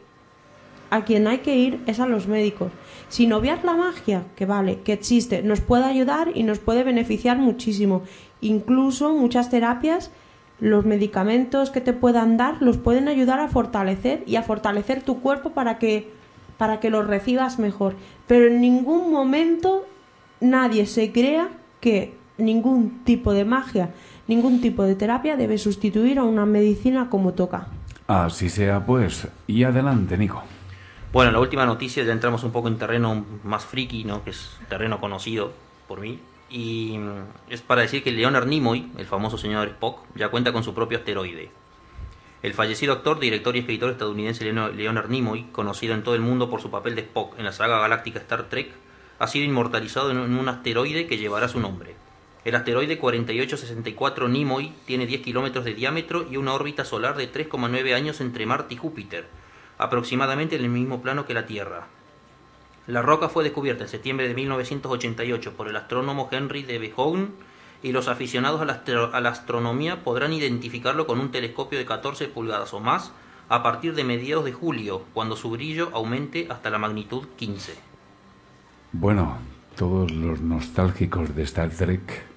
a 0.90 1.04
quien 1.04 1.28
hay 1.28 1.40
que 1.40 1.56
ir 1.56 1.82
es 1.88 2.00
a 2.00 2.08
los 2.08 2.28
médicos. 2.28 2.72
Sin 3.10 3.34
obviar 3.34 3.64
la 3.64 3.74
magia, 3.74 4.24
que 4.36 4.46
vale, 4.46 4.82
que 4.82 4.94
existe, 4.94 5.42
nos 5.42 5.62
puede 5.62 5.86
ayudar 5.86 6.32
y 6.34 6.44
nos 6.44 6.60
puede 6.60 6.84
beneficiar 6.84 7.38
muchísimo. 7.38 8.04
Incluso 8.42 9.14
muchas 9.14 9.50
terapias, 9.50 10.12
los 10.60 10.86
medicamentos 10.86 11.70
que 11.70 11.82
te 11.82 11.94
puedan 11.94 12.38
dar, 12.38 12.62
los 12.62 12.78
pueden 12.78 13.08
ayudar 13.08 13.40
a 13.40 13.48
fortalecer 13.48 14.24
y 14.26 14.36
a 14.36 14.44
fortalecer 14.44 15.02
tu 15.02 15.22
cuerpo 15.22 15.52
para 15.52 15.80
que, 15.80 16.12
para 16.58 16.80
que 16.80 16.90
los 16.90 17.08
recibas 17.08 17.60
mejor. 17.60 17.96
Pero 18.28 18.48
en 18.48 18.62
ningún 18.62 19.12
momento 19.12 19.86
nadie 20.40 20.86
se 20.86 21.12
crea 21.12 21.50
que 21.80 22.14
ningún 22.38 23.04
tipo 23.04 23.34
de 23.34 23.46
magia, 23.46 23.92
ningún 24.28 24.62
tipo 24.62 24.84
de 24.84 24.96
terapia 24.96 25.38
debe 25.38 25.58
sustituir 25.58 26.20
a 26.20 26.24
una 26.24 26.46
medicina 26.46 27.10
como 27.10 27.34
toca. 27.34 27.68
Así 28.08 28.50
sea, 28.50 28.86
pues. 28.86 29.28
Y 29.48 29.64
adelante, 29.64 30.18
Nico. 30.18 30.44
Bueno, 31.12 31.32
la 31.32 31.40
última 31.40 31.66
noticia 31.66 32.04
ya 32.04 32.12
entramos 32.12 32.44
un 32.44 32.52
poco 32.52 32.68
en 32.68 32.78
terreno 32.78 33.26
más 33.44 33.66
friki, 33.66 34.04
¿no? 34.04 34.24
Que 34.24 34.32
es 34.32 34.58
terreno 34.70 35.00
conocido 35.00 35.52
por 35.88 36.00
mí. 36.00 36.20
Y 36.50 36.98
mm, 36.98 37.50
es 37.50 37.62
para 37.62 37.82
decir 37.82 38.04
que 38.04 38.12
Leonard 38.12 38.48
Nimoy, 38.48 38.92
el 38.98 39.06
famoso 39.06 39.38
señor 39.38 39.68
Spock, 39.68 40.02
ya 40.16 40.30
cuenta 40.30 40.54
con 40.54 40.64
su 40.64 40.74
propio 40.74 40.98
asteroide. 40.98 41.50
El 42.44 42.54
fallecido 42.54 42.94
actor, 42.94 43.20
director 43.20 43.56
y 43.56 43.60
escritor 43.60 43.92
estadounidense 43.92 44.46
Leonard 44.46 45.10
Nimoy, 45.10 45.44
conocido 45.52 45.96
en 45.96 46.04
todo 46.04 46.16
el 46.16 46.22
mundo 46.22 46.50
por 46.50 46.62
su 46.62 46.70
papel 46.70 46.96
de 46.96 47.02
Spock 47.02 47.38
en 47.40 47.46
la 47.46 47.52
saga 47.52 47.80
galáctica 47.80 48.20
Star 48.20 48.44
Trek, 48.44 48.72
ha 49.20 49.28
sido 49.28 49.46
inmortalizado 49.46 50.12
en 50.12 50.18
un 50.18 50.48
asteroide 50.48 51.08
que 51.08 51.18
llevará 51.18 51.48
su 51.48 51.60
nombre. 51.60 51.96
El 52.48 52.56
asteroide 52.56 52.98
4864 52.98 54.30
Nimoy 54.30 54.72
tiene 54.86 55.06
10 55.06 55.22
kilómetros 55.22 55.66
de 55.66 55.74
diámetro 55.74 56.26
y 56.32 56.38
una 56.38 56.54
órbita 56.54 56.86
solar 56.86 57.18
de 57.18 57.30
3,9 57.30 57.94
años 57.94 58.22
entre 58.22 58.46
Marte 58.46 58.76
y 58.76 58.78
Júpiter, 58.78 59.28
aproximadamente 59.78 60.56
en 60.56 60.64
el 60.64 60.70
mismo 60.70 61.02
plano 61.02 61.26
que 61.26 61.34
la 61.34 61.46
Tierra. 61.46 61.88
La 62.88 63.02
roca 63.02 63.28
fue 63.28 63.44
descubierta 63.44 63.84
en 63.84 63.90
septiembre 63.90 64.30
de 64.30 64.34
1988 64.34 65.58
por 65.58 65.68
el 65.68 65.76
astrónomo 65.76 66.30
Henry 66.32 66.64
de 66.64 66.80
Behogne 66.80 67.32
y 67.84 67.92
los 67.92 68.08
aficionados 68.08 68.62
a 68.62 68.66
la, 68.66 68.82
a 69.12 69.20
la 69.20 69.30
astronomía 69.30 70.06
podrán 70.06 70.32
identificarlo 70.32 71.06
con 71.06 71.20
un 71.20 71.32
telescopio 71.32 71.78
de 71.78 71.86
14 71.86 72.30
pulgadas 72.30 72.74
o 72.74 72.80
más 72.80 73.12
a 73.50 73.62
partir 73.62 73.94
de 73.94 74.06
mediados 74.06 74.46
de 74.46 74.54
julio, 74.54 75.04
cuando 75.14 75.36
su 75.36 75.50
brillo 75.50 75.90
aumente 75.94 76.48
hasta 76.50 76.70
la 76.70 76.78
magnitud 76.78 77.28
15. 77.36 77.76
Bueno, 78.94 79.38
todos 79.76 80.12
los 80.12 80.40
nostálgicos 80.40 81.36
de 81.36 81.44
Star 81.44 81.72
Trek, 81.72 82.37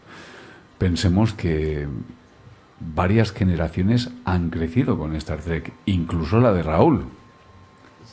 pensemos 0.81 1.35
que 1.35 1.87
varias 2.81 3.33
generaciones 3.33 4.09
han 4.25 4.49
crecido 4.49 4.97
con 4.97 5.15
Star 5.15 5.41
Trek, 5.41 5.73
incluso 5.85 6.41
la 6.41 6.53
de 6.53 6.63
Raúl. 6.63 7.05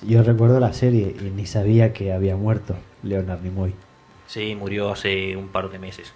Yo 0.06 0.22
recuerdo 0.22 0.60
la 0.60 0.74
serie 0.74 1.16
y 1.18 1.30
ni 1.30 1.46
sabía 1.46 1.94
que 1.94 2.12
había 2.12 2.36
muerto 2.36 2.76
Leonard 3.04 3.42
Nimoy. 3.42 3.74
Sí, 4.28 4.54
murió 4.54 4.92
hace 4.92 5.38
un 5.38 5.48
par 5.48 5.70
de 5.70 5.80
meses. 5.80 6.12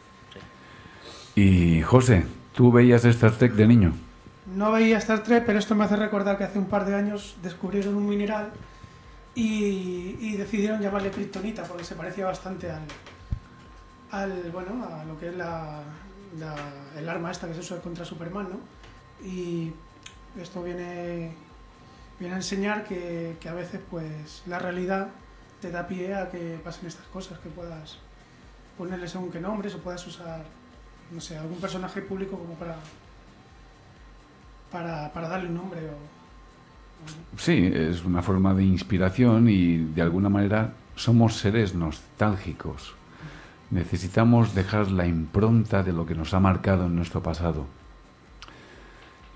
Sí. 1.34 1.42
Y 1.42 1.82
José, 1.84 2.26
¿tú 2.54 2.70
veías 2.70 3.06
Star 3.06 3.32
Trek 3.32 3.54
de 3.54 3.68
niño? 3.68 3.94
No 4.54 4.74
veía 4.74 4.98
Star 4.98 5.24
Trek, 5.24 5.46
pero 5.46 5.58
esto 5.58 5.74
me 5.74 5.86
hace 5.86 5.96
recordar 5.96 6.38
que 6.38 6.44
hace 6.44 6.60
un 6.60 6.66
par 6.66 6.86
de 6.86 6.96
años 6.96 7.38
descubrieron 7.42 7.96
un 7.96 8.10
mineral 8.10 8.52
y, 9.36 10.18
y 10.20 10.36
decidieron 10.36 10.82
llamarle 10.82 11.12
kriptonita 11.12 11.64
porque 11.64 11.86
se 11.86 11.96
parecía 11.96 12.26
bastante 12.26 12.70
al, 12.70 12.82
al 14.12 14.52
bueno, 14.52 14.86
a 14.86 15.06
lo 15.06 15.18
que 15.18 15.30
es 15.30 15.36
la, 15.38 15.82
el 16.98 17.10
arma 17.10 17.32
esta 17.32 17.48
que 17.48 17.54
se 17.54 17.60
usa 17.60 17.82
contra 17.82 18.06
Superman, 18.06 18.50
¿no? 18.50 19.28
Y 19.28 19.72
esto 20.40 20.64
viene, 20.64 21.34
viene 22.20 22.36
a 22.36 22.38
enseñar 22.38 22.84
que, 22.86 23.38
a 23.48 23.54
veces 23.54 23.82
pues 23.90 24.44
la 24.46 24.60
realidad 24.60 25.10
te 25.62 25.72
da 25.72 25.88
pie 25.88 26.16
a 26.16 26.30
que 26.30 26.60
pasen 26.64 26.88
estas 26.88 27.06
cosas, 27.08 27.38
que 27.40 27.50
puedas 27.50 27.98
ponerle 28.78 29.08
según 29.08 29.32
qué 29.32 29.40
nombres 29.40 29.76
o 29.76 29.80
puedas 29.80 30.06
usar, 30.08 30.44
no 31.12 31.22
sé, 31.22 31.38
algún 31.38 31.60
personaje 31.60 32.02
público 32.02 32.38
como 32.38 32.56
para, 32.56 32.78
para, 34.72 35.12
para 35.14 35.28
darle 35.28 35.50
un 35.50 35.56
nombre 35.56 35.82
o... 35.90 37.38
Sí, 37.38 37.72
es 37.74 38.06
una 38.06 38.22
forma 38.22 38.54
de 38.54 38.64
inspiración 38.64 39.50
y 39.50 39.78
de 39.78 40.02
alguna 40.02 40.30
manera 40.30 40.74
somos 40.96 41.36
seres 41.36 41.74
nostálgicos. 41.74 42.94
Necesitamos 43.72 44.54
dejar 44.54 44.92
la 44.92 45.08
impronta 45.08 45.82
de 45.82 45.94
lo 45.94 46.06
que 46.06 46.14
nos 46.14 46.34
ha 46.34 46.42
marcado 46.42 46.86
en 46.86 46.96
nuestro 46.96 47.24
pasado. 47.24 47.66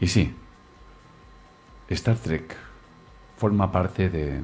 Y 0.01 0.07
sí, 0.07 0.35
Star 1.89 2.17
Trek 2.17 2.55
forma 3.37 3.71
parte 3.71 4.09
de, 4.09 4.41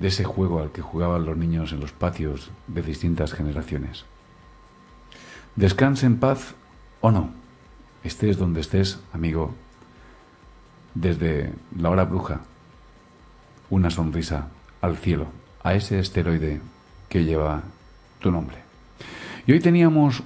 ese 0.00 0.24
juego 0.24 0.60
al 0.60 0.72
que 0.72 0.80
jugaban 0.80 1.26
los 1.26 1.36
niños 1.36 1.72
en 1.72 1.80
los 1.80 1.92
patios 1.92 2.50
de 2.66 2.82
distintas 2.82 3.34
generaciones. 3.34 4.06
Descanse 5.54 6.06
en 6.06 6.18
paz 6.18 6.54
o 7.02 7.10
no, 7.10 7.30
estés 8.02 8.38
donde 8.38 8.62
estés, 8.62 8.98
amigo, 9.12 9.54
desde 10.94 11.52
la 11.76 11.90
hora 11.90 12.04
bruja, 12.04 12.40
una 13.68 13.90
sonrisa 13.90 14.48
al 14.80 14.96
cielo, 14.96 15.26
a 15.62 15.74
ese 15.74 15.98
esteroide 15.98 16.60
que 17.08 17.24
lleva 17.24 17.62
tu 18.22 18.30
nombre. 18.30 18.56
Y 19.46 19.52
hoy 19.52 19.60
teníamos 19.60 20.22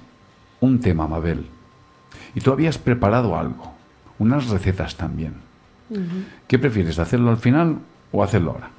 un 0.61 0.79
tema, 0.79 1.07
Mabel, 1.07 1.45
y 2.35 2.39
tú 2.39 2.51
habías 2.51 2.77
preparado 2.77 3.37
algo, 3.37 3.73
unas 4.19 4.47
recetas 4.49 4.95
también. 4.95 5.33
¿Qué 6.47 6.59
prefieres, 6.59 6.99
hacerlo 6.99 7.29
al 7.29 7.37
final 7.37 7.79
o 8.11 8.23
hacerlo 8.23 8.51
ahora? 8.51 8.69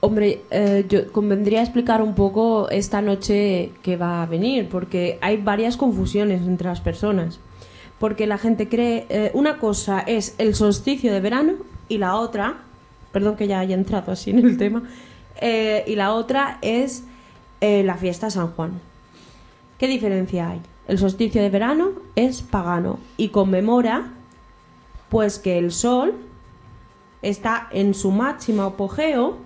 Hombre, 0.00 0.42
eh, 0.50 0.84
yo 0.88 1.10
convendría 1.12 1.62
explicar 1.62 2.02
un 2.02 2.14
poco 2.14 2.68
esta 2.68 3.00
noche 3.00 3.72
que 3.82 3.96
va 3.96 4.22
a 4.22 4.26
venir, 4.26 4.68
porque 4.68 5.18
hay 5.20 5.38
varias 5.38 5.76
confusiones 5.76 6.42
entre 6.42 6.68
las 6.68 6.80
personas. 6.80 7.40
Porque 7.98 8.26
la 8.26 8.38
gente 8.38 8.68
cree, 8.68 9.06
eh, 9.08 9.30
una 9.34 9.58
cosa 9.58 10.00
es 10.00 10.34
el 10.38 10.54
solsticio 10.54 11.12
de 11.12 11.20
verano 11.20 11.54
y 11.88 11.98
la 11.98 12.16
otra, 12.16 12.58
perdón 13.12 13.36
que 13.36 13.46
ya 13.46 13.60
haya 13.60 13.74
entrado 13.74 14.12
así 14.12 14.30
en 14.30 14.40
el 14.40 14.58
tema, 14.58 14.82
eh, 15.40 15.84
y 15.86 15.96
la 15.96 16.12
otra 16.12 16.58
es 16.60 17.04
la 17.84 17.96
fiesta 17.96 18.26
de 18.26 18.32
San 18.32 18.52
Juan. 18.52 18.80
¿Qué 19.78 19.88
diferencia 19.88 20.50
hay? 20.50 20.60
El 20.86 20.98
solsticio 20.98 21.42
de 21.42 21.50
verano 21.50 21.92
es 22.14 22.42
pagano 22.42 22.98
y 23.16 23.28
conmemora 23.30 24.12
pues 25.08 25.38
que 25.38 25.58
el 25.58 25.72
sol 25.72 26.14
está 27.22 27.68
en 27.70 27.94
su 27.94 28.10
máximo 28.10 28.62
apogeo 28.64 29.38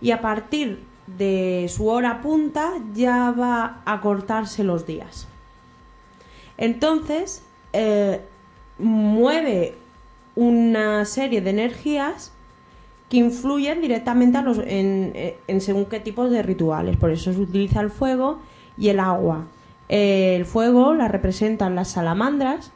y 0.00 0.10
a 0.10 0.20
partir 0.20 0.82
de 1.06 1.70
su 1.74 1.88
hora 1.88 2.20
punta 2.22 2.72
ya 2.94 3.30
va 3.30 3.82
a 3.84 4.00
cortarse 4.00 4.64
los 4.64 4.86
días. 4.86 5.28
Entonces, 6.56 7.42
eh, 7.72 8.20
mueve 8.78 9.74
una 10.34 11.04
serie 11.04 11.40
de 11.40 11.50
energías 11.50 12.32
influyen 13.18 13.80
directamente 13.80 14.38
en, 14.66 15.60
según 15.60 15.86
qué 15.86 16.00
tipos 16.00 16.30
de 16.30 16.42
rituales. 16.42 16.96
Por 16.96 17.10
eso 17.10 17.32
se 17.32 17.40
utiliza 17.40 17.80
el 17.80 17.90
fuego 17.90 18.40
y 18.76 18.88
el 18.88 19.00
agua. 19.00 19.46
el 19.88 20.44
fuego 20.44 20.94
la 20.94 21.08
representan 21.08 21.74
las 21.74 21.90
salamandras, 21.92 22.72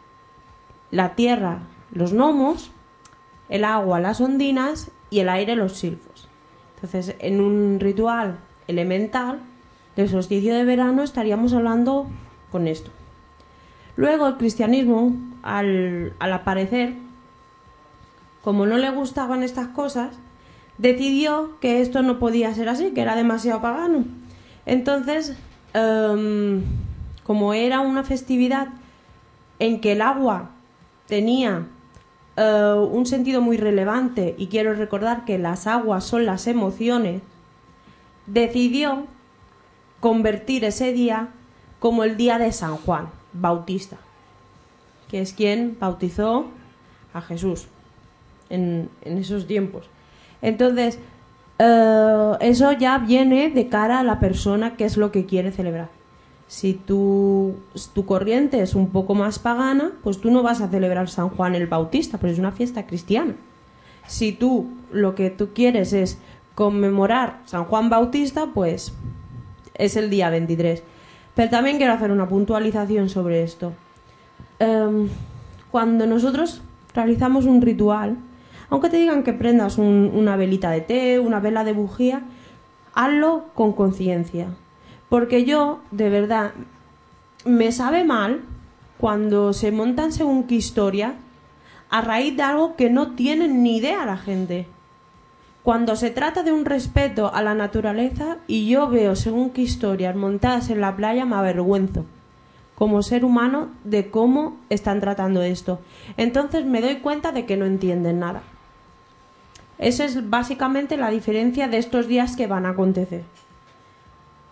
la 0.90 1.14
tierra, 1.14 1.61
los 1.92 2.12
gnomos, 2.12 2.70
el 3.48 3.64
agua, 3.64 4.01
las 4.01 4.20
ondinas 4.20 4.90
y 5.11 5.20
el 5.20 5.29
aire, 5.29 5.57
los 5.57 5.72
silfos. 5.72 6.29
Entonces, 6.77 7.16
en 7.18 7.40
un 7.40 7.81
ritual 7.81 8.38
elemental 8.66 9.40
del 9.96 10.09
solsticio 10.09 10.55
de 10.55 10.64
verano 10.64 11.03
estaríamos 11.03 11.53
hablando 11.53 12.07
con 12.53 12.68
esto. 12.68 12.90
Luego 13.96 14.29
el 14.29 14.37
cristianismo, 14.37 15.16
al, 15.42 16.12
al 16.20 16.33
aparecer, 16.33 16.94
como 18.42 18.64
no 18.64 18.77
le 18.79 18.90
gustaban 18.90 19.42
estas 19.42 19.68
cosas, 19.68 20.16
decidió 20.78 21.58
que 21.60 21.80
esto 21.80 22.02
no 22.02 22.18
podía 22.18 22.54
ser 22.54 22.68
así, 22.68 22.92
que 22.92 23.02
era 23.02 23.16
demasiado 23.16 23.60
pagano. 23.60 24.04
Entonces, 24.66 25.36
em, 25.74 26.62
como 27.24 27.54
era 27.54 27.80
una 27.80 28.04
festividad 28.04 28.68
en 29.58 29.80
que 29.80 29.92
el 29.92 30.02
agua 30.02 30.50
tenía 31.06 31.66
eh, 32.36 32.74
un 32.90 33.04
sentido 33.04 33.40
muy 33.40 33.56
relevante, 33.56 34.36
y 34.38 34.46
quiero 34.46 34.72
recordar 34.74 35.24
que 35.24 35.38
las 35.38 35.66
aguas 35.66 36.04
son 36.04 36.24
las 36.24 36.46
emociones, 36.46 37.20
decidió 38.26 39.06
convertir 40.00 40.64
ese 40.64 40.92
día 40.92 41.30
como 41.80 42.04
el 42.04 42.16
día 42.16 42.38
de 42.38 42.52
San 42.52 42.76
Juan 42.76 43.08
Bautista, 43.32 43.96
que 45.10 45.20
es 45.20 45.32
quien 45.32 45.76
bautizó 45.80 46.46
a 47.12 47.20
Jesús 47.20 47.66
en, 48.50 48.90
esos 49.02 49.46
tiempos. 49.46 49.86
Entonces, 50.42 50.98
eh, 51.59 52.33
eso 52.40 52.72
ya 52.72 52.98
viene 52.98 53.51
de 53.51 53.68
cara 53.68 54.01
a 54.01 54.05
la 54.05 54.20
persona 54.20 54.77
que 54.77 54.85
es 54.85 54.96
lo 54.96 55.11
que 55.11 55.27
quiere 55.27 55.53
celebrar. 55.53 55.88
Si 56.46 56.74
tu, 56.74 57.57
tu 57.94 58.07
corriente 58.07 58.62
es 58.62 58.74
un 58.74 58.88
poco 58.88 59.14
más 59.14 59.38
pagana, 59.38 59.92
pues 60.03 60.20
tú 60.20 60.31
no 60.31 60.42
vas 60.42 60.61
a 60.61 60.68
celebrar 60.68 61.09
San 61.09 61.29
Juan 61.29 61.55
el 61.55 61.66
Bautista, 61.66 62.18
pues 62.18 62.35
es 62.35 62.38
una 62.38 62.53
fiesta 62.53 62.87
cristiana. 62.87 63.35
Si 64.07 64.33
tú 64.33 64.68
lo 64.90 65.14
que 65.14 65.29
tú 65.31 65.51
quieres 65.53 65.92
es 65.92 66.18
conmemorar 66.55 67.40
San 67.44 67.64
Juan 67.64 67.90
Bautista, 67.90 68.46
pues 68.55 68.94
es 69.74 69.96
el 69.96 70.09
día 70.09 70.31
23. 70.31 70.83
Pero 71.35 71.51
también 71.51 71.77
quiero 71.77 71.92
hacer 71.92 72.11
una 72.11 72.29
puntualización 72.29 73.09
sobre 73.09 73.42
esto. 73.42 73.72
Em, 74.59 75.09
cuando 75.70 76.07
nosotros 76.07 76.62
realizamos 76.94 77.44
un 77.44 77.61
ritual, 77.62 78.16
aunque 78.70 78.90
te 78.90 78.98
digan 78.98 79.22
que 79.22 79.33
prendas 79.33 79.78
una 79.78 80.37
velita 80.37 80.70
de 80.70 80.81
té, 80.81 81.18
una 81.18 81.40
vela 81.40 81.64
de 81.64 81.72
bujía, 81.72 82.22
hazlo 82.94 83.46
con 83.54 83.72
conciencia. 83.72 84.48
Porque 85.09 85.44
yo, 85.44 85.81
de 85.90 86.11
verdad, 86.11 86.52
me 87.44 87.72
sabe 87.72 88.04
mal 88.04 88.42
cuando 88.98 89.52
se 89.52 89.72
montan 89.72 90.12
según 90.12 90.44
qué 90.44 90.57
historia 90.57 91.14
a 91.90 92.02
raíz 92.02 92.37
de 92.37 92.42
algo 92.42 92.76
que 92.76 92.90
no 92.90 93.12
tienen 93.12 93.62
ni 93.62 93.78
idea 93.78 94.04
la 94.04 94.18
gente. 94.18 94.66
Cuando 95.62 95.96
se 95.96 96.11
trata 96.11 96.42
de 96.42 96.52
un 96.52 96.64
respeto 96.64 97.33
a 97.33 97.42
la 97.42 97.54
naturaleza 97.54 98.38
y 98.46 98.68
yo 98.68 98.88
veo 98.88 99.16
según 99.16 99.50
qué 99.50 99.62
historias 99.62 100.14
montadas 100.14 100.70
en 100.70 100.81
la 100.81 100.96
playa, 100.96 101.24
me 101.24 101.37
avergüenzo 101.37 102.04
como 102.78 103.02
ser 103.02 103.24
humano 103.24 103.70
de 103.83 104.09
cómo 104.09 104.57
están 104.70 105.00
tratando 105.00 105.42
esto. 105.42 105.81
Entonces 106.16 106.64
me 106.64 106.81
doy 106.81 106.98
cuenta 106.98 107.33
de 107.33 107.44
que 107.44 107.57
no 107.57 107.66
entienden 107.66 108.20
nada. 108.20 108.42
Esa 109.78 110.04
es 110.04 110.28
básicamente 110.28 110.96
la 110.96 111.10
diferencia 111.10 111.68
de 111.68 111.78
estos 111.78 112.08
días 112.08 112.36
que 112.36 112.46
van 112.46 112.66
a 112.66 112.70
acontecer. 112.70 113.22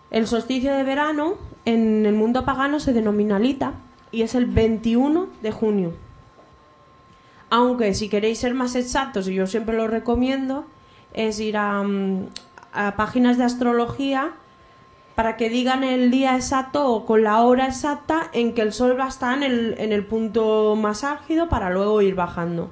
El 0.09 0.25
solsticio 0.25 0.73
de 0.73 0.83
verano 0.83 1.35
en 1.65 2.05
el 2.05 2.15
mundo 2.15 2.45
pagano 2.45 2.79
se 2.79 2.93
denomina 2.93 3.39
Lita 3.39 3.73
y 4.11 4.21
es 4.21 4.35
el 4.35 4.45
21 4.45 5.27
de 5.41 5.51
junio. 5.51 5.93
Aunque 7.49 7.93
si 7.93 8.07
queréis 8.07 8.39
ser 8.39 8.53
más 8.53 8.75
exactos, 8.75 9.27
y 9.27 9.33
yo 9.33 9.47
siempre 9.47 9.75
lo 9.75 9.87
recomiendo, 9.87 10.65
es 11.13 11.39
ir 11.39 11.57
a, 11.57 11.83
mm, 11.83 12.27
páginas 12.95 13.37
de 13.37 13.43
astrología 13.43 14.31
para 15.15 15.35
que 15.35 15.49
digan 15.49 15.83
el 15.83 16.11
día 16.11 16.35
exacto 16.35 16.87
o 16.87 17.05
con 17.05 17.23
la 17.23 17.41
hora 17.41 17.67
exacta 17.67 18.29
en 18.33 18.53
que 18.53 18.61
el 18.61 18.71
sol 18.71 18.97
va 18.97 19.05
a 19.05 19.09
estar 19.09 19.35
en 19.35 19.43
el, 19.43 19.75
en 19.77 19.91
el 19.91 20.05
punto 20.05 20.75
más 20.75 21.03
álgido 21.03 21.49
para 21.49 21.69
luego 21.69 22.01
ir 22.01 22.15
bajando. 22.15 22.69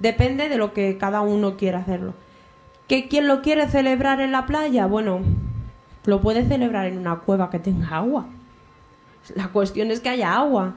Depende 0.00 0.48
de 0.48 0.56
lo 0.56 0.72
que 0.72 0.98
cada 0.98 1.20
uno 1.20 1.56
quiera 1.56 1.78
hacerlo. 1.78 2.14
¿Que 2.88 3.06
quien 3.06 3.28
lo 3.28 3.42
quiere 3.42 3.68
celebrar 3.68 4.20
en 4.20 4.32
la 4.32 4.46
playa? 4.46 4.86
Bueno, 4.86 5.20
lo 6.04 6.20
puede 6.20 6.44
celebrar 6.44 6.86
en 6.86 6.98
una 6.98 7.20
cueva 7.20 7.50
que 7.50 7.58
tenga 7.58 7.88
agua. 7.88 8.26
La 9.36 9.48
cuestión 9.48 9.90
es 9.90 10.00
que 10.00 10.08
haya 10.08 10.34
agua. 10.34 10.74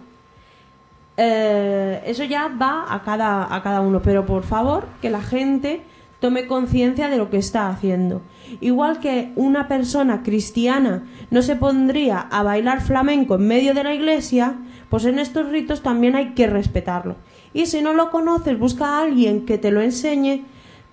Eh, 1.16 2.04
eso 2.06 2.24
ya 2.24 2.50
va 2.50 2.86
a 2.90 3.02
cada, 3.04 3.54
a 3.54 3.64
cada 3.64 3.82
uno, 3.82 4.02
pero 4.02 4.26
por 4.26 4.44
favor 4.44 4.86
que 5.02 5.10
la 5.10 5.22
gente 5.22 5.82
tome 6.20 6.48
conciencia 6.48 7.10
de 7.10 7.18
lo 7.18 7.30
que 7.30 7.38
está 7.38 7.68
haciendo. 7.70 8.22
Igual 8.62 9.00
que 9.00 9.32
una 9.36 9.68
persona 9.68 10.24
cristiana 10.24 11.04
no 11.32 11.42
se 11.42 11.56
pondría 11.56 12.20
a 12.20 12.44
bailar 12.44 12.82
flamenco 12.82 13.36
en 13.36 13.48
medio 13.48 13.74
de 13.74 13.84
la 13.84 13.94
iglesia, 13.94 14.56
pues 14.90 15.06
en 15.06 15.20
estos 15.20 15.50
ritos 15.50 15.82
también 15.82 16.16
hay 16.16 16.34
que 16.34 16.48
respetarlo. 16.48 17.16
Y 17.54 17.68
si 17.68 17.82
no 17.82 17.94
lo 17.94 18.10
conoces, 18.10 18.58
busca 18.58 18.86
a 18.86 19.04
alguien 19.04 19.46
que 19.46 19.58
te 19.58 19.72
lo 19.72 19.82
enseñe, 19.82 20.44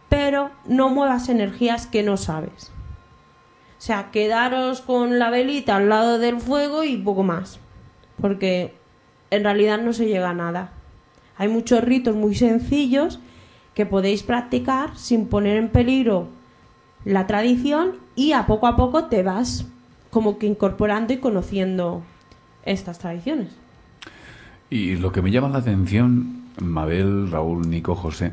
pero 0.08 0.50
no 0.66 0.88
muevas 0.90 1.28
energías 1.28 1.86
que 1.86 2.02
no 2.02 2.16
sabes. 2.16 2.70
O 3.78 3.82
sea, 3.82 4.11
quedaros 4.11 4.82
con 4.82 5.18
la 5.18 5.30
velita 5.30 5.76
al 5.76 5.88
lado 5.88 6.18
del 6.18 6.38
fuego 6.38 6.84
y 6.84 6.98
poco 6.98 7.22
más. 7.22 7.58
Porque 8.20 8.74
en 9.30 9.44
realidad 9.44 9.80
no 9.80 9.94
se 9.94 10.06
llega 10.06 10.30
a 10.30 10.34
nada. 10.34 10.72
Hay 11.38 11.48
muchos 11.48 11.82
ritos 11.82 12.14
muy 12.14 12.34
sencillos 12.34 13.20
que 13.74 13.86
podéis 13.86 14.22
practicar 14.22 14.98
sin 14.98 15.26
poner 15.26 15.56
en 15.56 15.70
peligro 15.70 16.28
la 17.06 17.26
tradición 17.26 17.92
y 18.14 18.32
a 18.32 18.46
poco 18.46 18.66
a 18.66 18.76
poco 18.76 19.04
te 19.04 19.22
vas 19.22 19.64
como 20.11 20.38
que 20.38 20.46
incorporando 20.46 21.12
y 21.12 21.18
conociendo 21.18 22.02
estas 22.64 22.98
tradiciones. 22.98 23.48
Y 24.68 24.96
lo 24.96 25.12
que 25.12 25.22
me 25.22 25.30
llama 25.30 25.48
la 25.48 25.58
atención, 25.58 26.39
Mabel, 26.61 27.30
Raúl, 27.30 27.68
Nico, 27.68 27.94
José, 27.94 28.32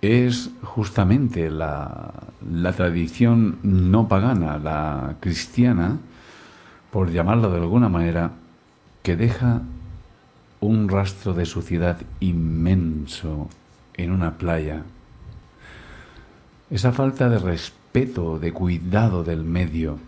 es 0.00 0.50
justamente 0.62 1.50
la, 1.50 2.12
la 2.50 2.72
tradición 2.72 3.58
no 3.62 4.08
pagana, 4.08 4.58
la 4.58 5.16
cristiana, 5.20 5.98
por 6.90 7.10
llamarlo 7.10 7.50
de 7.50 7.58
alguna 7.58 7.88
manera, 7.88 8.32
que 9.02 9.16
deja 9.16 9.62
un 10.60 10.88
rastro 10.88 11.34
de 11.34 11.46
suciedad 11.46 11.98
inmenso 12.20 13.48
en 13.94 14.12
una 14.12 14.38
playa. 14.38 14.82
Esa 16.70 16.92
falta 16.92 17.28
de 17.28 17.38
respeto, 17.38 18.38
de 18.38 18.52
cuidado 18.52 19.24
del 19.24 19.44
medio. 19.44 19.98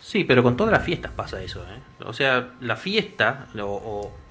Sí, 0.00 0.24
pero 0.24 0.42
con 0.42 0.56
todas 0.56 0.72
las 0.72 0.82
fiestas 0.82 1.12
pasa 1.12 1.42
eso. 1.42 1.60
¿eh? 1.62 1.80
O 2.04 2.12
sea, 2.12 2.50
la 2.60 2.76
fiesta, 2.76 3.46
o, 3.58 4.10
mm, 4.10 4.21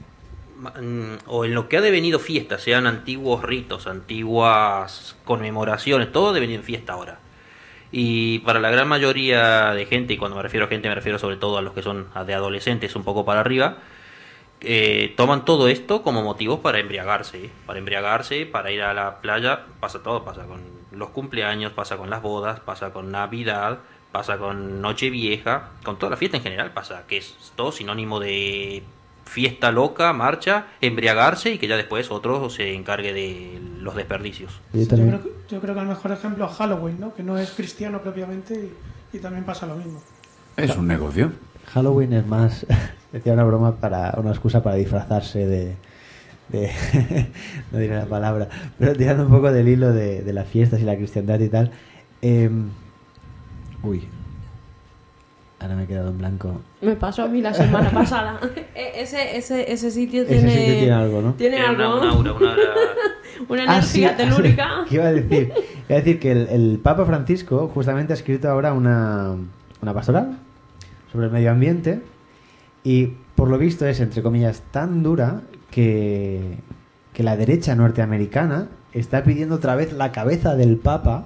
o, 1.28 1.45
en 1.45 1.55
lo 1.55 1.68
que 1.70 1.78
ha 1.78 1.82
devenido 1.82 2.20
fiesta, 2.20 2.59
sean 2.59 2.88
antiguos 2.88 3.43
ritos, 3.43 3.88
antiguas 3.88 5.16
conmemoraciones, 5.24 6.12
todo 6.12 6.30
ha 6.30 6.34
devenido 6.34 6.59
en 6.59 6.66
fiesta 6.66 6.93
ahora. 6.93 7.20
Y 7.91 8.39
para 8.39 8.59
la 8.59 8.70
gran 8.70 8.88
mayoría 8.88 9.74
de 9.74 9.86
gente, 9.86 10.14
y 10.14 10.18
cuando 10.18 10.38
me 10.38 10.43
refiero 10.43 10.66
a 10.66 10.70
gente 10.70 10.88
me 10.88 10.95
refiero 10.95 11.20
sobre 11.20 11.38
todo 11.38 11.57
a 11.57 11.62
los 11.62 11.74
que 11.74 11.82
son 11.82 12.07
de 12.26 12.34
adolescentes 12.34 12.95
un 12.95 13.03
poco 13.03 13.26
para 13.26 13.41
arriba, 13.41 13.80
eh, 14.62 15.14
toman 15.18 15.43
todo 15.43 15.68
esto 15.68 16.03
como 16.03 16.22
motivos 16.22 16.59
para 16.59 16.80
embriagarse, 16.80 17.49
para 17.66 17.80
embriagarse, 17.80 18.45
para 18.45 18.72
ir 18.72 18.84
a 18.84 18.93
la 18.93 19.20
playa, 19.20 19.66
pasa 19.80 20.03
todo, 20.03 20.24
pasa 20.24 20.43
con 20.43 20.62
los 20.91 21.09
cumpleaños, 21.09 21.74
pasa 21.74 21.97
con 21.97 22.09
las 22.09 22.22
bodas, 22.22 22.59
pasa 22.59 22.93
con 22.93 23.12
Navidad, 23.12 23.80
pasa 24.12 24.38
con 24.38 24.82
Nochevieja, 24.82 25.72
con 25.84 25.97
toda 25.97 26.12
la 26.12 26.18
fiesta 26.18 26.38
en 26.38 26.43
general 26.43 26.72
pasa, 26.72 27.05
que 27.07 27.18
es 27.18 27.51
todo 27.55 27.72
sinónimo 27.72 28.20
de 28.20 28.84
fiesta 29.32 29.71
loca, 29.71 30.11
marcha, 30.11 30.67
embriagarse 30.82 31.53
y 31.53 31.57
que 31.57 31.69
ya 31.69 31.77
después 31.77 32.11
otro 32.11 32.49
se 32.49 32.75
encargue 32.75 33.13
de 33.13 33.61
los 33.79 33.95
desperdicios. 33.95 34.59
Yo 34.73 34.86
creo, 34.86 35.21
yo 35.49 35.61
creo, 35.61 35.73
que 35.73 35.79
el 35.79 35.88
mejor 35.88 36.11
ejemplo 36.11 36.45
es 36.45 36.51
Halloween, 36.51 36.99
¿no? 36.99 37.13
que 37.13 37.23
no 37.23 37.38
es 37.38 37.51
cristiano 37.51 38.01
propiamente 38.01 38.53
y, 39.13 39.17
y 39.17 39.19
también 39.19 39.45
pasa 39.45 39.65
lo 39.65 39.77
mismo. 39.77 40.03
Es 40.57 40.75
un 40.75 40.86
negocio. 40.86 41.32
Halloween 41.67 42.11
es 42.11 42.27
más 42.27 42.65
decía 43.13 43.32
una 43.32 43.45
broma 43.45 43.77
para 43.77 44.15
una 44.17 44.32
excusa 44.32 44.61
para 44.61 44.75
disfrazarse 44.75 45.47
de, 45.47 45.75
no 47.71 47.79
diré 47.79 47.95
la 47.95 48.05
palabra 48.05 48.49
pero 48.77 48.93
tirando 48.93 49.23
un 49.23 49.32
poco 49.32 49.53
del 49.53 49.69
hilo 49.69 49.93
de, 49.93 50.29
las 50.34 50.47
fiestas 50.47 50.82
y 50.82 50.84
la 50.84 50.97
cristiandad 50.97 51.39
y 51.39 51.47
tal 51.47 51.71
em, 52.21 52.69
uy 53.84 54.07
ahora 55.62 55.76
me 55.76 55.84
he 55.84 55.88
quedado 55.88 56.09
en 56.09 56.18
blanco. 56.18 56.62
Me 56.82 56.95
pasó 56.95 57.24
a 57.24 57.28
mí 57.28 57.41
la 57.41 57.53
semana 57.53 57.89
pasada. 57.93 58.39
E, 58.76 59.01
ese, 59.01 59.38
ese, 59.38 59.72
ese 59.72 59.91
sitio 59.91 60.26
tiene 60.26 60.53
tiene 60.53 60.91
algo 60.91 61.22
¿no? 61.22 61.34
tiene, 61.34 61.57
algo. 61.62 61.97
una, 61.99 62.14
una, 62.14 62.34
una, 62.34 62.55
una 63.49 63.64
energía 63.64 64.18
telúrica. 64.18 64.86
¿Qué 64.89 64.95
iba 64.95 65.05
a 65.05 65.14
decir? 65.14 65.53
iba 65.88 65.95
a 65.95 65.99
decir 65.99 66.20
que 66.20 66.32
el, 66.32 66.47
el 66.49 66.80
Papa 66.82 67.05
Francisco 67.05 67.70
justamente 67.74 68.14
ha 68.14 68.16
escrito 68.16 68.49
ahora 68.49 68.74
una, 68.74 69.36
una 69.82 69.93
pastoral 69.93 70.38
sobre 71.12 71.28
el 71.28 71.32
medio 71.32 71.51
ambiente 71.51 72.01
y 72.84 73.14
por 73.36 73.49
lo 73.49 73.57
visto 73.57 73.86
es, 73.86 73.99
entre 73.99 74.22
comillas, 74.24 74.62
tan 74.72 75.03
dura 75.03 75.41
que, 75.70 76.57
que 77.14 77.24
la 77.24 77.38
derecha 77.38 77.76
norteamericana 77.76 78.68
está 78.93 79.24
pidiendo 79.24 79.55
otra 79.55 79.76
vez 79.76 79.93
la 79.93 80.12
cabeza 80.12 80.55
del 80.55 80.78
Papa, 80.78 81.26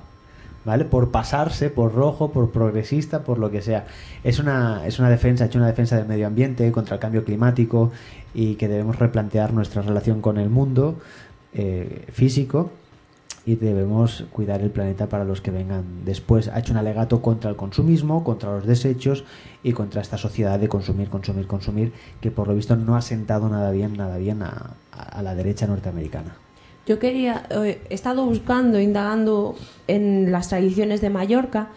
¿vale? 0.65 0.85
Por 0.85 1.11
pasarse, 1.11 1.69
por 1.69 1.93
rojo, 1.93 2.31
por 2.31 2.51
progresista, 2.51 3.23
por 3.23 3.37
lo 3.37 3.51
que 3.51 3.61
sea. 3.61 3.85
Es 4.23 4.39
una, 4.39 4.85
es 4.85 4.99
una 4.99 5.09
defensa, 5.09 5.43
ha 5.43 5.47
hecho 5.47 5.59
una 5.59 5.67
defensa 5.67 5.95
del 5.95 6.07
medio 6.07 6.27
ambiente 6.27 6.71
contra 6.71 6.95
el 6.95 6.99
cambio 6.99 7.23
climático 7.23 7.91
y 8.33 8.55
que 8.55 8.67
debemos 8.67 8.99
replantear 8.99 9.53
nuestra 9.53 9.81
relación 9.81 10.21
con 10.21 10.37
el 10.37 10.49
mundo 10.49 10.99
eh, 11.53 12.05
físico 12.11 12.71
y 13.45 13.55
debemos 13.55 14.25
cuidar 14.31 14.61
el 14.61 14.71
planeta 14.71 15.07
para 15.07 15.23
los 15.23 15.39
que 15.39 15.51
vengan 15.51 16.03
después. 16.03 16.47
Ha 16.47 16.59
hecho 16.59 16.73
un 16.73 16.77
alegato 16.77 17.21
contra 17.21 17.49
el 17.49 17.55
consumismo, 17.55 18.23
contra 18.23 18.51
los 18.51 18.65
desechos 18.65 19.23
y 19.61 19.73
contra 19.73 20.01
esta 20.01 20.17
sociedad 20.17 20.59
de 20.59 20.67
consumir, 20.67 21.09
consumir, 21.09 21.45
consumir, 21.45 21.93
que 22.21 22.31
por 22.31 22.47
lo 22.47 22.55
visto 22.55 22.75
no 22.75 22.95
ha 22.95 23.01
sentado 23.01 23.47
nada 23.47 23.71
bien, 23.71 23.95
nada 23.95 24.17
bien 24.17 24.41
a, 24.41 24.75
la 25.21 25.35
derecha 25.35 25.67
norteamericana. 25.67 26.35
Yo 26.85 26.99
quería, 26.99 27.47
eh, 27.49 27.81
he 27.89 27.93
estado 27.93 28.25
buscando, 28.25 28.79
indagando 28.79 29.55
en 29.87 30.31
las 30.31 30.49
tradiciones 30.49 31.01
de 31.01 31.09
Mallorca 31.09 31.69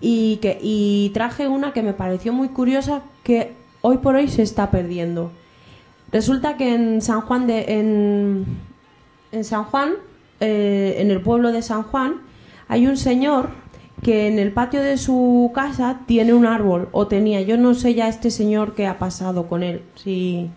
y, 0.00 0.36
que, 0.36 0.58
y 0.62 1.10
traje 1.14 1.48
una 1.48 1.72
que 1.72 1.82
me 1.82 1.92
pareció 1.92 2.32
muy 2.32 2.48
curiosa 2.48 3.02
que 3.24 3.52
hoy 3.82 3.98
por 3.98 4.14
hoy 4.16 4.28
se 4.28 4.42
está 4.42 4.70
perdiendo. 4.70 5.30
Resulta 6.10 6.56
que 6.56 6.74
en 6.74 7.02
San 7.02 7.20
Juan 7.20 7.46
de 7.46 7.64
en, 7.68 8.46
en 9.32 9.44
San 9.44 9.64
Juan 9.64 9.92
eh, 10.40 10.96
en 10.98 11.10
el 11.10 11.20
pueblo 11.20 11.50
de 11.50 11.62
San 11.62 11.82
Juan, 11.82 12.20
hay 12.68 12.86
un 12.86 12.96
señor 12.96 13.50
que 14.02 14.28
en 14.28 14.38
el 14.38 14.52
patio 14.52 14.80
de 14.80 14.96
su 14.96 15.50
casa 15.52 16.00
tiene 16.06 16.32
un 16.32 16.46
árbol, 16.46 16.88
o 16.92 17.08
tenía, 17.08 17.40
yo 17.40 17.56
no 17.56 17.74
sé 17.74 17.94
ya 17.94 18.08
este 18.08 18.30
señor 18.30 18.74
qué 18.76 18.86
ha 18.86 18.98
pasado 19.00 19.48
con 19.48 19.64
él, 19.64 19.82
si, 19.96 20.48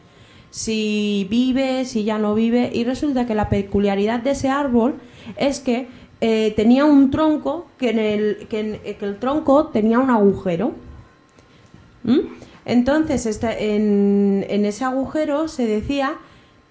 si 0.52 1.26
vive, 1.30 1.86
si 1.86 2.04
ya 2.04 2.18
no 2.18 2.36
vive, 2.36 2.70
y 2.74 2.84
resulta 2.84 3.26
que 3.26 3.34
la 3.34 3.49
peculiaridad 3.49 4.20
de 4.20 4.32
ese 4.32 4.49
árbol 4.49 4.95
es 5.38 5.60
que 5.60 5.88
eh, 6.20 6.54
tenía 6.56 6.86
un 6.86 7.10
tronco 7.10 7.66
que 7.80 7.89
en 7.89 7.99
el, 7.99 8.47
que, 8.47 8.80
el 9.02 9.18
tronco 9.18 9.68
tenía 9.68 9.97
un 9.97 10.12
agujero. 10.12 10.74
Entonces, 12.66 13.26
este, 13.26 13.76
en, 13.76 14.45
ese 14.47 14.84
agujero 14.84 15.47
se 15.47 15.66
decía 15.66 16.16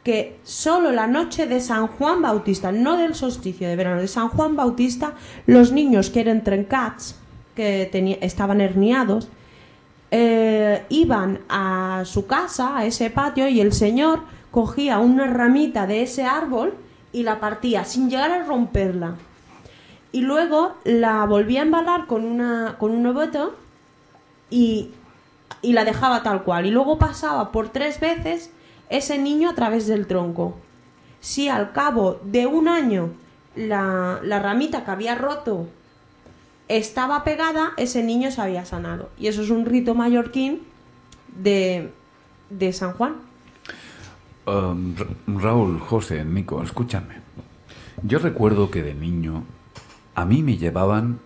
que 0.05 0.39
solo 0.45 0.93
la 0.93 1.07
noche 1.07 1.47
de 1.47 1.61
San 1.61 1.89
Juan 1.89 2.23
Bautista, 2.23 2.73
no 2.73 2.97
del 2.97 3.15
solsticio 3.15 3.69
de 3.69 3.77
verano, 3.77 4.01
de 4.01 4.09
San 4.09 4.29
Juan 4.29 4.57
Bautista, 4.57 5.15
los 5.47 5.73
niños 5.73 6.11
que 6.11 6.21
eran 6.21 6.45
trencats, 6.45 7.17
que 7.55 7.91
estaban 8.21 8.61
herniados, 8.61 9.29
eh, 10.11 10.85
iban 10.89 11.41
a 11.49 12.03
su 12.05 12.27
casa, 12.27 12.77
a 12.77 12.85
ese 12.87 13.11
patio, 13.11 13.49
y 13.49 13.61
el 13.61 13.73
señor 13.73 14.21
cogía 14.51 14.99
una 14.99 15.27
ramita 15.27 15.87
de 15.87 16.03
ese 16.03 16.25
árbol 16.25 16.75
y 17.13 17.23
la 17.23 17.41
partía 17.41 17.85
sin 17.85 18.11
llegar 18.11 18.31
a 18.33 18.45
romperla. 18.45 19.17
Y 20.13 20.23
luego 20.23 20.75
la 20.85 21.25
volvía 21.27 21.61
a 21.61 21.65
embalar 21.65 22.07
con, 22.07 22.25
una, 22.25 22.77
con 22.79 22.91
un 22.91 23.07
oboto 23.07 23.55
y, 24.51 24.91
y 25.63 25.73
la 25.73 25.85
dejaba 25.85 26.23
tal 26.23 26.43
cual. 26.43 26.67
Y 26.67 26.71
luego 26.71 26.99
pasaba 26.99 27.53
por 27.53 27.69
tres 27.69 28.01
veces 28.01 28.51
ese 28.89 29.19
niño 29.19 29.51
a 29.51 29.55
través 29.55 29.87
del 29.87 30.07
tronco. 30.07 30.57
Si 31.21 31.49
al 31.49 31.73
cabo 31.73 32.21
de 32.25 32.47
un 32.47 32.67
año 32.67 33.11
la, 33.55 34.21
ramita 34.23 34.85
que 34.85 34.91
había 34.91 35.15
roto 35.15 35.67
estaba 36.77 37.25
pegada, 37.25 37.73
ese 37.77 38.03
niño 38.03 38.31
se 38.31 38.41
había 38.41 38.65
sanado. 38.65 39.11
Y 39.19 39.27
eso 39.27 39.43
es 39.43 39.51
un 39.51 39.67
rito 39.67 39.95
mallorquín 39.95 40.63
de, 41.37 41.93
de 42.49 42.73
San 42.73 42.93
Juan. 42.93 43.17
Um, 44.47 44.95
Raúl, 45.27 45.79
José, 45.81 46.25
Nico, 46.25 46.63
escúchame. 46.63 47.21
Yo 48.03 48.19
recuerdo 48.19 48.71
que 48.71 48.83
de 48.83 48.95
niño 48.95 49.45
a 50.15 50.25
mí 50.25 50.43
me 50.43 50.57
llevaban 50.57 51.21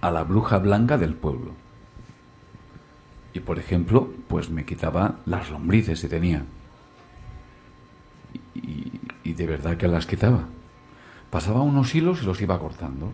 a 0.00 0.10
la 0.10 0.24
bruja 0.24 0.58
blanca 0.58 0.98
del 0.98 1.14
pueblo. 1.14 1.52
Y 3.34 3.40
por 3.40 3.58
ejemplo, 3.58 4.10
pues 4.28 4.50
me 4.50 4.64
quitaba 4.64 5.16
las 5.26 5.50
lombrices 5.50 6.00
si 6.00 6.08
tenía 6.08 6.44
y, 8.54 9.32
de 9.32 9.46
verdad 9.46 9.76
que 9.76 9.88
las 9.88 10.06
quitaba. 10.06 10.44
Pasaba 11.30 11.62
unos 11.62 11.94
hilos 11.94 12.22
y 12.22 12.26
los 12.26 12.40
iba 12.40 12.58
cortando. 12.58 13.12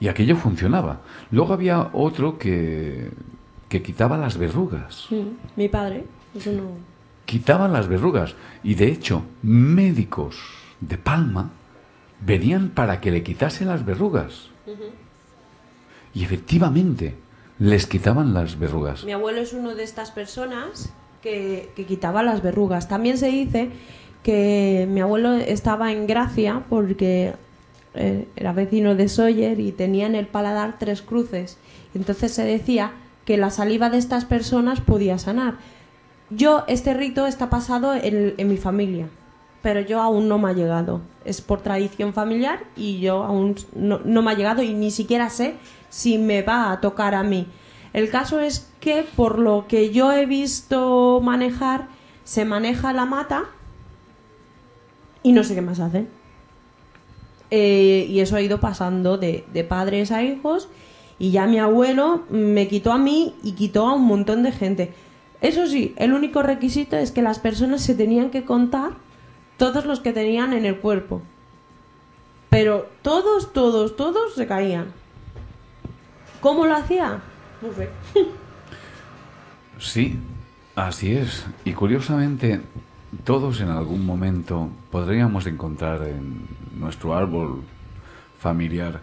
Y 0.00 0.08
aquello 0.08 0.36
funcionaba. 0.36 1.02
Luego 1.30 1.52
había 1.52 1.90
otro 1.92 2.38
que, 2.38 3.10
que 3.68 3.82
quitaba 3.82 4.16
las 4.16 4.36
verrugas. 4.38 5.08
mi 5.56 5.68
padre, 5.68 6.04
eso 6.34 6.52
no. 6.52 6.70
Quitaban 7.26 7.72
las 7.72 7.86
verrugas. 7.86 8.34
Y 8.64 8.74
de 8.74 8.88
hecho, 8.88 9.22
médicos 9.42 10.36
de 10.80 10.98
Palma 10.98 11.50
venían 12.20 12.70
para 12.70 13.00
que 13.00 13.10
le 13.10 13.22
quitase 13.22 13.64
las 13.64 13.84
verrugas. 13.84 14.48
Y 16.12 16.24
efectivamente, 16.24 17.14
les 17.58 17.86
quitaban 17.86 18.34
las 18.34 18.58
verrugas. 18.58 19.04
Mi 19.04 19.12
abuelo 19.12 19.40
es 19.40 19.52
uno 19.52 19.74
de 19.74 19.84
estas 19.84 20.10
personas 20.10 20.92
que, 21.22 21.70
quitaba 21.86 22.22
las 22.22 22.42
verrugas. 22.42 22.88
También 22.88 23.18
se 23.18 23.28
dice 23.28 23.70
que 24.22 24.86
mi 24.90 25.00
abuelo 25.00 25.34
estaba 25.34 25.92
en 25.92 26.06
Gracia 26.06 26.62
porque 26.68 27.34
era 27.94 28.52
vecino 28.52 28.94
de 28.94 29.08
Sawyer 29.08 29.58
y 29.58 29.72
tenía 29.72 30.06
en 30.06 30.14
el 30.14 30.26
paladar 30.26 30.76
tres 30.78 31.02
cruces. 31.02 31.58
Entonces 31.94 32.32
se 32.32 32.44
decía 32.44 32.92
que 33.24 33.36
la 33.36 33.50
saliva 33.50 33.90
de 33.90 33.98
estas 33.98 34.24
personas 34.24 34.80
podía 34.80 35.18
sanar. 35.18 35.54
Yo, 36.30 36.64
este 36.68 36.94
rito 36.94 37.26
está 37.26 37.50
pasado 37.50 37.94
en, 37.94 38.48
mi 38.48 38.56
familia. 38.56 39.08
pero 39.62 39.80
yo 39.80 40.00
aún 40.00 40.28
no 40.28 40.38
me 40.38 40.50
ha 40.50 40.52
llegado. 40.52 41.00
Es 41.24 41.40
por 41.40 41.60
tradición 41.60 42.12
familiar 42.14 42.60
y 42.76 43.00
yo 43.00 43.24
aún 43.24 43.56
no, 43.74 44.00
no 44.04 44.22
me 44.22 44.30
ha 44.30 44.34
llegado 44.34 44.62
y 44.62 44.72
ni 44.72 44.90
siquiera 44.90 45.28
sé 45.28 45.54
si 45.90 46.16
me 46.16 46.42
va 46.42 46.72
a 46.72 46.80
tocar 46.80 47.14
a 47.14 47.22
mí. 47.22 47.46
El 47.92 48.08
caso 48.08 48.40
es 48.40 48.70
que 48.78 49.04
por 49.16 49.38
lo 49.38 49.66
que 49.66 49.90
yo 49.90 50.12
he 50.12 50.24
visto 50.24 51.20
manejar, 51.22 51.88
se 52.24 52.44
maneja 52.44 52.92
la 52.92 53.04
mata 53.04 53.44
y 55.22 55.32
no 55.32 55.42
sé 55.42 55.54
qué 55.54 55.62
más 55.62 55.80
hace. 55.80 56.06
Eh, 57.50 58.06
y 58.08 58.20
eso 58.20 58.36
ha 58.36 58.42
ido 58.42 58.60
pasando 58.60 59.18
de, 59.18 59.44
de 59.52 59.64
padres 59.64 60.12
a 60.12 60.22
hijos 60.22 60.68
y 61.18 61.32
ya 61.32 61.46
mi 61.46 61.58
abuelo 61.58 62.22
me 62.30 62.68
quitó 62.68 62.92
a 62.92 62.98
mí 62.98 63.34
y 63.42 63.52
quitó 63.52 63.86
a 63.86 63.94
un 63.94 64.04
montón 64.06 64.42
de 64.42 64.52
gente. 64.52 64.94
Eso 65.40 65.66
sí, 65.66 65.94
el 65.96 66.12
único 66.12 66.42
requisito 66.42 66.96
es 66.96 67.12
que 67.12 67.22
las 67.22 67.38
personas 67.38 67.82
se 67.82 67.94
tenían 67.94 68.30
que 68.30 68.44
contar 68.44 68.92
todos 69.56 69.84
los 69.84 70.00
que 70.00 70.12
tenían 70.12 70.52
en 70.52 70.64
el 70.64 70.78
cuerpo. 70.78 71.22
Pero 72.48 72.88
todos, 73.02 73.52
todos, 73.52 73.96
todos 73.96 74.34
se 74.34 74.46
caían. 74.46 74.92
¿Cómo 76.40 76.66
lo 76.66 76.74
hacía? 76.74 77.20
No 77.60 77.72
sé. 77.74 77.90
Sí, 79.78 80.18
así 80.74 81.12
es. 81.12 81.44
Y 81.64 81.72
curiosamente, 81.72 82.60
todos 83.24 83.60
en 83.60 83.68
algún 83.68 84.04
momento 84.04 84.68
podríamos 84.90 85.46
encontrar 85.46 86.02
en 86.02 86.46
nuestro 86.80 87.14
árbol 87.14 87.62
familiar 88.38 89.00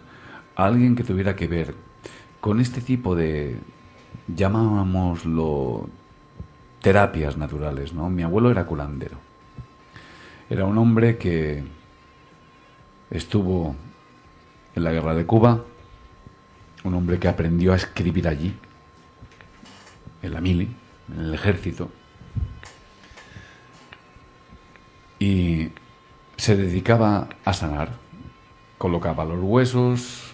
alguien 0.56 0.96
que 0.96 1.04
tuviera 1.04 1.36
que 1.36 1.46
ver 1.46 1.74
con 2.40 2.60
este 2.60 2.80
tipo 2.80 3.14
de, 3.14 3.56
llamámoslo, 4.26 5.88
terapias 6.82 7.36
naturales, 7.36 7.92
¿no? 7.92 8.10
Mi 8.10 8.22
abuelo 8.24 8.50
era 8.50 8.66
culandero. 8.66 9.16
Era 10.50 10.64
un 10.64 10.76
hombre 10.78 11.16
que 11.16 11.62
estuvo 13.10 13.76
en 14.74 14.84
la 14.84 14.92
guerra 14.92 15.14
de 15.14 15.26
Cuba, 15.26 15.62
un 16.84 16.94
hombre 16.94 17.18
que 17.18 17.28
aprendió 17.28 17.72
a 17.72 17.76
escribir 17.76 18.26
allí, 18.28 18.54
en 20.22 20.32
la 20.32 20.40
mili, 20.40 20.68
en 21.12 21.20
el 21.20 21.34
ejército, 21.34 21.90
y 25.18 25.68
se 26.38 26.56
dedicaba 26.56 27.28
a 27.44 27.52
sanar, 27.52 27.90
colocaba 28.78 29.24
los 29.24 29.40
huesos 29.42 30.32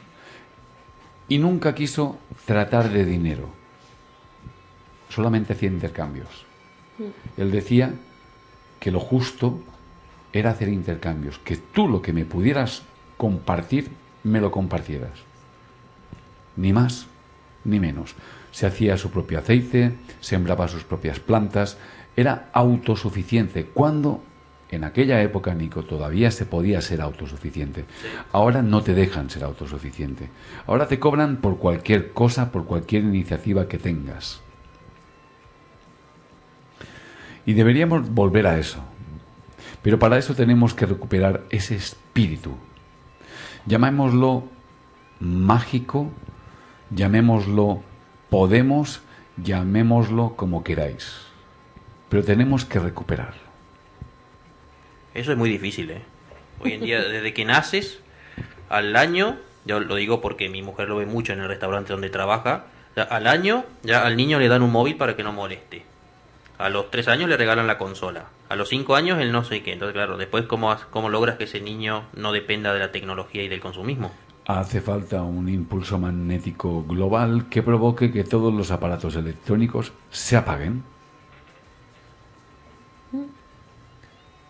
y 1.28 1.38
nunca 1.38 1.74
quiso 1.74 2.18
tratar 2.44 2.90
de 2.90 3.06
dinero, 3.06 3.48
solamente 5.08 5.54
hacía 5.54 5.70
intercambios. 5.70 6.28
Él 7.36 7.50
decía 7.50 7.94
que 8.78 8.92
lo 8.92 9.00
justo 9.00 9.60
era 10.32 10.50
hacer 10.50 10.68
intercambios, 10.68 11.38
que 11.38 11.56
tú 11.56 11.88
lo 11.88 12.02
que 12.02 12.12
me 12.12 12.26
pudieras 12.26 12.82
compartir, 13.16 13.90
me 14.24 14.40
lo 14.40 14.50
compartieras. 14.50 15.18
Ni 16.56 16.72
más 16.72 17.06
ni 17.64 17.80
menos. 17.80 18.14
Se 18.52 18.66
hacía 18.66 18.98
su 18.98 19.10
propio 19.10 19.38
aceite, 19.38 19.94
sembraba 20.20 20.68
sus 20.68 20.84
propias 20.84 21.18
plantas, 21.18 21.78
era 22.14 22.50
autosuficiente. 22.52 23.64
Cuando 23.64 24.22
en 24.74 24.84
aquella 24.84 25.22
época, 25.22 25.54
Nico, 25.54 25.84
todavía 25.84 26.30
se 26.30 26.46
podía 26.46 26.80
ser 26.80 27.00
autosuficiente. 27.00 27.84
Ahora 28.32 28.62
no 28.62 28.82
te 28.82 28.94
dejan 28.94 29.30
ser 29.30 29.44
autosuficiente. 29.44 30.28
Ahora 30.66 30.88
te 30.88 30.98
cobran 30.98 31.36
por 31.36 31.58
cualquier 31.58 32.12
cosa, 32.12 32.50
por 32.50 32.64
cualquier 32.64 33.04
iniciativa 33.04 33.68
que 33.68 33.78
tengas. 33.78 34.40
Y 37.46 37.52
deberíamos 37.52 38.10
volver 38.10 38.46
a 38.46 38.58
eso. 38.58 38.78
Pero 39.82 39.98
para 39.98 40.16
eso 40.18 40.34
tenemos 40.34 40.72
que 40.72 40.86
recuperar 40.86 41.42
ese 41.50 41.76
espíritu. 41.76 42.52
Llamémoslo 43.66 44.44
mágico, 45.20 46.10
llamémoslo 46.90 47.82
podemos, 48.30 49.02
llamémoslo 49.36 50.36
como 50.36 50.64
queráis. 50.64 51.20
Pero 52.08 52.24
tenemos 52.24 52.64
que 52.64 52.78
recuperar. 52.78 53.43
Eso 55.14 55.32
es 55.32 55.38
muy 55.38 55.48
difícil, 55.48 55.90
¿eh? 55.90 56.02
Hoy 56.60 56.72
en 56.72 56.80
día, 56.80 57.02
desde 57.02 57.32
que 57.32 57.44
naces 57.44 58.00
al 58.68 58.96
año, 58.96 59.36
yo 59.64 59.80
lo 59.80 59.94
digo 59.94 60.20
porque 60.20 60.48
mi 60.48 60.62
mujer 60.62 60.88
lo 60.88 60.96
ve 60.96 61.06
mucho 61.06 61.32
en 61.32 61.40
el 61.40 61.48
restaurante 61.48 61.92
donde 61.92 62.10
trabaja, 62.10 62.66
al 62.96 63.26
año 63.26 63.64
ya 63.82 64.04
al 64.04 64.16
niño 64.16 64.38
le 64.38 64.48
dan 64.48 64.62
un 64.62 64.72
móvil 64.72 64.96
para 64.96 65.16
que 65.16 65.22
no 65.22 65.32
moleste. 65.32 65.84
A 66.58 66.68
los 66.68 66.90
tres 66.90 67.08
años 67.08 67.28
le 67.28 67.36
regalan 67.36 67.66
la 67.66 67.78
consola. 67.78 68.26
A 68.48 68.56
los 68.56 68.68
cinco 68.68 68.94
años 68.94 69.20
el 69.20 69.32
no 69.32 69.44
sé 69.44 69.62
qué. 69.62 69.72
Entonces, 69.72 69.94
claro, 69.94 70.16
después, 70.16 70.44
¿cómo, 70.46 70.76
¿cómo 70.90 71.08
logras 71.08 71.36
que 71.36 71.44
ese 71.44 71.60
niño 71.60 72.04
no 72.14 72.32
dependa 72.32 72.72
de 72.72 72.78
la 72.78 72.92
tecnología 72.92 73.42
y 73.42 73.48
del 73.48 73.60
consumismo? 73.60 74.12
Hace 74.46 74.80
falta 74.80 75.22
un 75.22 75.48
impulso 75.48 75.98
magnético 75.98 76.84
global 76.84 77.46
que 77.48 77.62
provoque 77.62 78.12
que 78.12 78.24
todos 78.24 78.52
los 78.52 78.70
aparatos 78.70 79.16
electrónicos 79.16 79.92
se 80.10 80.36
apaguen 80.36 80.84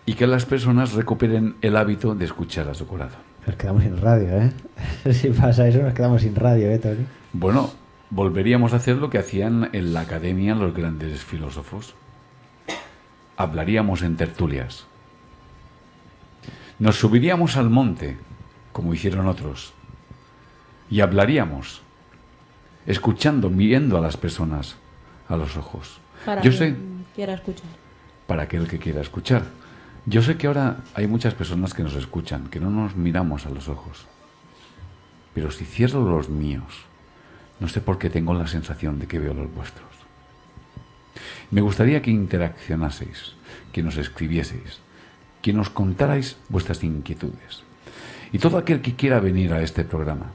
y 0.07 0.15
que 0.15 0.27
las 0.27 0.45
personas 0.45 0.93
recuperen 0.93 1.57
el 1.63 1.77
hábito 1.77 2.15
de 2.15 2.25
escuchar 2.25 2.69
a 2.69 2.75
su 2.75 2.87
corazón. 2.87 3.21
Nos 3.47 3.57
quedamos 3.57 3.83
sin 3.83 4.01
radio, 4.01 4.29
¿eh? 4.29 4.53
si 5.13 5.31
pasa 5.31 5.67
eso, 5.69 5.83
nos 5.83 5.95
quedamos 5.95 6.23
sin 6.23 6.35
radio, 6.35 6.71
¿eh, 6.71 6.79
Tony? 6.79 7.07
Bueno, 7.33 7.71
volveríamos 8.11 8.73
a 8.73 8.77
hacer 8.77 8.97
lo 8.97 9.11
que 9.11 9.19
hacían 9.19 9.71
en 9.73 9.93
la 9.93 10.01
academia 10.01 10.55
los 10.55 10.75
grandes 10.75 11.25
filósofos. 11.25 11.95
Hablaríamos 13.37 14.03
en 14.03 14.17
tertulias. 14.17 14.87
Nos 16.79 16.97
subiríamos 16.97 17.57
al 17.57 17.71
monte, 17.71 18.17
como 18.73 18.95
hicieron 18.95 19.27
otros, 19.27 19.75
y 20.91 21.01
hablaríamos, 21.01 21.83
escuchando, 22.87 23.49
viendo 23.49 23.97
a 23.97 24.01
las 24.01 24.17
personas 24.17 24.77
a 25.29 25.37
los 25.37 25.57
ojos. 25.57 25.99
Para 26.25 26.43
Yo 26.43 26.51
quien 26.51 26.75
sé, 26.75 26.77
quiera 27.15 27.35
escuchar. 27.35 27.67
para 28.27 28.43
aquel 28.45 28.69
que 28.69 28.79
quiera 28.79 29.01
escuchar. 29.01 29.45
Yo 30.07 30.21
sé 30.21 30.37
que 30.37 30.47
ahora 30.47 30.79
hay 30.95 31.07
muchas 31.07 31.35
personas 31.35 31.73
que 31.73 31.83
nos 31.83 31.95
escuchan, 31.95 32.49
que 32.49 32.61
no 32.61 32.69
nos 32.69 32.95
miramos 32.95 33.47
a 33.47 33.51
los 33.51 33.69
ojos. 33.69 34.07
Pero 35.33 35.51
si 35.51 35.65
cierro 35.65 36.05
los 36.05 36.29
míos, 36.29 36.85
no 37.59 37.69
sé 37.69 37.81
por 37.81 37.99
qué 37.99 38.11
tengo 38.11 38.35
la 38.35 38.47
sensación 38.47 38.99
de 38.99 39.07
que 39.07 39.19
veo 39.19 39.33
los 39.33 39.53
vuestros. 39.53 39.89
Me 41.51 41.63
gustaría 41.63 42.03
que 42.03 42.11
interaccionaseis, 42.11 43.35
que 43.73 43.83
nos 43.83 43.97
escribieseis, 43.97 44.81
que 45.41 45.55
nos 45.55 45.71
contarais 45.71 46.37
vuestras 46.51 46.85
inquietudes. 46.85 47.63
Y 48.33 48.39
todo 48.39 48.59
aquel 48.59 48.83
que 48.83 48.97
quiera 48.97 49.21
venir 49.21 49.55
a 49.55 49.63
este 49.63 49.85
programa, 49.85 50.33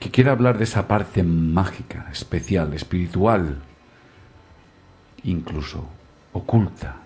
que 0.00 0.10
quiera 0.10 0.32
hablar 0.32 0.56
de 0.56 0.64
esa 0.64 0.88
parte 0.88 1.22
mágica, 1.22 2.08
especial, 2.10 2.72
espiritual, 2.72 3.60
incluso 5.24 5.86
oculta, 6.32 7.01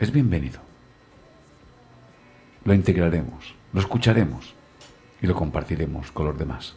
es 0.00 0.10
bienvenido. 0.10 0.58
Lo 2.64 2.72
integraremos, 2.74 3.54
lo 3.72 3.80
escucharemos 3.80 4.54
y 5.20 5.26
lo 5.26 5.34
compartiremos 5.34 6.10
con 6.10 6.26
los 6.26 6.38
demás. 6.38 6.74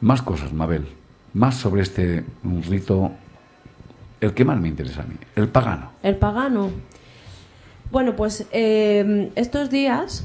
Más 0.00 0.22
cosas, 0.22 0.52
Mabel, 0.52 0.86
más 1.34 1.56
sobre 1.56 1.82
este 1.82 2.24
rito, 2.68 3.10
el 4.20 4.32
que 4.32 4.44
más 4.44 4.60
me 4.60 4.68
interesa 4.68 5.02
a 5.02 5.06
mí, 5.06 5.16
el 5.34 5.48
pagano. 5.48 5.90
El 6.02 6.16
pagano. 6.16 6.70
Bueno, 7.90 8.14
pues 8.14 8.46
eh, 8.52 9.32
estos 9.34 9.70
días 9.70 10.24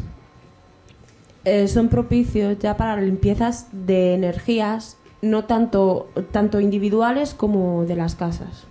eh, 1.44 1.68
son 1.68 1.90
propicios 1.90 2.60
ya 2.60 2.78
para 2.78 3.02
limpiezas 3.02 3.68
de 3.72 4.14
energías, 4.14 4.98
no 5.22 5.46
tanto, 5.46 6.10
tanto 6.32 6.60
individuales 6.60 7.34
como 7.34 7.86
de 7.86 7.96
las 7.96 8.16
casas. 8.16 8.68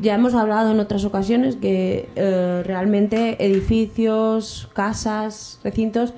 Ya 0.00 0.14
hemos 0.14 0.34
hablado 0.34 0.70
en 0.70 0.80
otras 0.80 1.04
ocasiones 1.04 1.56
que 1.56 2.08
eh, 2.14 2.62
realmente 2.64 3.44
edificios, 3.44 4.70
casas, 4.72 5.58
recintos 5.64 6.14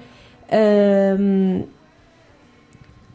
eh, 0.48 1.64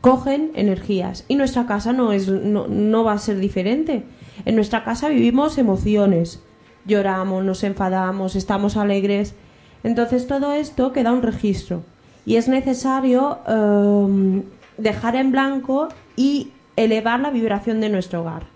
cogen 0.01 0.51
energías 0.55 1.25
y 1.27 1.35
nuestra 1.35 1.65
casa 1.65 1.91
no 1.91 2.11
es 2.11 2.27
no, 2.29 3.03
va 3.03 3.13
a 3.13 3.17
ser 3.17 3.37
diferente. 3.37 4.03
En 4.45 4.55
nuestra 4.55 4.83
casa 4.83 5.09
vivimos 5.09 5.57
emociones, 5.57 6.43
lloramos, 6.85 7.43
nos 7.43 7.63
enfadamos, 7.63 8.35
estamos 8.35 8.77
alegres. 8.77 9.33
Entonces 9.83 10.27
todo 10.27 10.53
esto 10.53 10.93
queda 10.93 11.11
un 11.11 11.21
registro 11.21 11.83
y 12.25 12.37
es 12.37 12.47
necesario 12.47 13.39
eh, 13.47 14.43
dejar 14.77 15.15
en 15.15 15.31
blanco 15.31 15.89
y 16.15 16.51
elevar 16.75 17.19
la 17.19 17.29
vibración 17.29 17.81
de 17.81 17.89
nuestro 17.89 18.21
hogar. 18.21 18.54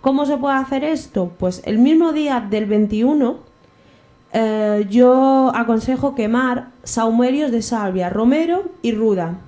¿Cómo 0.00 0.26
se 0.26 0.36
puede 0.36 0.56
hacer 0.56 0.84
esto? 0.84 1.32
Pues 1.38 1.62
el 1.64 1.78
mismo 1.78 2.12
día 2.12 2.40
del 2.40 2.66
21 2.66 3.38
eh, 4.32 4.86
yo 4.88 5.50
aconsejo 5.54 6.14
quemar 6.14 6.68
saumerios 6.84 7.50
de 7.50 7.62
salvia, 7.62 8.10
romero 8.10 8.70
y 8.82 8.92
ruda 8.92 9.38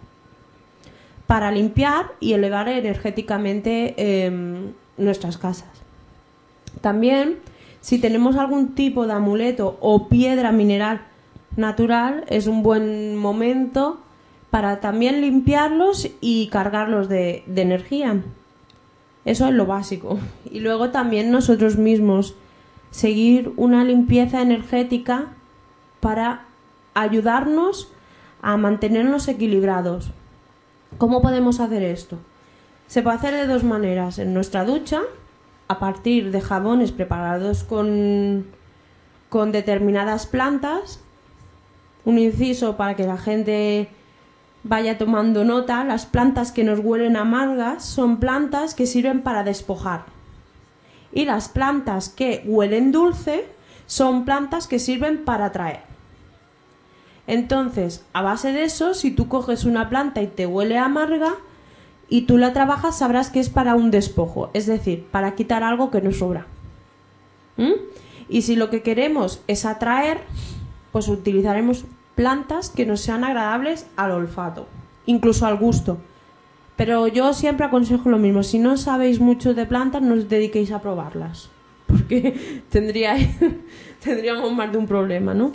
para 1.26 1.53
limpiar 1.53 2.07
y 2.18 2.32
elevar 2.32 2.68
energéticamente 2.68 3.94
eh, 3.96 4.72
nuestras 4.96 5.38
casas. 5.38 5.68
También 6.80 7.38
si 7.80 7.98
tenemos 8.01 8.36
algún 8.36 8.74
tipo 8.74 9.07
de 9.07 9.12
amuleto 9.12 9.78
o 9.80 10.09
piedra 10.09 10.51
mineral 10.51 11.03
natural, 11.57 12.24
es 12.28 12.48
un 12.48 12.64
buen 12.64 13.16
momento 13.16 14.01
para 14.51 14.80
también 14.80 15.20
limpiarlos 15.20 16.09
y 16.20 16.48
cargarlos 16.48 17.09
de 17.09 17.44
energía. 17.55 18.20
Eso 19.24 19.46
es 19.46 19.54
lo 19.54 19.66
básico. 19.66 20.18
Y 20.50 20.60
luego 20.60 20.90
también 20.90 21.30
nosotros 21.30 21.76
mismos 21.76 22.34
seguir 22.90 23.52
una 23.56 23.84
limpieza 23.84 24.42
energética 24.42 25.28
para 26.00 26.46
ayudarnos 26.94 27.92
a 28.42 28.56
mantenernos 28.56 29.28
equilibrados. 29.28 30.10
¿Cómo 30.98 31.22
podemos 31.22 31.60
hacer 31.60 31.82
esto? 31.82 32.18
Se 32.86 33.02
puede 33.02 33.16
hacer 33.16 33.34
de 33.34 33.46
dos 33.46 33.62
maneras. 33.62 34.18
En 34.18 34.34
nuestra 34.34 34.64
ducha, 34.64 35.02
a 35.68 35.78
partir 35.78 36.32
de 36.32 36.40
jabones 36.40 36.90
preparados 36.90 37.62
con, 37.62 38.46
con 39.28 39.52
determinadas 39.52 40.26
plantas, 40.26 41.00
un 42.04 42.18
inciso 42.18 42.76
para 42.76 42.96
que 42.96 43.04
la 43.04 43.18
gente 43.18 43.88
vaya 44.62 44.98
tomando 44.98 45.44
nota, 45.44 45.84
las 45.84 46.06
plantas 46.06 46.52
que 46.52 46.64
nos 46.64 46.80
huelen 46.80 47.16
amargas 47.16 47.84
son 47.84 48.18
plantas 48.18 48.74
que 48.74 48.86
sirven 48.86 49.22
para 49.22 49.44
despojar. 49.44 50.04
Y 51.12 51.24
las 51.24 51.48
plantas 51.48 52.08
que 52.08 52.42
huelen 52.46 52.92
dulce 52.92 53.46
son 53.86 54.24
plantas 54.24 54.68
que 54.68 54.78
sirven 54.78 55.24
para 55.24 55.46
atraer. 55.46 55.80
Entonces, 57.26 58.04
a 58.12 58.22
base 58.22 58.52
de 58.52 58.64
eso, 58.64 58.94
si 58.94 59.11
tú 59.11 59.28
coges 59.28 59.64
una 59.64 59.88
planta 59.88 60.22
y 60.22 60.26
te 60.26 60.46
huele 60.46 60.78
amarga 60.78 61.34
y 62.08 62.22
tú 62.22 62.38
la 62.38 62.52
trabajas, 62.52 62.98
sabrás 62.98 63.30
que 63.30 63.40
es 63.40 63.48
para 63.48 63.74
un 63.74 63.90
despojo, 63.90 64.50
es 64.52 64.66
decir, 64.66 65.06
para 65.11 65.34
quitar 65.34 65.62
algo 65.62 65.90
que 65.90 66.00
nos 66.00 66.18
sobra. 66.18 66.46
¿Mm? 67.56 67.72
Y 68.28 68.42
si 68.42 68.56
lo 68.56 68.70
que 68.70 68.82
queremos 68.82 69.42
es 69.46 69.64
atraer, 69.64 70.20
pues 70.92 71.08
utilizaremos 71.08 71.84
plantas 72.20 72.68
que 72.68 72.84
nos 72.84 73.00
sean 73.00 73.24
agradables 73.24 73.86
al 73.96 74.10
olfato, 74.10 74.66
incluso 75.06 75.46
al 75.46 75.56
gusto. 75.56 75.96
Pero 76.76 77.08
yo 77.08 77.32
siempre 77.32 77.64
aconsejo 77.64 78.10
lo 78.10 78.18
mismo, 78.18 78.42
si 78.42 78.58
no 78.58 78.76
sabéis 78.76 79.20
mucho 79.20 79.54
de 79.54 79.64
plantas, 79.64 80.02
no 80.02 80.12
os 80.12 80.28
dediquéis 80.28 80.70
a 80.70 80.82
probarlas, 80.82 81.48
porque 81.86 82.60
tendríais, 82.68 83.26
tendríamos 84.04 84.52
más 84.52 84.70
de 84.70 84.76
un 84.76 84.86
problema, 84.86 85.32
¿no? 85.32 85.52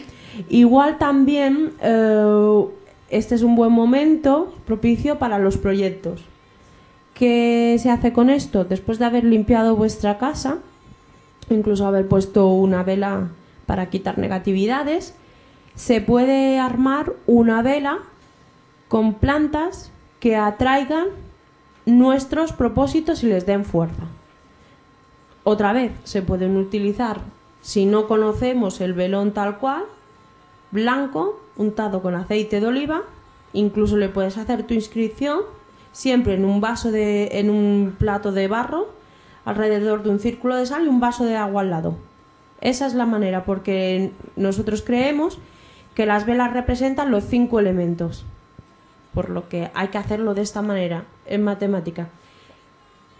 Igual 0.49 0.97
también 0.97 1.73
eh, 1.83 2.65
este 3.11 3.35
es 3.35 3.43
un 3.43 3.55
buen 3.55 3.71
momento 3.71 4.51
propicio 4.65 5.19
para 5.19 5.37
los 5.37 5.57
proyectos. 5.57 6.23
¿Qué 7.13 7.77
se 7.77 7.91
hace 7.91 8.11
con 8.11 8.31
esto? 8.31 8.65
Después 8.65 8.97
de 8.97 9.05
haber 9.05 9.23
limpiado 9.23 9.75
vuestra 9.75 10.17
casa, 10.17 10.57
incluso 11.51 11.85
haber 11.85 12.07
puesto 12.07 12.47
una 12.47 12.81
vela 12.81 13.29
para 13.67 13.91
quitar 13.91 14.17
negatividades, 14.17 15.13
se 15.75 16.01
puede 16.01 16.59
armar 16.59 17.13
una 17.27 17.61
vela 17.61 17.99
con 18.87 19.13
plantas 19.15 19.91
que 20.19 20.35
atraigan 20.35 21.07
nuestros 21.85 22.53
propósitos 22.53 23.23
y 23.23 23.27
les 23.27 23.45
den 23.45 23.65
fuerza. 23.65 24.03
Otra 25.43 25.73
vez, 25.73 25.91
se 26.03 26.21
pueden 26.21 26.57
utilizar, 26.57 27.19
si 27.61 27.85
no 27.85 28.07
conocemos 28.07 28.81
el 28.81 28.93
velón 28.93 29.31
tal 29.31 29.57
cual, 29.57 29.83
blanco, 30.71 31.39
untado 31.57 32.01
con 32.01 32.15
aceite 32.15 32.59
de 32.59 32.67
oliva, 32.67 33.03
incluso 33.53 33.97
le 33.97 34.09
puedes 34.09 34.37
hacer 34.37 34.63
tu 34.63 34.73
inscripción 34.73 35.41
siempre 35.91 36.33
en 36.33 36.43
un 36.43 36.59
vaso 36.61 36.91
de 36.91 37.39
en 37.39 37.49
un 37.49 37.95
plato 37.97 38.31
de 38.33 38.47
barro 38.47 38.89
alrededor 39.45 40.03
de 40.03 40.09
un 40.09 40.19
círculo 40.19 40.55
de 40.55 40.65
sal 40.65 40.85
y 40.85 40.87
un 40.87 40.99
vaso 40.99 41.25
de 41.25 41.35
agua 41.35 41.61
al 41.61 41.69
lado. 41.69 41.95
Esa 42.59 42.87
es 42.87 42.95
la 42.95 43.05
manera 43.05 43.45
porque 43.45 44.11
nosotros 44.35 44.81
creemos 44.81 45.37
que 45.95 46.05
las 46.05 46.25
velas 46.25 46.53
representan 46.53 47.09
los 47.09 47.23
cinco 47.23 47.59
elementos. 47.59 48.25
Por 49.13 49.29
lo 49.29 49.47
que 49.47 49.71
hay 49.73 49.87
que 49.87 49.97
hacerlo 49.97 50.33
de 50.33 50.41
esta 50.41 50.61
manera 50.61 51.05
en 51.25 51.43
matemática. 51.43 52.09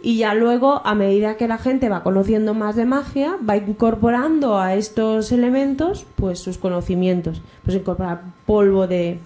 Y 0.01 0.17
ya 0.17 0.35
luego, 0.35 0.85
a 0.85 0.93
medida 0.93 1.37
que 1.37 1.47
la 1.47 1.57
gente 1.57 1.89
va 1.89 2.03
conociendo 2.03 2.53
más 2.53 2.75
de 2.75 2.85
magia, 2.85 3.37
va 3.49 3.57
incorporando 3.57 4.59
a 4.59 4.75
estos 4.75 5.31
elementos 5.31 6.05
pues 6.15 6.39
sus 6.39 6.57
conocimientos. 6.57 7.41
Pues 7.63 7.77
incorporar 7.77 8.21
polvo 8.45 8.87
de, 8.87 9.19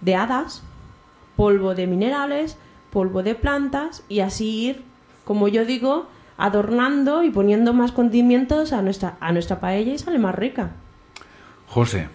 de 0.00 0.14
hadas, 0.16 0.62
polvo 1.36 1.74
de 1.74 1.86
minerales, 1.86 2.58
polvo 2.90 3.22
de 3.22 3.36
plantas 3.36 4.02
y 4.08 4.20
así 4.20 4.66
ir, 4.66 4.82
como 5.24 5.46
yo 5.46 5.64
digo, 5.64 6.06
adornando 6.36 7.22
y 7.22 7.30
poniendo 7.30 7.72
más 7.72 7.92
condimentos 7.92 8.72
a 8.72 8.82
nuestra, 8.82 9.16
a 9.20 9.32
nuestra 9.32 9.60
paella 9.60 9.92
y 9.92 9.98
sale 9.98 10.18
más 10.18 10.34
rica. 10.34 10.72
José, 11.68 12.08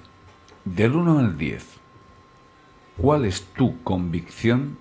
del 0.65 0.95
1 0.95 1.19
al 1.19 1.37
10, 1.37 1.65
¿cuál 2.97 3.25
es 3.25 3.43
tu 3.53 3.81
convicción 3.83 4.77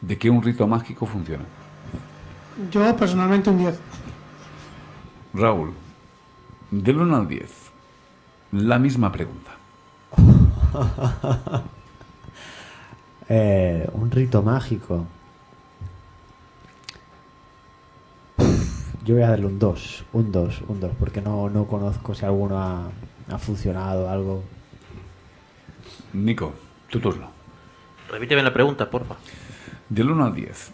de 0.00 0.18
que 0.18 0.30
un 0.30 0.42
rito 0.42 0.66
mágico 0.66 1.06
funciona? 1.06 1.44
Yo 2.70 2.96
personalmente 2.96 3.50
un 3.50 3.58
10. 3.58 3.80
Raúl, 5.34 5.72
del 6.70 6.98
1 6.98 7.16
al 7.16 7.28
10, 7.28 7.50
la 8.52 8.78
misma 8.78 9.10
pregunta. 9.12 9.52
Eh, 13.28 13.88
un 13.94 14.10
rito 14.10 14.42
mágico. 14.42 15.06
Yo 19.04 19.14
voy 19.14 19.22
a 19.22 19.30
darle 19.30 19.46
un 19.46 19.58
2, 19.58 20.04
un 20.12 20.32
2, 20.32 20.62
un 20.68 20.80
2, 20.80 20.92
porque 20.98 21.22
no, 21.22 21.48
no 21.48 21.66
conozco 21.66 22.14
si 22.14 22.26
alguno 22.26 22.58
ha, 22.58 22.90
ha 23.30 23.38
funcionado, 23.38 24.10
algo. 24.10 24.42
Nico, 26.12 26.54
tu 26.90 27.00
turno. 27.00 27.30
Repíteme 28.10 28.42
la 28.42 28.52
pregunta, 28.52 28.90
porfa. 28.90 29.16
Del 29.88 30.10
1 30.10 30.24
al 30.26 30.34
10, 30.34 30.72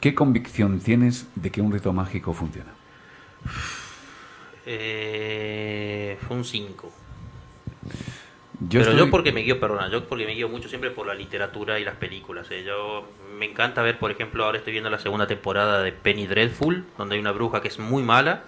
¿qué 0.00 0.14
convicción 0.14 0.80
tienes 0.80 1.26
de 1.34 1.50
que 1.50 1.60
un 1.60 1.72
rito 1.72 1.92
mágico 1.92 2.32
funciona? 2.34 2.72
Eh, 4.66 6.18
fue 6.26 6.36
un 6.36 6.44
5. 6.44 6.92
Yo 8.60 8.80
Pero 8.80 8.82
estoy- 8.82 8.96
yo 8.98 9.10
porque 9.10 9.32
me 9.32 9.40
guío, 9.42 9.60
perdona, 9.60 9.90
yo 9.90 10.04
porque 10.08 10.24
me 10.26 10.32
guío 10.34 10.48
mucho 10.48 10.68
siempre 10.68 10.90
por 10.90 11.06
la 11.06 11.14
literatura 11.14 11.78
y 11.80 11.84
las 11.84 11.96
películas. 11.96 12.50
eh. 12.50 12.64
Yo 12.64 13.06
me 13.38 13.46
encanta 13.46 13.82
ver, 13.82 13.98
por 13.98 14.10
ejemplo, 14.10 14.44
ahora 14.44 14.58
estoy 14.58 14.72
viendo 14.72 14.88
la 14.90 14.98
segunda 14.98 15.26
temporada 15.26 15.82
de 15.82 15.92
Penny 15.92 16.26
Dreadful, 16.26 16.84
donde 16.96 17.16
hay 17.16 17.20
una 17.20 17.32
bruja 17.32 17.60
que 17.60 17.68
es 17.68 17.78
muy 17.78 18.02
mala 18.02 18.44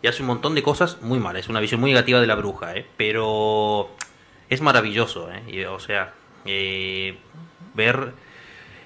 y 0.00 0.06
hace 0.06 0.22
un 0.22 0.28
montón 0.28 0.54
de 0.54 0.62
cosas 0.62 1.02
muy 1.02 1.18
malas. 1.18 1.40
Es 1.42 1.48
una 1.48 1.60
visión 1.60 1.80
muy 1.80 1.90
negativa 1.90 2.20
de 2.20 2.26
la 2.26 2.34
bruja, 2.36 2.74
eh. 2.76 2.86
pero 2.96 3.90
es 4.52 4.60
maravilloso, 4.60 5.30
eh. 5.32 5.66
O 5.66 5.80
sea, 5.80 6.12
eh, 6.44 7.16
ver 7.74 8.12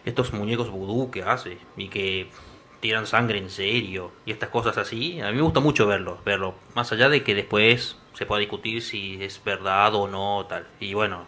estos 0.04 0.32
muñecos 0.32 0.70
vudú 0.70 1.10
que 1.10 1.24
hace 1.24 1.58
y 1.76 1.88
que 1.88 2.30
tiran 2.78 3.08
sangre 3.08 3.38
en 3.38 3.50
serio 3.50 4.12
y 4.24 4.30
estas 4.30 4.50
cosas 4.50 4.78
así, 4.78 5.20
a 5.20 5.30
mí 5.30 5.36
me 5.36 5.42
gusta 5.42 5.58
mucho 5.58 5.88
verlo, 5.88 6.18
verlo, 6.24 6.54
más 6.76 6.92
allá 6.92 7.08
de 7.08 7.24
que 7.24 7.34
después 7.34 7.96
se 8.12 8.26
pueda 8.26 8.38
discutir 8.38 8.80
si 8.80 9.18
es 9.20 9.42
verdad 9.44 9.92
o 9.96 10.06
no, 10.06 10.46
tal. 10.48 10.68
Y 10.78 10.94
bueno, 10.94 11.26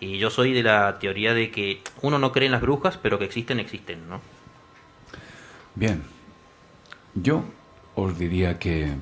y 0.00 0.18
yo 0.18 0.28
soy 0.28 0.52
de 0.52 0.62
la 0.62 0.98
teoría 0.98 1.32
de 1.32 1.50
que 1.50 1.80
uno 2.02 2.18
no 2.18 2.30
cree 2.30 2.46
en 2.46 2.52
las 2.52 2.60
brujas, 2.60 2.98
pero 2.98 3.18
que 3.18 3.24
existen, 3.24 3.58
existen, 3.58 4.06
¿no? 4.06 4.20
Bien, 5.74 6.02
yo 7.14 7.42
os 7.94 8.18
diría 8.18 8.58
que, 8.58 8.92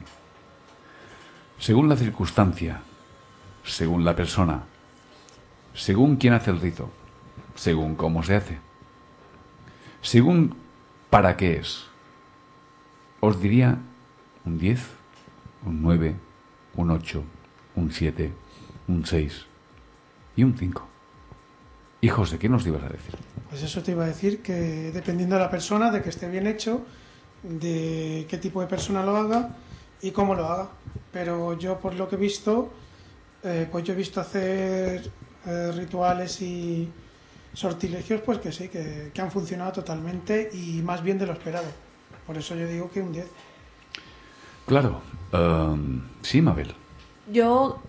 según 1.58 1.88
la 1.88 1.96
circunstancia, 1.96 2.82
según 3.70 4.04
la 4.04 4.16
persona, 4.16 4.64
según 5.74 6.16
quién 6.16 6.34
hace 6.34 6.50
el 6.50 6.60
rito, 6.60 6.90
según 7.54 7.94
cómo 7.94 8.22
se 8.22 8.36
hace, 8.36 8.58
según 10.02 10.56
para 11.08 11.36
qué 11.36 11.58
es, 11.58 11.84
os 13.20 13.40
diría 13.40 13.78
un 14.44 14.58
10, 14.58 14.80
un 15.66 15.82
9, 15.82 16.14
un 16.76 16.90
8, 16.90 17.22
un 17.76 17.92
7, 17.92 18.32
un 18.88 19.06
6 19.06 19.46
y 20.36 20.42
un 20.42 20.56
5. 20.56 20.86
Y 22.02 22.08
José, 22.08 22.38
¿qué 22.38 22.48
nos 22.48 22.66
ibas 22.66 22.82
a 22.82 22.88
decir? 22.88 23.14
Pues 23.50 23.62
eso 23.62 23.82
te 23.82 23.92
iba 23.92 24.04
a 24.04 24.08
decir 24.08 24.42
que 24.42 24.90
dependiendo 24.92 25.36
de 25.36 25.42
la 25.42 25.50
persona, 25.50 25.90
de 25.90 26.02
que 26.02 26.08
esté 26.08 26.28
bien 26.28 26.46
hecho, 26.46 26.84
de 27.42 28.26
qué 28.28 28.38
tipo 28.38 28.60
de 28.60 28.66
persona 28.66 29.04
lo 29.04 29.16
haga 29.16 29.56
y 30.00 30.10
cómo 30.12 30.34
lo 30.34 30.46
haga. 30.46 30.70
Pero 31.12 31.58
yo 31.58 31.78
por 31.78 31.94
lo 31.94 32.08
que 32.08 32.16
he 32.16 32.18
visto, 32.18 32.72
eh, 33.44 33.66
pues 33.70 33.84
yo 33.84 33.92
he 33.92 33.96
visto 33.96 34.20
hacer 34.20 35.10
eh, 35.46 35.72
rituales 35.74 36.40
y 36.42 36.88
sortilegios, 37.54 38.20
pues 38.22 38.38
que 38.38 38.52
sí, 38.52 38.68
que, 38.68 39.10
que 39.12 39.20
han 39.20 39.30
funcionado 39.30 39.72
totalmente 39.72 40.50
y 40.52 40.82
más 40.82 41.02
bien 41.02 41.18
de 41.18 41.26
lo 41.26 41.32
esperado. 41.32 41.66
Por 42.26 42.36
eso 42.36 42.54
yo 42.54 42.66
digo 42.66 42.90
que 42.90 43.00
un 43.00 43.12
10. 43.12 43.26
Claro, 44.66 45.00
ehm, 45.32 46.02
sí, 46.22 46.40
Mabel. 46.42 46.72
Yo, 47.32 47.80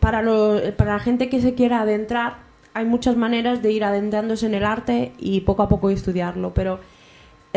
para, 0.00 0.22
lo- 0.22 0.60
para 0.76 0.94
la 0.94 0.98
gente 1.00 1.28
que 1.28 1.40
se 1.40 1.54
quiera 1.54 1.80
adentrar, 1.80 2.38
hay 2.74 2.84
muchas 2.84 3.16
maneras 3.16 3.62
de 3.62 3.72
ir 3.72 3.84
adentrándose 3.84 4.46
en 4.46 4.54
el 4.54 4.64
arte 4.64 5.12
y 5.18 5.40
poco 5.40 5.62
a 5.62 5.68
poco 5.68 5.88
estudiarlo, 5.88 6.52
pero 6.52 6.78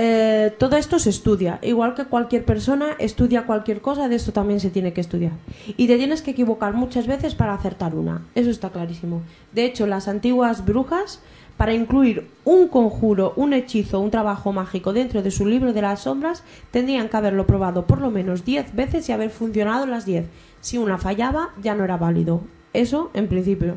eh, 0.02 0.56
todo 0.58 0.78
esto 0.78 0.98
se 0.98 1.10
estudia. 1.10 1.60
Igual 1.62 1.94
que 1.94 2.06
cualquier 2.06 2.46
persona 2.46 2.96
estudia 3.00 3.46
cualquier 3.46 3.82
cosa, 3.82 4.08
de 4.08 4.16
esto 4.16 4.32
también 4.32 4.62
se 4.62 4.70
tiene 4.70 4.94
que 4.94 5.02
estudiar. 5.02 5.34
Y 5.76 5.88
te 5.88 5.98
tienes 5.98 6.22
que 6.22 6.32
equivocar 6.32 6.74
muchas 6.74 7.06
veces 7.06 7.36
para 7.36 7.54
acertar 7.54 7.96
una. 7.96 8.22
Eso 8.34 8.50
está 8.50 8.70
clarísimo. 8.70 9.24
De 9.52 9.66
hecho, 9.66 9.88
las 9.88 10.08
antiguas 10.08 10.64
brujas, 10.64 11.20
para 11.58 11.74
incluir 11.74 12.30
un 12.46 12.70
conjuro, 12.70 13.34
un 13.36 13.52
hechizo, 13.52 14.00
un 14.00 14.10
trabajo 14.10 14.54
mágico 14.54 14.94
dentro 14.94 15.22
de 15.22 15.32
su 15.32 15.46
libro 15.46 15.74
de 15.74 15.82
las 15.82 16.04
sombras, 16.04 16.44
tendrían 16.72 17.10
que 17.10 17.18
haberlo 17.18 17.46
probado 17.46 17.86
por 17.86 18.00
lo 18.00 18.10
menos 18.10 18.46
10 18.46 18.74
veces 18.76 19.10
y 19.10 19.12
haber 19.12 19.32
funcionado 19.32 19.86
las 19.86 20.06
10. 20.06 20.28
Si 20.62 20.78
una 20.78 20.98
fallaba, 20.98 21.50
ya 21.62 21.76
no 21.76 21.84
era 21.84 21.98
válido. 21.98 22.40
Eso, 22.72 23.12
en 23.14 23.28
principio, 23.28 23.76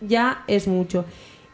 ya 0.00 0.42
es 0.48 0.66
mucho. 0.66 1.04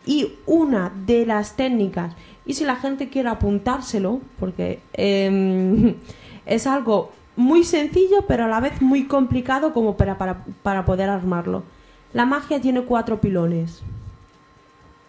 Y 0.07 0.35
una 0.47 0.91
de 1.05 1.27
las 1.27 1.57
técnicas 1.57 2.15
y 2.47 2.55
si 2.55 2.65
la 2.65 2.77
gente 2.77 3.09
quiere 3.09 3.29
apuntárselo, 3.29 4.21
porque 4.39 4.81
em, 4.93 5.97
es 6.47 6.67
algo 6.67 7.13
muy 7.35 7.65
sencillo, 7.65 8.25
pero 8.27 8.45
a 8.45 8.49
la 8.49 8.61
vez 8.61 8.81
muy 8.81 9.07
complicado 9.07 9.75
como 9.75 9.97
para, 9.97 10.17
para, 10.17 10.45
para 10.63 10.85
poder 10.87 11.11
armarlo. 11.11 11.65
La 12.13 12.25
magia 12.25 12.61
tiene 12.61 12.83
cuatro 12.83 13.21
pilones. 13.21 13.83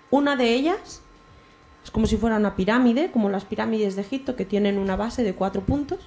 Una 0.10 0.36
de 0.36 0.54
ellas 0.54 1.02
es 1.84 1.92
como 1.92 2.08
si 2.08 2.18
fuera 2.18 2.36
una 2.38 2.56
pirámide, 2.56 3.12
como 3.12 3.30
las 3.30 3.46
pirámides 3.46 3.96
de 3.96 4.02
Egipto, 4.02 4.36
que 4.36 4.44
tienen 4.44 4.78
una 4.78 4.96
base 4.96 5.24
de 5.24 5.36
cuatro 5.36 5.62
puntos. 5.62 6.00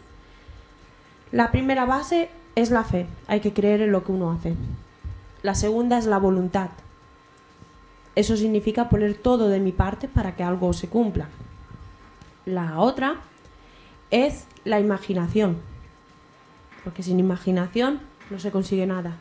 La 1.33 1.51
primera 1.53 1.87
base 1.87 2.29
es 2.57 2.71
la 2.71 2.85
fe, 2.85 3.07
hay 3.29 3.41
que 3.41 3.53
creer 3.53 3.81
en 3.83 3.93
lo 3.93 4.05
que 4.05 4.13
uno 4.13 4.33
hace. 4.33 4.55
La 5.43 5.55
segunda 5.55 5.97
es 5.97 6.07
la 6.07 6.19
voluntad, 6.19 6.71
eso 8.15 8.37
significa 8.37 8.89
poner 8.89 9.15
todo 9.15 9.49
de 9.49 9.61
mi 9.61 9.73
parte 9.73 10.09
para 10.09 10.35
que 10.35 10.43
algo 10.43 10.73
se 10.73 10.89
cumpla. 10.89 11.29
La 12.47 12.81
otra 12.81 13.17
es 14.11 14.45
la 14.65 14.81
imaginación, 14.81 15.59
porque 16.85 17.03
sin 17.03 17.19
imaginación 17.19 18.01
no 18.31 18.39
se 18.39 18.51
consigue 18.51 18.87
nada. 18.87 19.17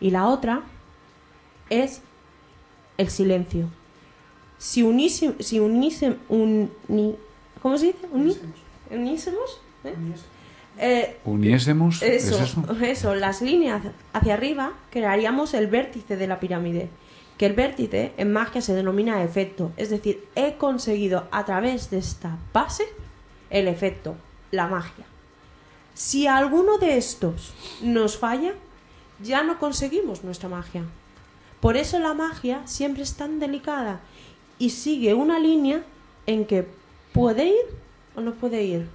Y 0.00 0.10
la 0.10 0.26
otra 0.26 0.62
es 1.70 2.02
el 2.98 3.08
silencio. 3.08 3.68
Si 4.58 4.82
unise, 4.82 5.34
si 5.40 5.58
unise, 5.58 6.16
¿cómo 7.60 7.78
se 7.78 7.86
dice? 7.86 8.06
unísemos, 8.90 9.60
¿eh? 9.84 9.94
Eh, 10.78 11.18
uniésemos 11.26 12.02
eso, 12.02 12.42
eso, 12.80 13.14
las 13.14 13.42
líneas 13.42 13.82
hacia 14.14 14.32
arriba 14.32 14.72
crearíamos 14.90 15.52
el 15.52 15.66
vértice 15.66 16.16
de 16.16 16.26
la 16.26 16.40
pirámide 16.40 16.88
que 17.38 17.46
el 17.46 17.54
vértice 17.54 18.12
en 18.16 18.32
magia 18.32 18.60
se 18.60 18.74
denomina 18.74 19.22
efecto, 19.22 19.72
es 19.76 19.90
decir, 19.90 20.26
he 20.34 20.54
conseguido 20.54 21.28
a 21.30 21.44
través 21.44 21.90
de 21.90 21.98
esta 21.98 22.38
base 22.52 22.84
el 23.50 23.68
efecto, 23.68 24.14
la 24.50 24.68
magia. 24.68 25.04
Si 25.94 26.26
alguno 26.26 26.78
de 26.78 26.96
estos 26.96 27.52
nos 27.82 28.16
falla, 28.16 28.54
ya 29.22 29.42
no 29.42 29.58
conseguimos 29.58 30.24
nuestra 30.24 30.48
magia. 30.48 30.84
Por 31.60 31.76
eso 31.76 31.98
la 31.98 32.14
magia 32.14 32.62
siempre 32.66 33.02
es 33.02 33.14
tan 33.14 33.38
delicada 33.38 34.00
y 34.58 34.70
sigue 34.70 35.14
una 35.14 35.38
línea 35.38 35.82
en 36.26 36.46
que 36.46 36.66
puede 37.12 37.46
ir 37.46 37.66
o 38.16 38.20
no 38.20 38.34
puede 38.34 38.62
ir. 38.64 38.88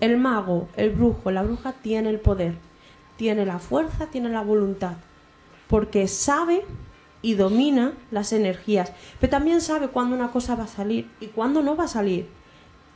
El 0.00 0.16
mago, 0.16 0.68
el 0.76 0.90
brujo, 0.90 1.30
la 1.30 1.42
bruja 1.42 1.72
tiene 1.72 2.08
el 2.08 2.18
poder, 2.18 2.54
tiene 3.16 3.44
la 3.44 3.58
fuerza, 3.58 4.06
tiene 4.06 4.30
la 4.30 4.42
voluntad, 4.42 4.94
porque 5.68 6.08
sabe 6.08 6.64
y 7.22 7.34
domina 7.34 7.92
las 8.10 8.32
energías, 8.32 8.92
pero 9.20 9.30
también 9.30 9.60
sabe 9.60 9.88
cuándo 9.88 10.16
una 10.16 10.30
cosa 10.30 10.54
va 10.54 10.64
a 10.64 10.68
salir 10.68 11.10
y 11.20 11.26
cuándo 11.26 11.62
no 11.62 11.76
va 11.76 11.84
a 11.84 11.88
salir. 11.88 12.28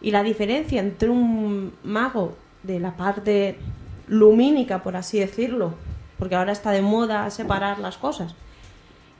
Y 0.01 0.11
la 0.11 0.23
diferencia 0.23 0.81
entre 0.81 1.09
un 1.09 1.73
mago 1.83 2.37
de 2.63 2.81
la 2.81 2.97
parte 2.97 3.59
lumínica, 4.07 4.83
por 4.83 4.97
así 4.97 5.19
decirlo, 5.19 5.75
porque 6.19 6.35
ahora 6.35 6.53
está 6.53 6.71
de 6.71 6.83
moda 6.83 7.31
separar 7.31 7.79
las 7.79 7.99
cosas, 7.99 8.35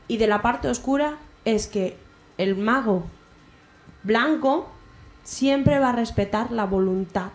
y 0.09 0.17
de 0.19 0.27
la 0.27 0.43
parte 0.43 0.69
oscura 0.69 1.19
es 1.45 1.67
que 1.67 1.97
el 2.39 2.57
mago 2.57 3.05
blanco 4.03 4.69
siempre 5.23 5.79
va 5.79 5.91
a 5.91 5.97
respetar 5.97 6.51
la 6.51 6.65
voluntad 6.65 7.31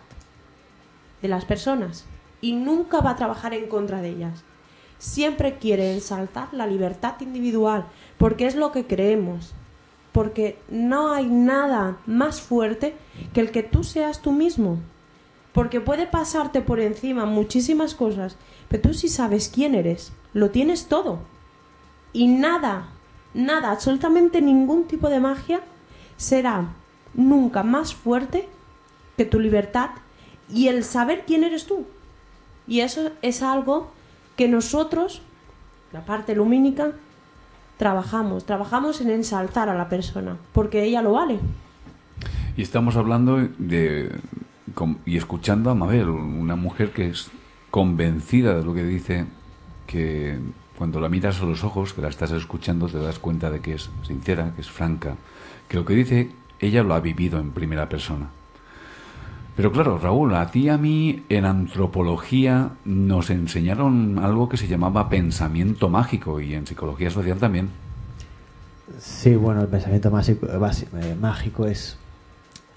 de 1.22 1.28
las 1.28 1.44
personas 1.44 2.06
y 2.40 2.52
nunca 2.52 3.00
va 3.00 3.10
a 3.10 3.16
trabajar 3.16 3.52
en 3.52 3.68
contra 3.68 4.00
de 4.00 4.10
ellas 4.10 4.44
siempre 5.00 5.56
quiere 5.56 5.92
ensalzar 5.94 6.48
la 6.52 6.66
libertad 6.66 7.14
individual, 7.20 7.86
porque 8.18 8.46
es 8.46 8.54
lo 8.54 8.70
que 8.70 8.86
creemos, 8.86 9.54
porque 10.12 10.58
no 10.68 11.12
hay 11.12 11.26
nada 11.26 11.96
más 12.06 12.40
fuerte 12.40 12.94
que 13.32 13.40
el 13.40 13.50
que 13.50 13.64
tú 13.64 13.82
seas 13.82 14.20
tú 14.20 14.30
mismo, 14.30 14.78
porque 15.52 15.80
puede 15.80 16.06
pasarte 16.06 16.60
por 16.60 16.78
encima 16.78 17.24
muchísimas 17.24 17.94
cosas, 17.94 18.36
pero 18.68 18.82
tú 18.82 18.94
sí 18.94 19.08
sabes 19.08 19.48
quién 19.48 19.74
eres, 19.74 20.12
lo 20.34 20.50
tienes 20.50 20.86
todo, 20.86 21.20
y 22.12 22.28
nada, 22.28 22.88
nada, 23.32 23.70
absolutamente 23.70 24.42
ningún 24.42 24.84
tipo 24.84 25.08
de 25.08 25.20
magia 25.20 25.62
será 26.16 26.74
nunca 27.14 27.62
más 27.62 27.94
fuerte 27.94 28.48
que 29.16 29.24
tu 29.24 29.40
libertad 29.40 29.90
y 30.52 30.68
el 30.68 30.84
saber 30.84 31.24
quién 31.26 31.44
eres 31.44 31.66
tú. 31.66 31.86
Y 32.66 32.80
eso 32.80 33.10
es 33.22 33.42
algo 33.42 33.90
que 34.40 34.48
nosotros, 34.48 35.20
la 35.92 36.06
parte 36.06 36.34
lumínica, 36.34 36.92
trabajamos, 37.76 38.46
trabajamos 38.46 39.02
en 39.02 39.10
ensalzar 39.10 39.68
a 39.68 39.74
la 39.74 39.90
persona, 39.90 40.38
porque 40.54 40.82
ella 40.82 41.02
lo 41.02 41.12
vale. 41.12 41.38
Y 42.56 42.62
estamos 42.62 42.96
hablando 42.96 43.36
de 43.58 44.10
y 45.04 45.18
escuchando 45.18 45.68
a 45.68 45.74
Mabel, 45.74 46.08
una 46.08 46.56
mujer 46.56 46.90
que 46.92 47.10
es 47.10 47.30
convencida 47.70 48.56
de 48.56 48.64
lo 48.64 48.72
que 48.72 48.82
dice, 48.82 49.26
que 49.86 50.38
cuando 50.78 51.00
la 51.00 51.10
miras 51.10 51.42
a 51.42 51.44
los 51.44 51.62
ojos, 51.62 51.92
que 51.92 52.00
la 52.00 52.08
estás 52.08 52.30
escuchando, 52.30 52.88
te 52.88 52.96
das 52.96 53.18
cuenta 53.18 53.50
de 53.50 53.60
que 53.60 53.74
es 53.74 53.90
sincera, 54.04 54.54
que 54.54 54.62
es 54.62 54.70
franca, 54.70 55.16
que 55.68 55.76
lo 55.76 55.84
que 55.84 55.92
dice 55.92 56.30
ella 56.60 56.82
lo 56.82 56.94
ha 56.94 57.00
vivido 57.00 57.38
en 57.38 57.50
primera 57.50 57.90
persona. 57.90 58.30
Pero 59.60 59.72
claro, 59.72 59.98
Raúl, 59.98 60.34
a 60.36 60.50
ti 60.50 60.60
y 60.60 60.68
a 60.70 60.78
mí 60.78 61.22
en 61.28 61.44
antropología 61.44 62.70
nos 62.86 63.28
enseñaron 63.28 64.18
algo 64.18 64.48
que 64.48 64.56
se 64.56 64.66
llamaba 64.66 65.10
pensamiento 65.10 65.90
mágico 65.90 66.40
y 66.40 66.54
en 66.54 66.66
psicología 66.66 67.10
social 67.10 67.36
también. 67.36 67.68
Sí, 68.98 69.34
bueno, 69.34 69.60
el 69.60 69.68
pensamiento 69.68 70.08
eh, 70.08 71.16
mágico 71.20 71.66
es 71.66 71.98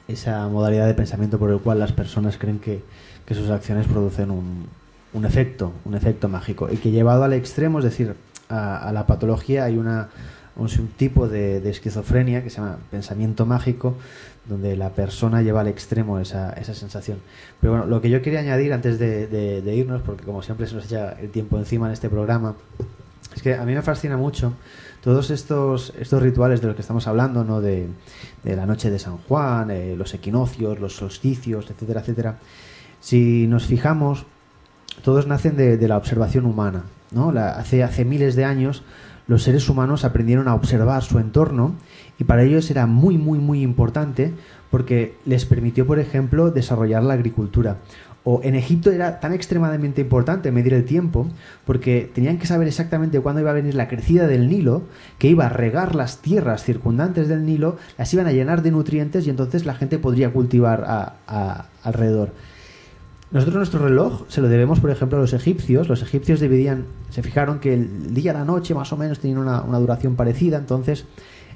esa 0.10 0.46
modalidad 0.50 0.86
de 0.86 0.94
pensamiento 0.94 1.40
por 1.40 1.52
el 1.52 1.60
cual 1.60 1.80
las 1.80 1.94
personas 1.94 2.38
creen 2.38 2.60
que, 2.60 2.84
sus 3.34 3.50
acciones 3.50 3.88
producen 3.88 4.30
un, 4.30 4.68
un, 5.14 5.24
efecto, 5.24 5.72
un 5.86 5.96
efecto 5.96 6.28
mágico 6.28 6.68
y 6.70 6.76
que 6.76 6.92
llevado 6.92 7.24
al 7.24 7.32
extremo, 7.32 7.80
es 7.80 7.86
decir, 7.86 8.14
a, 8.50 8.92
la 8.92 9.08
patología 9.08 9.64
hay 9.64 9.78
una, 9.78 10.10
un 10.56 10.70
subtipo 10.70 11.28
de, 11.28 11.62
de 11.62 11.70
esquizofrenia 11.70 12.44
que 12.44 12.50
se 12.50 12.58
llama 12.58 12.78
pensamiento 12.92 13.46
mágico 13.46 13.96
donde 14.46 14.76
la 14.76 14.90
persona 14.90 15.42
lleva 15.42 15.62
al 15.62 15.68
extremo 15.68 16.20
esa, 16.20 16.52
esa 16.54 16.74
sensación. 16.74 17.20
Pero 17.62 17.74
bueno, 17.74 17.88
lo 17.88 18.02
que 18.02 18.10
yo 18.10 18.22
quería 18.22 18.40
añadir 18.40 18.74
antes 18.74 19.00
de, 19.00 19.74
irnos, 19.76 20.02
porque 20.02 20.24
como 20.24 20.42
siempre 20.42 20.68
se 20.68 20.76
nos 20.76 20.86
echa 20.86 21.14
el 21.14 21.30
tiempo 21.30 21.58
encima 21.58 21.88
en 21.88 21.94
este 21.94 22.10
programa, 22.10 22.56
es 23.36 23.42
que 23.42 23.56
a 23.56 23.64
mí 23.66 23.74
me 23.74 23.82
fascina 23.82 24.18
mucho 24.18 24.54
todos 25.02 25.32
estos, 25.32 25.94
estos 26.00 26.22
rituales 26.22 26.62
de 26.62 26.68
los 26.68 26.76
que 26.76 26.82
estamos 26.82 27.08
hablando, 27.08 27.44
¿no? 27.44 27.62
de, 27.62 27.88
la 28.44 28.66
noche 28.66 28.90
de 28.90 29.00
San 29.00 29.18
Juan, 29.18 29.72
eh, 29.72 29.96
los 29.98 30.14
equinoccios, 30.14 30.80
los 30.80 30.96
solsticios, 30.96 31.70
etcétera, 31.70 32.02
etcétera. 32.02 32.38
Si 33.00 33.48
nos 33.48 33.66
fijamos, 33.66 34.26
todos 35.04 35.28
nacen 35.28 35.56
de, 35.58 35.88
la 35.88 35.98
observación 35.98 36.46
humana. 36.46 36.84
¿no? 37.12 37.30
hace, 37.30 37.84
hace 37.84 38.06
miles 38.06 38.36
de 38.36 38.44
años 38.44 38.84
los 39.28 39.44
seres 39.44 39.70
humanos 39.70 40.06
aprendieron 40.06 40.48
a 40.48 40.56
observar 40.56 41.04
su 41.04 41.20
entorno 41.20 41.76
y 42.20 42.24
para 42.26 42.44
ellos 42.44 42.70
era 42.70 42.86
muy, 42.86 43.18
muy, 43.18 43.40
muy 43.40 43.62
importante 43.62 44.34
porque 44.70 45.16
les 45.26 45.46
permitió, 45.46 45.86
por 45.86 46.00
ejemplo, 46.00 46.52
desarrollar 46.52 47.04
la 47.04 47.14
agricultura. 47.14 47.78
O 48.26 48.40
en 48.42 48.56
Egipto 48.56 48.90
era 48.90 49.20
tan 49.20 49.34
extremadamente 49.34 50.02
importante 50.02 50.52
medir 50.52 50.74
el 50.74 50.86
tiempo 50.86 51.28
porque 51.66 52.10
tenían 52.14 52.38
que 52.38 52.48
saber 52.48 52.68
exactamente 52.70 53.20
cuándo 53.20 53.42
iba 53.42 53.52
a 53.52 53.54
venir 53.54 53.76
la 53.76 53.90
crecida 53.90 54.28
del 54.28 54.48
Nilo, 54.48 54.84
que 55.18 55.28
iba 55.28 55.46
a 55.46 55.50
regar 55.50 55.94
las 55.94 56.22
tierras 56.22 56.64
circundantes 56.64 57.28
del 57.28 57.46
Nilo, 57.46 57.78
las 57.98 58.14
iban 58.14 58.28
a 58.28 58.32
llenar 58.32 58.62
de 58.62 58.72
nutrientes 58.72 59.28
y 59.28 59.30
entonces 59.30 59.66
la 59.66 59.76
gente 59.76 60.00
podría 60.00 60.32
cultivar 60.32 61.18
alrededor. 61.84 62.32
Nosotros 63.34 63.56
nuestro 63.56 63.80
reloj 63.80 64.26
se 64.28 64.42
lo 64.42 64.48
debemos, 64.48 64.80
por 64.80 64.92
ejemplo, 64.92 65.18
a 65.18 65.22
los 65.22 65.34
egipcios. 65.34 65.90
Los 65.90 66.04
egipcios 66.04 66.40
dividían, 66.40 66.86
se 67.10 67.24
fijaron 67.24 67.60
que 67.60 67.74
el 67.74 68.14
día 68.14 68.32
y 68.32 68.36
la 68.36 68.46
noche 68.46 68.76
más 68.76 68.94
o 68.94 68.98
menos 68.98 69.20
tenían 69.20 69.40
una, 69.40 69.80
duración 69.80 70.16
parecida, 70.16 70.58
entonces 70.58 71.06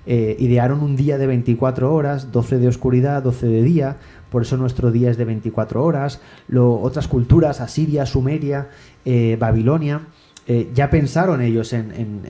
eh, 0.07 0.35
idearon 0.39 0.81
un 0.81 0.95
día 0.95 1.19
de 1.19 1.27
24 1.27 1.93
horas, 1.93 2.31
12 2.31 2.57
de 2.57 2.67
oscuridad, 2.67 3.21
12 3.21 3.45
de 3.45 3.61
día, 3.61 3.97
por 4.31 4.41
eso 4.41 4.57
nuestro 4.57 4.91
día 4.91 5.11
es 5.11 5.17
de 5.17 5.25
24 5.25 5.83
horas. 5.83 6.19
Otras 6.51 7.07
culturas, 7.07 7.61
Asiria, 7.61 8.07
Sumeria, 8.07 8.69
eh, 9.05 9.37
Babilonia, 9.39 10.01
eh, 10.47 10.71
ya 10.73 10.89
pensaron 10.89 11.41
ellos 11.41 11.73
en, 11.73 12.21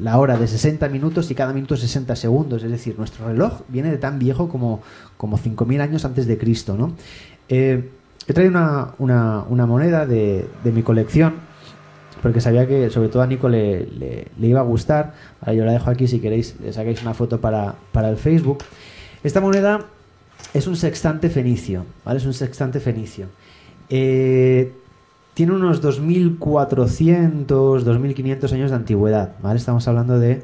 la 0.00 0.18
hora 0.18 0.36
de 0.36 0.46
60 0.46 0.88
minutos 0.88 1.30
y 1.30 1.34
cada 1.34 1.52
minuto 1.52 1.76
60 1.76 2.16
segundos. 2.16 2.64
Es 2.64 2.70
decir, 2.70 2.96
nuestro 2.98 3.28
reloj 3.28 3.62
viene 3.68 3.90
de 3.90 3.98
tan 3.98 4.18
viejo 4.18 4.48
como, 4.48 4.80
como 5.16 5.38
5.000 5.38 5.80
años 5.80 6.04
antes 6.04 6.26
de 6.26 6.36
Cristo. 6.38 6.76
¿no? 6.76 6.94
Eh, 7.48 7.90
he 8.28 8.32
traído 8.34 8.94
una, 8.98 9.66
moneda 9.66 10.06
de, 10.06 10.46
mi 10.64 10.82
colección 10.82 11.34
porque 12.22 12.40
sabía 12.40 12.66
que 12.66 12.90
sobre 12.90 13.08
todo 13.08 13.22
a 13.22 13.26
Nico 13.26 13.48
le, 13.48 14.28
iba 14.40 14.60
a 14.60 14.64
gustar. 14.64 15.14
Yo 15.46 15.64
la 15.64 15.72
dejo 15.72 15.90
aquí 15.90 16.06
si 16.06 16.20
queréis, 16.20 16.56
le 16.60 16.72
sacáis 16.72 17.00
una 17.02 17.14
foto 17.14 17.40
para, 17.40 17.74
para 17.92 18.10
el 18.10 18.16
Facebook. 18.16 18.58
Esta 19.24 19.40
moneda 19.40 19.86
es 20.52 20.66
un 20.66 20.76
sextante 20.76 21.30
fenicio, 21.30 21.86
¿vale? 22.04 22.18
Es 22.18 22.26
un 22.26 22.34
sextante 22.34 22.80
fenicio. 22.80 23.26
Eh, 23.88 24.72
tiene 25.34 25.52
unos 25.52 25.82
2.400, 25.82 27.46
2.500 27.46 28.52
años 28.52 28.70
de 28.70 28.76
antigüedad, 28.76 29.36
¿vale? 29.40 29.58
Estamos 29.58 29.86
hablando 29.88 30.18
de 30.18 30.42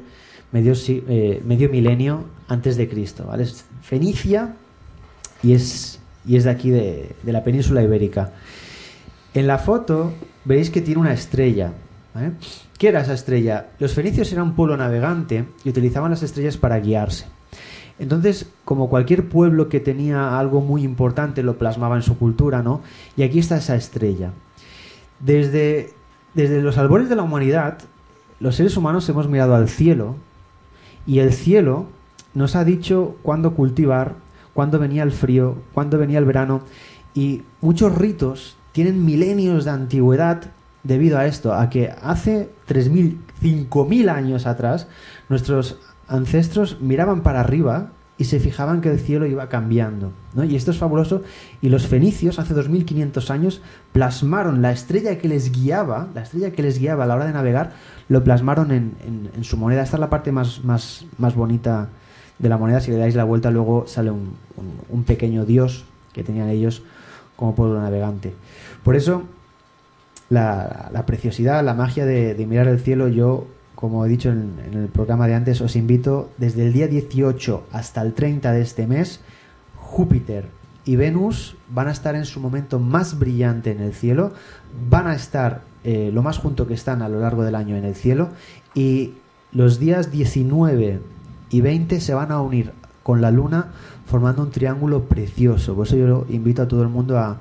medio, 0.51 0.73
eh, 0.87 1.41
medio 1.45 1.69
milenio 1.69 2.23
antes 2.47 2.77
de 2.77 2.87
Cristo, 2.87 3.25
¿vale? 3.27 3.43
Es 3.43 3.65
fenicia 3.81 4.55
y 5.43 5.53
es, 5.53 5.99
y 6.25 6.35
es 6.35 6.43
de 6.43 6.49
aquí, 6.49 6.69
de, 6.69 7.15
la 7.23 7.43
península 7.43 7.83
ibérica. 7.83 8.31
En 9.33 9.47
la 9.47 9.57
foto 9.57 10.13
veréis 10.43 10.69
que 10.69 10.81
tiene 10.81 11.01
una 11.01 11.13
estrella. 11.13 11.73
¿Qué 12.77 12.87
era 12.87 13.01
esa 13.01 13.13
estrella? 13.13 13.67
Los 13.79 13.93
fenicios 13.93 14.31
eran 14.31 14.49
un 14.49 14.55
pueblo 14.55 14.77
navegante 14.77 15.45
y 15.63 15.69
utilizaban 15.69 16.11
las 16.11 16.23
estrellas 16.23 16.57
para 16.57 16.79
guiarse. 16.79 17.25
Entonces, 17.99 18.49
como 18.65 18.89
cualquier 18.89 19.29
pueblo 19.29 19.69
que 19.69 19.79
tenía 19.79 20.37
algo 20.37 20.61
muy 20.61 20.83
importante, 20.83 21.43
lo 21.43 21.57
plasmaba 21.57 21.95
en 21.95 22.01
su 22.01 22.17
cultura, 22.17 22.61
¿no? 22.61 22.81
Y 23.15 23.23
aquí 23.23 23.39
está 23.39 23.57
esa 23.57 23.75
estrella. 23.75 24.31
Desde, 25.19 25.93
desde 26.33 26.61
los 26.61 26.77
albores 26.77 27.07
de 27.07 27.15
la 27.15 27.23
humanidad, 27.23 27.77
los 28.39 28.55
seres 28.55 28.75
humanos 28.75 29.07
hemos 29.07 29.29
mirado 29.29 29.55
al 29.55 29.69
cielo 29.69 30.15
y 31.07 31.19
el 31.19 31.31
cielo 31.31 31.85
nos 32.33 32.55
ha 32.57 32.65
dicho 32.65 33.15
cuándo 33.21 33.53
cultivar, 33.53 34.15
cuándo 34.55 34.79
venía 34.79 35.03
el 35.03 35.11
frío, 35.11 35.57
cuándo 35.73 35.99
venía 35.99 36.17
el 36.17 36.25
verano 36.25 36.63
y 37.13 37.43
muchos 37.61 37.93
ritos 37.93 38.57
tienen 38.71 39.05
milenios 39.05 39.65
de 39.65 39.71
antigüedad 39.71 40.45
debido 40.83 41.19
a 41.19 41.27
esto, 41.27 41.53
a 41.53 41.69
que 41.69 41.93
hace 42.01 42.49
3.000, 42.67 43.17
5.000 43.41 44.09
años 44.09 44.47
atrás 44.47 44.87
nuestros 45.29 45.77
ancestros 46.07 46.79
miraban 46.81 47.21
para 47.21 47.41
arriba 47.41 47.91
y 48.17 48.25
se 48.25 48.39
fijaban 48.39 48.81
que 48.81 48.89
el 48.91 48.99
cielo 48.99 49.25
iba 49.25 49.49
cambiando. 49.49 50.13
¿no? 50.33 50.45
Y 50.45 50.55
esto 50.55 50.71
es 50.71 50.77
fabuloso. 50.77 51.23
Y 51.61 51.69
los 51.69 51.87
fenicios, 51.87 52.39
hace 52.39 52.53
2500 52.53 53.29
años, 53.29 53.61
plasmaron 53.91 54.61
la 54.61 54.71
estrella 54.71 55.17
que 55.17 55.27
les 55.27 55.51
guiaba, 55.51 56.07
la 56.15 56.21
estrella 56.21 56.51
que 56.51 56.63
les 56.63 56.79
guiaba 56.79 57.03
a 57.03 57.07
la 57.07 57.15
hora 57.15 57.25
de 57.25 57.33
navegar, 57.33 57.73
lo 58.07 58.23
plasmaron 58.23 58.71
en, 58.71 58.95
en, 59.05 59.31
en 59.35 59.43
su 59.43 59.57
moneda. 59.57 59.83
Esta 59.83 59.97
es 59.97 60.01
la 60.01 60.09
parte 60.09 60.31
más, 60.31 60.63
más, 60.63 61.05
más, 61.17 61.35
bonita 61.35 61.89
de 62.39 62.49
la 62.49 62.57
moneda. 62.57 62.81
Si 62.81 62.91
le 62.91 62.97
dais 62.97 63.15
la 63.15 63.23
vuelta, 63.23 63.51
luego 63.51 63.87
sale 63.87 64.11
un, 64.11 64.35
un, 64.89 65.03
pequeño 65.03 65.45
dios 65.45 65.85
que 66.13 66.23
tenían 66.23 66.49
ellos 66.49 66.83
como 67.35 67.55
pueblo 67.55 67.81
navegante. 67.81 68.33
Por 68.83 68.95
eso, 68.95 69.23
la, 70.29 70.89
la 70.93 71.05
preciosidad, 71.05 71.63
la 71.63 71.73
magia 71.73 72.05
de, 72.05 72.45
mirar 72.47 72.67
el 72.67 72.79
cielo, 72.79 73.07
yo 73.07 73.47
como 73.75 74.05
he 74.05 74.09
dicho 74.09 74.29
en, 74.29 74.53
en, 74.65 74.79
el 74.79 74.87
programa 74.87 75.27
de 75.27 75.35
antes, 75.35 75.59
os 75.61 75.75
invito 75.75 76.29
desde 76.37 76.65
el 76.65 76.73
día 76.73 76.87
18 76.87 77.67
hasta 77.71 78.01
el 78.01 78.13
30 78.13 78.51
de 78.53 78.61
este 78.61 78.87
mes, 78.87 79.19
Júpiter 79.75 80.45
y 80.85 80.95
Venus 80.95 81.57
van 81.69 81.87
a 81.87 81.91
estar 81.91 82.15
en 82.15 82.25
su 82.25 82.39
momento 82.39 82.79
más 82.79 83.19
brillante 83.19 83.71
en 83.71 83.81
el 83.81 83.93
cielo, 83.93 84.33
van 84.89 85.07
a 85.07 85.15
estar 85.15 85.61
eh, 85.83 86.11
lo 86.13 86.23
más 86.23 86.37
junto 86.37 86.67
que 86.67 86.73
están 86.73 87.01
a 87.01 87.09
lo 87.09 87.19
largo 87.19 87.43
del 87.43 87.55
año 87.55 87.75
en 87.75 87.85
el 87.85 87.95
cielo 87.95 88.29
y 88.73 89.13
los 89.51 89.79
días 89.79 90.11
19 90.11 90.99
y 91.49 91.61
20 91.61 91.99
se 91.99 92.13
van 92.13 92.31
a 92.31 92.41
unir 92.41 92.71
con 93.03 93.21
la 93.21 93.31
luna 93.31 93.67
formando 94.05 94.43
un 94.43 94.51
triángulo 94.51 95.03
precioso. 95.03 95.75
Por 95.75 95.87
eso 95.87 95.95
yo 95.95 96.25
invito 96.29 96.61
a 96.61 96.67
todo 96.67 96.81
el 96.81 96.89
mundo 96.89 97.17
a, 97.17 97.39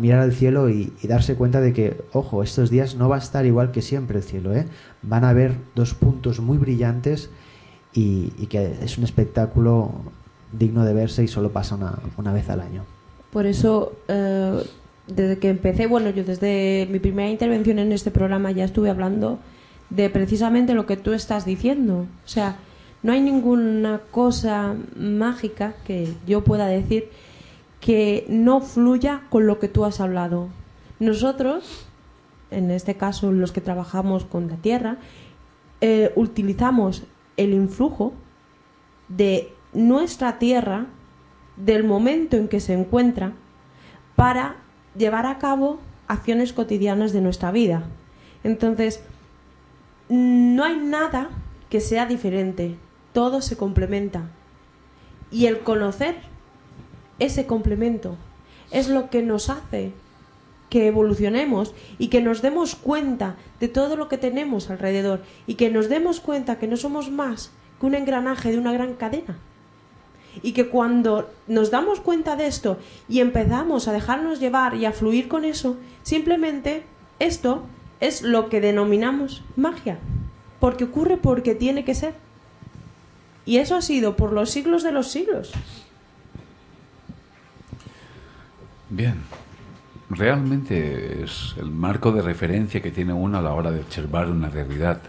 mirar 0.00 0.20
al 0.20 0.32
cielo 0.32 0.68
y, 0.68 0.92
darse 1.04 1.36
cuenta 1.36 1.60
de 1.60 1.72
que, 1.72 2.02
ojo, 2.12 2.42
estos 2.42 2.70
días 2.70 2.96
no 2.96 3.08
va 3.08 3.16
a 3.16 3.18
estar 3.20 3.46
igual 3.46 3.70
que 3.70 3.82
siempre 3.82 4.18
el 4.18 4.24
cielo, 4.24 4.52
¿eh? 4.54 4.66
Van 5.02 5.22
a 5.24 5.28
haber 5.28 5.54
dos 5.74 5.94
puntos 5.94 6.40
muy 6.40 6.58
brillantes 6.58 7.30
y, 7.92 8.30
que 8.46 8.78
es 8.82 8.98
un 8.98 9.04
espectáculo 9.04 9.92
digno 10.52 10.84
de 10.84 10.92
verse 10.92 11.22
y 11.22 11.28
solo 11.28 11.50
pasa 11.50 11.76
una, 11.76 11.98
una 12.16 12.32
vez 12.32 12.50
al 12.50 12.60
año. 12.60 12.84
Por 13.30 13.46
eso, 13.46 13.92
eh, 14.08 14.62
desde 15.06 15.38
que 15.38 15.50
empecé, 15.50 15.86
bueno, 15.86 16.10
yo 16.10 16.24
desde 16.24 16.88
mi 16.90 16.98
primera 16.98 17.30
intervención 17.30 17.78
en 17.78 17.92
este 17.92 18.10
programa 18.10 18.50
ya 18.50 18.64
estuve 18.64 18.90
hablando 18.90 19.38
de 19.90 20.10
precisamente 20.10 20.74
lo 20.74 20.86
que 20.86 20.96
tú 20.96 21.12
estás 21.12 21.44
diciendo. 21.44 22.06
O 22.24 22.28
sea, 22.28 22.56
no 23.02 23.12
hay 23.12 23.20
ninguna 23.20 24.00
cosa 24.10 24.74
mágica 24.96 25.74
que 25.86 26.12
yo 26.26 26.42
pueda 26.44 26.66
decir 26.66 27.10
que 27.80 28.24
no 28.28 28.60
fluya 28.60 29.22
con 29.30 29.46
lo 29.46 29.58
que 29.58 29.68
tú 29.68 29.84
has 29.84 30.00
hablado. 30.00 30.48
Nosotros, 30.98 31.86
en 32.50 32.70
este 32.70 32.96
caso 32.96 33.30
los 33.32 33.52
que 33.52 33.60
trabajamos 33.60 34.24
con 34.24 34.48
la 34.48 34.56
tierra, 34.56 34.96
eh, 35.80 36.12
utilizamos 36.16 37.04
el 37.36 37.52
influjo 37.52 38.14
de 39.08 39.52
nuestra 39.72 40.38
tierra, 40.38 40.86
del 41.56 41.84
momento 41.84 42.36
en 42.36 42.48
que 42.48 42.60
se 42.60 42.72
encuentra, 42.72 43.32
para 44.14 44.56
llevar 44.96 45.26
a 45.26 45.38
cabo 45.38 45.78
acciones 46.08 46.52
cotidianas 46.52 47.12
de 47.12 47.20
nuestra 47.20 47.50
vida. 47.50 47.84
Entonces, 48.42 49.02
no 50.08 50.64
hay 50.64 50.76
nada 50.78 51.30
que 51.68 51.80
sea 51.80 52.06
diferente, 52.06 52.76
todo 53.16 53.40
se 53.40 53.56
complementa. 53.56 54.28
Y 55.30 55.46
el 55.46 55.60
conocer 55.60 56.16
ese 57.18 57.46
complemento 57.46 58.14
es 58.70 58.88
lo 58.90 59.08
que 59.08 59.22
nos 59.22 59.48
hace 59.48 59.92
que 60.68 60.86
evolucionemos 60.86 61.74
y 61.98 62.08
que 62.08 62.20
nos 62.20 62.42
demos 62.42 62.74
cuenta 62.74 63.36
de 63.58 63.68
todo 63.68 63.96
lo 63.96 64.10
que 64.10 64.18
tenemos 64.18 64.68
alrededor 64.68 65.22
y 65.46 65.54
que 65.54 65.70
nos 65.70 65.88
demos 65.88 66.20
cuenta 66.20 66.58
que 66.58 66.66
no 66.66 66.76
somos 66.76 67.10
más 67.10 67.52
que 67.80 67.86
un 67.86 67.94
engranaje 67.94 68.50
de 68.50 68.58
una 68.58 68.74
gran 68.74 68.92
cadena. 68.92 69.38
Y 70.42 70.52
que 70.52 70.68
cuando 70.68 71.30
nos 71.46 71.70
damos 71.70 72.00
cuenta 72.00 72.36
de 72.36 72.46
esto 72.46 72.76
y 73.08 73.20
empezamos 73.20 73.88
a 73.88 73.94
dejarnos 73.94 74.40
llevar 74.40 74.74
y 74.74 74.84
a 74.84 74.92
fluir 74.92 75.26
con 75.28 75.46
eso, 75.46 75.78
simplemente 76.02 76.82
esto 77.18 77.62
es 77.98 78.20
lo 78.20 78.50
que 78.50 78.60
denominamos 78.60 79.42
magia. 79.56 79.96
Porque 80.60 80.84
ocurre 80.84 81.16
porque 81.16 81.54
tiene 81.54 81.82
que 81.82 81.94
ser. 81.94 82.25
Y 83.46 83.58
eso 83.58 83.76
ha 83.76 83.82
sido 83.82 84.16
por 84.16 84.32
los 84.32 84.50
siglos 84.50 84.82
de 84.82 84.92
los 84.92 85.08
siglos. 85.08 85.52
Bien, 88.90 89.22
realmente 90.10 91.22
es 91.22 91.54
el 91.56 91.70
marco 91.70 92.12
de 92.12 92.22
referencia 92.22 92.82
que 92.82 92.90
tiene 92.90 93.12
uno 93.12 93.38
a 93.38 93.42
la 93.42 93.54
hora 93.54 93.70
de 93.70 93.80
observar 93.80 94.28
una 94.28 94.48
realidad. 94.48 95.00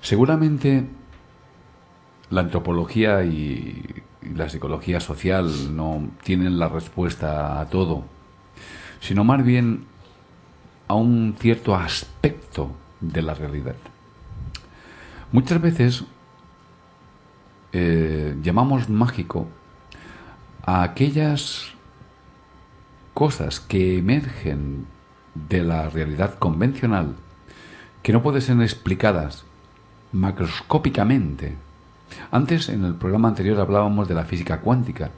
Seguramente 0.00 0.86
la 2.30 2.42
antropología 2.42 3.24
y, 3.24 4.02
la 4.34 4.48
psicología 4.48 5.00
social 5.00 5.76
no 5.76 6.08
tienen 6.22 6.58
la 6.58 6.68
respuesta 6.68 7.60
a 7.60 7.66
todo, 7.66 8.04
sino 9.00 9.22
más 9.22 9.44
bien 9.44 9.84
a 10.88 10.94
un 10.94 11.36
cierto 11.38 11.74
aspecto 11.76 12.70
de 13.00 13.20
la 13.20 13.34
realidad. 13.34 13.76
Muchas 15.30 15.60
veces 15.60 16.04
eh, 17.76 18.36
llamamos 18.40 18.88
mágico 18.88 19.48
a 20.64 20.84
aquellas 20.84 21.72
cosas 23.14 23.58
que 23.58 23.98
emergen 23.98 24.86
de 25.34 25.64
la 25.64 25.90
realidad 25.90 26.38
convencional 26.38 27.16
que 28.04 28.12
no 28.12 28.22
pueden 28.22 28.42
ser 28.42 28.60
explicadas 28.62 29.44
macroscópicamente. 30.12 31.56
Antes, 32.30 32.68
en 32.68 32.84
el 32.84 32.94
programa 32.94 33.26
anterior, 33.26 33.58
hablábamos 33.58 34.06
de 34.06 34.14
la 34.14 34.24
física 34.24 34.60
cuántica. 34.60 35.10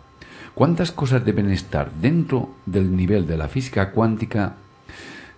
¿Cuántas 0.55 0.93
cosas 0.93 1.27
deben 1.27 1.51
estar 1.51 1.93
dentro 1.93 2.49
del 2.65 2.97
nivel 2.97 3.27
de 3.27 3.37
la 3.37 3.49
física 3.49 3.91
cuántica 3.91 4.55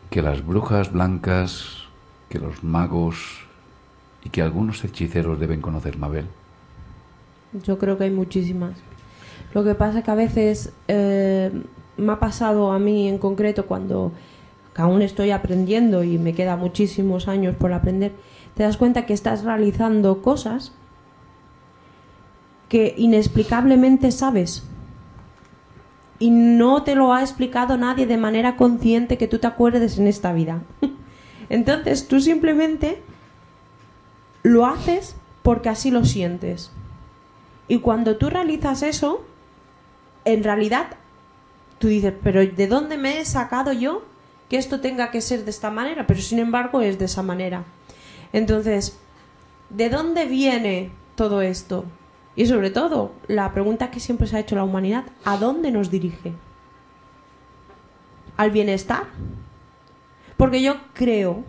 que 0.08 0.22
las 0.22 0.46
brujas 0.46 0.92
blancas, 0.92 1.88
que 2.28 2.38
los 2.38 2.62
magos 2.62 3.40
y 4.22 4.30
que 4.30 4.42
algunos 4.42 4.84
hechiceros 4.84 5.40
deben 5.40 5.60
conocer, 5.60 5.98
Mabel? 5.98 6.26
Yo 7.52 7.78
creo 7.78 7.96
que 7.96 8.04
hay 8.04 8.10
muchísimas. 8.10 8.78
Lo 9.54 9.64
que 9.64 9.74
pasa 9.74 10.02
que 10.02 10.10
a 10.10 10.14
veces 10.14 10.72
eh, 10.88 11.50
me 11.96 12.12
ha 12.12 12.18
pasado 12.18 12.72
a 12.72 12.78
mí 12.78 13.08
en 13.08 13.18
concreto 13.18 13.66
cuando 13.66 14.12
aún 14.76 15.02
estoy 15.02 15.32
aprendiendo 15.32 16.04
y 16.04 16.18
me 16.18 16.34
queda 16.34 16.56
muchísimos 16.56 17.26
años 17.26 17.56
por 17.56 17.72
aprender, 17.72 18.12
te 18.54 18.62
das 18.62 18.76
cuenta 18.76 19.06
que 19.06 19.12
estás 19.12 19.42
realizando 19.44 20.22
cosas 20.22 20.72
que 22.68 22.94
inexplicablemente 22.96 24.12
sabes 24.12 24.64
y 26.18 26.30
no 26.30 26.82
te 26.82 26.94
lo 26.94 27.12
ha 27.12 27.22
explicado 27.22 27.76
nadie 27.76 28.06
de 28.06 28.16
manera 28.16 28.56
consciente 28.56 29.18
que 29.18 29.28
tú 29.28 29.38
te 29.38 29.46
acuerdes 29.46 29.98
en 29.98 30.06
esta 30.06 30.32
vida. 30.32 30.62
Entonces 31.48 32.06
tú 32.08 32.20
simplemente 32.20 33.02
lo 34.42 34.66
haces 34.66 35.16
porque 35.42 35.68
así 35.68 35.90
lo 35.90 36.04
sientes. 36.04 36.70
Y 37.68 37.80
cuando 37.80 38.16
tú 38.16 38.30
realizas 38.30 38.82
eso, 38.82 39.24
en 40.24 40.42
realidad 40.42 40.96
tú 41.78 41.88
dices, 41.88 42.14
pero 42.22 42.44
¿de 42.44 42.66
dónde 42.66 42.96
me 42.96 43.20
he 43.20 43.24
sacado 43.24 43.72
yo 43.72 44.02
que 44.48 44.56
esto 44.56 44.80
tenga 44.80 45.10
que 45.10 45.20
ser 45.20 45.44
de 45.44 45.50
esta 45.50 45.70
manera? 45.70 46.06
Pero 46.06 46.20
sin 46.20 46.38
embargo 46.38 46.80
es 46.80 46.98
de 46.98 47.04
esa 47.04 47.22
manera. 47.22 47.64
Entonces, 48.32 48.98
¿de 49.70 49.90
dónde 49.90 50.24
viene 50.24 50.90
todo 51.14 51.42
esto? 51.42 51.84
Y 52.36 52.46
sobre 52.46 52.70
todo, 52.70 53.12
la 53.26 53.52
pregunta 53.52 53.90
que 53.90 54.00
siempre 54.00 54.26
se 54.26 54.36
ha 54.36 54.40
hecho 54.40 54.56
la 54.56 54.64
humanidad, 54.64 55.04
¿a 55.24 55.36
dónde 55.36 55.70
nos 55.70 55.90
dirige? 55.90 56.32
¿Al 58.36 58.50
bienestar? 58.50 59.04
Porque 60.36 60.62
yo 60.62 60.76
creo 60.94 61.44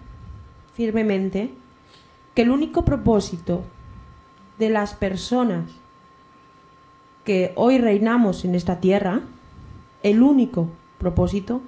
firmemente 0.74 1.54
que 2.34 2.42
el 2.42 2.50
único 2.50 2.84
propósito 2.84 3.64
de 4.58 4.70
las 4.70 4.96
personas 4.96 5.66
que 7.24 7.54
hoy 7.56 7.78
reinamos 7.78 8.46
en 8.46 8.56
esta 8.56 8.80
tierra, 8.80 9.22
el 10.04 10.22
único 10.22 10.70
propósito 10.98 11.62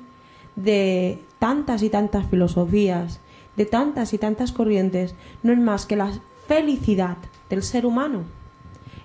de 0.56 1.24
tantas 1.39 1.84
y 1.84 1.89
tantas 1.89 2.26
filosofías, 2.28 3.20
de 3.56 3.66
tantas 3.66 4.14
y 4.14 4.18
tantas 4.18 4.52
corrientes, 4.52 5.16
no 5.43 5.52
es 5.52 5.60
más 5.60 5.86
que 5.86 5.95
la 5.95 6.12
felicidad 6.47 7.18
del 7.49 7.64
ser 7.64 7.86
humano 7.86 8.24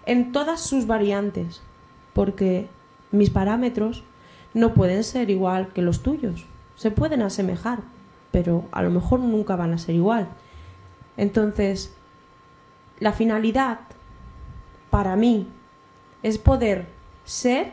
en 0.06 0.32
todas 0.32 0.60
sus 0.60 0.86
variantes, 0.86 1.60
porque 2.14 2.68
mis 3.10 3.30
parámetros 3.30 4.04
no 4.54 4.72
pueden 4.72 5.04
ser 5.04 5.30
igual 5.30 5.68
que 5.74 5.82
los 5.82 6.02
tuyos, 6.02 6.46
se 6.76 6.90
pueden 6.90 7.22
asemejar, 7.22 7.80
pero 8.30 8.64
a 8.70 8.82
lo 8.82 8.90
mejor 8.90 9.20
nunca 9.20 9.56
van 9.56 9.74
a 9.74 9.78
ser 9.78 9.96
igual. 9.96 10.28
Entonces, 11.16 11.94
la 13.00 13.12
finalidad 13.12 13.80
para 14.90 15.16
mí 15.16 15.48
es 16.22 16.38
poder 16.38 16.86
ser 17.24 17.72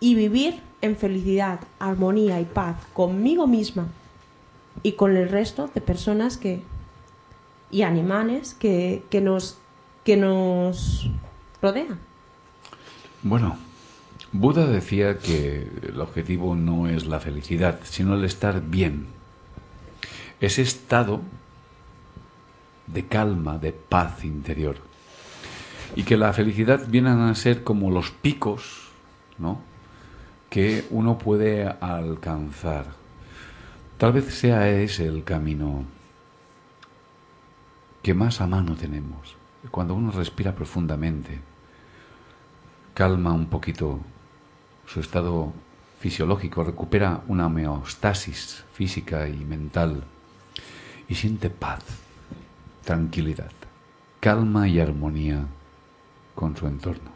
y 0.00 0.14
vivir 0.14 0.60
en 0.80 0.96
felicidad, 0.96 1.60
armonía 1.78 2.40
y 2.40 2.44
paz 2.44 2.76
conmigo 2.92 3.46
misma 3.46 3.88
y 4.82 4.92
con 4.92 5.16
el 5.16 5.28
resto 5.28 5.70
de 5.74 5.80
personas 5.80 6.36
que 6.36 6.62
y 7.70 7.82
animales 7.82 8.54
que, 8.54 9.04
que 9.10 9.20
nos 9.20 9.58
que 10.04 10.16
nos 10.16 11.08
rodean. 11.60 11.98
Bueno, 13.22 13.56
Buda 14.32 14.66
decía 14.66 15.18
que 15.18 15.68
el 15.82 16.00
objetivo 16.00 16.56
no 16.56 16.88
es 16.88 17.06
la 17.06 17.20
felicidad, 17.20 17.80
sino 17.84 18.14
el 18.14 18.24
estar 18.24 18.60
bien. 18.62 19.06
Ese 20.40 20.62
estado 20.62 21.20
de 22.88 23.06
calma, 23.06 23.58
de 23.58 23.72
paz 23.72 24.24
interior. 24.24 24.76
Y 25.94 26.04
que 26.04 26.16
la 26.16 26.32
felicidad 26.32 26.86
viene 26.88 27.10
a 27.10 27.34
ser 27.34 27.64
como 27.64 27.90
los 27.90 28.10
picos, 28.10 28.88
¿no? 29.38 29.60
Que 30.48 30.86
uno 30.90 31.18
puede 31.18 31.66
alcanzar. 31.66 32.86
Tal 33.98 34.12
vez 34.12 34.34
sea 34.34 34.68
ese 34.68 35.06
el 35.06 35.24
camino 35.24 35.84
que 38.02 38.14
más 38.14 38.40
a 38.40 38.46
mano 38.46 38.74
tenemos. 38.74 39.36
Cuando 39.70 39.94
uno 39.94 40.10
respira 40.10 40.54
profundamente, 40.54 41.40
calma 42.94 43.32
un 43.32 43.46
poquito 43.46 44.00
su 44.86 45.00
estado 45.00 45.52
fisiológico, 46.00 46.64
recupera 46.64 47.22
una 47.28 47.46
homeostasis 47.46 48.64
física 48.72 49.28
y 49.28 49.44
mental 49.44 50.02
y 51.08 51.14
siente 51.14 51.48
paz, 51.48 51.84
tranquilidad, 52.84 53.52
calma 54.18 54.66
y 54.66 54.80
armonía 54.80 55.46
con 56.34 56.56
su 56.56 56.66
entorno. 56.66 57.10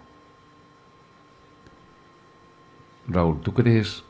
Raúl, 3.08 3.40
¿tú 3.40 3.54
crees 3.54 4.04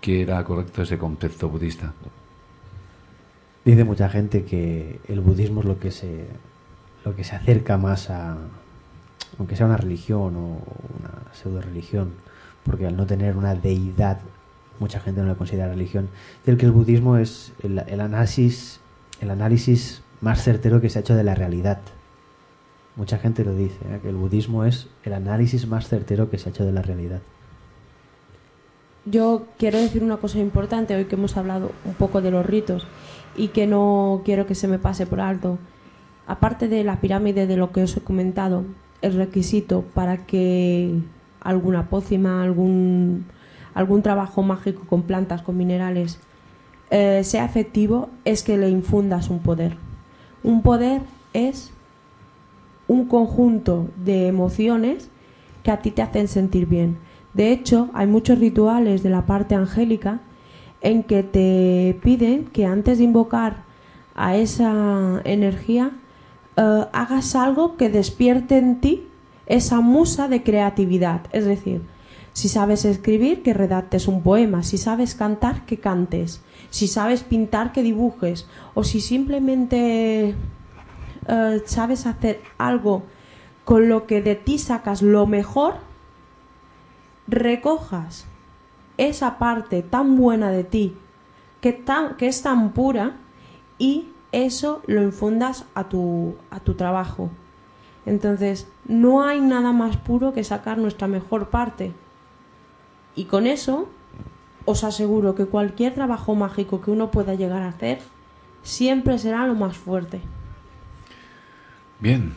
que 0.00 0.22
era 0.22 0.42
correcto 0.44 0.82
ese 0.82 0.98
concepto 0.98 1.48
budista? 1.48 1.92
Dice 3.64 3.84
mucha 3.84 4.08
gente 4.08 4.44
que 4.44 5.00
el 5.08 5.20
budismo 5.20 5.60
es 5.60 5.66
lo 5.66 5.78
que 5.78 5.90
se, 5.90 6.26
lo 7.04 7.14
que 7.14 7.24
se 7.24 7.36
acerca 7.36 7.78
más 7.78 8.10
a, 8.10 8.36
aunque 9.38 9.56
sea 9.56 9.66
una 9.66 9.76
religión 9.76 10.36
o 10.36 10.58
una 10.98 11.32
pseudo 11.32 11.60
religión, 11.60 12.12
porque 12.64 12.86
al 12.86 12.96
no 12.96 13.06
tener 13.06 13.36
una 13.36 13.54
deidad, 13.54 14.18
mucha 14.78 15.00
gente 15.00 15.20
no 15.20 15.28
la 15.28 15.34
considera 15.34 15.68
religión, 15.68 16.08
del 16.44 16.56
que 16.56 16.66
el 16.66 16.72
budismo 16.72 17.16
es 17.16 17.52
el, 17.62 17.78
análisis, 17.78 18.80
el 19.20 19.30
análisis 19.30 20.02
más 20.20 20.42
certero 20.42 20.80
que 20.80 20.90
se 20.90 20.98
ha 20.98 21.02
hecho 21.02 21.14
de 21.14 21.24
la 21.24 21.34
realidad. 21.34 21.80
Mucha 22.96 23.18
gente 23.18 23.44
lo 23.44 23.54
dice, 23.54 23.78
¿eh? 23.90 24.00
que 24.02 24.10
el 24.10 24.16
budismo 24.16 24.64
es 24.64 24.88
el 25.04 25.14
análisis 25.14 25.66
más 25.66 25.88
certero 25.88 26.30
que 26.30 26.38
se 26.38 26.48
ha 26.48 26.52
hecho 26.52 26.64
de 26.64 26.72
la 26.72 26.82
realidad. 26.82 27.20
Yo 29.04 29.46
quiero 29.58 29.78
decir 29.78 30.04
una 30.04 30.18
cosa 30.18 30.38
importante 30.38 30.94
hoy 30.94 31.06
que 31.06 31.16
hemos 31.16 31.36
hablado 31.36 31.72
un 31.84 31.94
poco 31.94 32.20
de 32.20 32.30
los 32.30 32.46
ritos 32.46 32.86
y 33.36 33.48
que 33.48 33.66
no 33.66 34.22
quiero 34.24 34.46
que 34.46 34.54
se 34.54 34.68
me 34.68 34.78
pase 34.78 35.06
por 35.06 35.20
alto. 35.20 35.58
Aparte 36.26 36.68
de 36.68 36.84
la 36.84 37.00
pirámide 37.00 37.46
de 37.46 37.56
lo 37.56 37.72
que 37.72 37.82
os 37.82 37.96
he 37.96 38.00
comentado, 38.00 38.64
el 39.00 39.14
requisito 39.14 39.82
para 39.94 40.18
que 40.18 40.94
alguna 41.40 41.88
pócima, 41.88 42.42
algún, 42.42 43.26
algún 43.74 44.02
trabajo 44.02 44.42
mágico 44.42 44.84
con 44.86 45.02
plantas, 45.02 45.42
con 45.42 45.56
minerales, 45.56 46.20
eh, 46.90 47.24
sea 47.24 47.44
efectivo 47.44 48.10
es 48.24 48.42
que 48.42 48.56
le 48.56 48.68
infundas 48.68 49.30
un 49.30 49.40
poder. 49.40 49.76
Un 50.44 50.62
poder 50.62 51.02
es 51.32 51.72
un 52.92 53.06
conjunto 53.06 53.88
de 53.96 54.28
emociones 54.28 55.08
que 55.62 55.70
a 55.70 55.80
ti 55.80 55.90
te 55.90 56.02
hacen 56.02 56.28
sentir 56.28 56.66
bien. 56.66 56.98
De 57.34 57.50
hecho, 57.50 57.88
hay 57.94 58.06
muchos 58.06 58.38
rituales 58.38 59.02
de 59.02 59.10
la 59.10 59.26
parte 59.26 59.54
angélica 59.54 60.20
en 60.80 61.02
que 61.02 61.22
te 61.22 61.98
piden 62.02 62.44
que 62.46 62.66
antes 62.66 62.98
de 62.98 63.04
invocar 63.04 63.64
a 64.14 64.36
esa 64.36 65.22
energía 65.24 65.92
eh, 66.56 66.84
hagas 66.92 67.34
algo 67.34 67.76
que 67.76 67.88
despierte 67.88 68.58
en 68.58 68.80
ti 68.80 69.06
esa 69.46 69.80
musa 69.80 70.28
de 70.28 70.42
creatividad. 70.42 71.22
Es 71.32 71.44
decir, 71.44 71.82
si 72.32 72.48
sabes 72.48 72.84
escribir, 72.84 73.42
que 73.42 73.52
redactes 73.52 74.08
un 74.08 74.22
poema. 74.22 74.62
Si 74.62 74.78
sabes 74.78 75.14
cantar, 75.14 75.66
que 75.66 75.78
cantes. 75.78 76.40
Si 76.70 76.88
sabes 76.88 77.22
pintar, 77.22 77.72
que 77.72 77.82
dibujes. 77.82 78.46
O 78.74 78.84
si 78.84 79.00
simplemente 79.00 80.34
eh, 81.28 81.62
sabes 81.66 82.06
hacer 82.06 82.40
algo 82.58 83.02
con 83.64 83.88
lo 83.88 84.06
que 84.06 84.22
de 84.22 84.34
ti 84.34 84.58
sacas 84.58 85.02
lo 85.02 85.26
mejor, 85.26 85.74
recojas 87.28 88.26
esa 88.98 89.38
parte 89.38 89.82
tan 89.82 90.16
buena 90.16 90.50
de 90.50 90.64
ti, 90.64 90.96
que, 91.60 91.72
tan, 91.72 92.16
que 92.16 92.26
es 92.26 92.42
tan 92.42 92.72
pura, 92.72 93.16
y 93.78 94.08
eso 94.32 94.82
lo 94.86 95.02
infundas 95.02 95.64
a 95.74 95.88
tu, 95.88 96.36
a 96.50 96.60
tu 96.60 96.74
trabajo. 96.74 97.30
Entonces, 98.04 98.66
no 98.84 99.22
hay 99.22 99.40
nada 99.40 99.72
más 99.72 99.96
puro 99.96 100.32
que 100.32 100.42
sacar 100.42 100.78
nuestra 100.78 101.06
mejor 101.06 101.50
parte. 101.50 101.92
Y 103.14 103.26
con 103.26 103.46
eso, 103.46 103.88
os 104.64 104.84
aseguro 104.84 105.34
que 105.34 105.46
cualquier 105.46 105.94
trabajo 105.94 106.34
mágico 106.34 106.80
que 106.80 106.90
uno 106.90 107.10
pueda 107.10 107.34
llegar 107.34 107.62
a 107.62 107.68
hacer, 107.68 108.00
siempre 108.62 109.18
será 109.18 109.46
lo 109.46 109.54
más 109.54 109.76
fuerte. 109.76 110.20
Bien, 112.02 112.34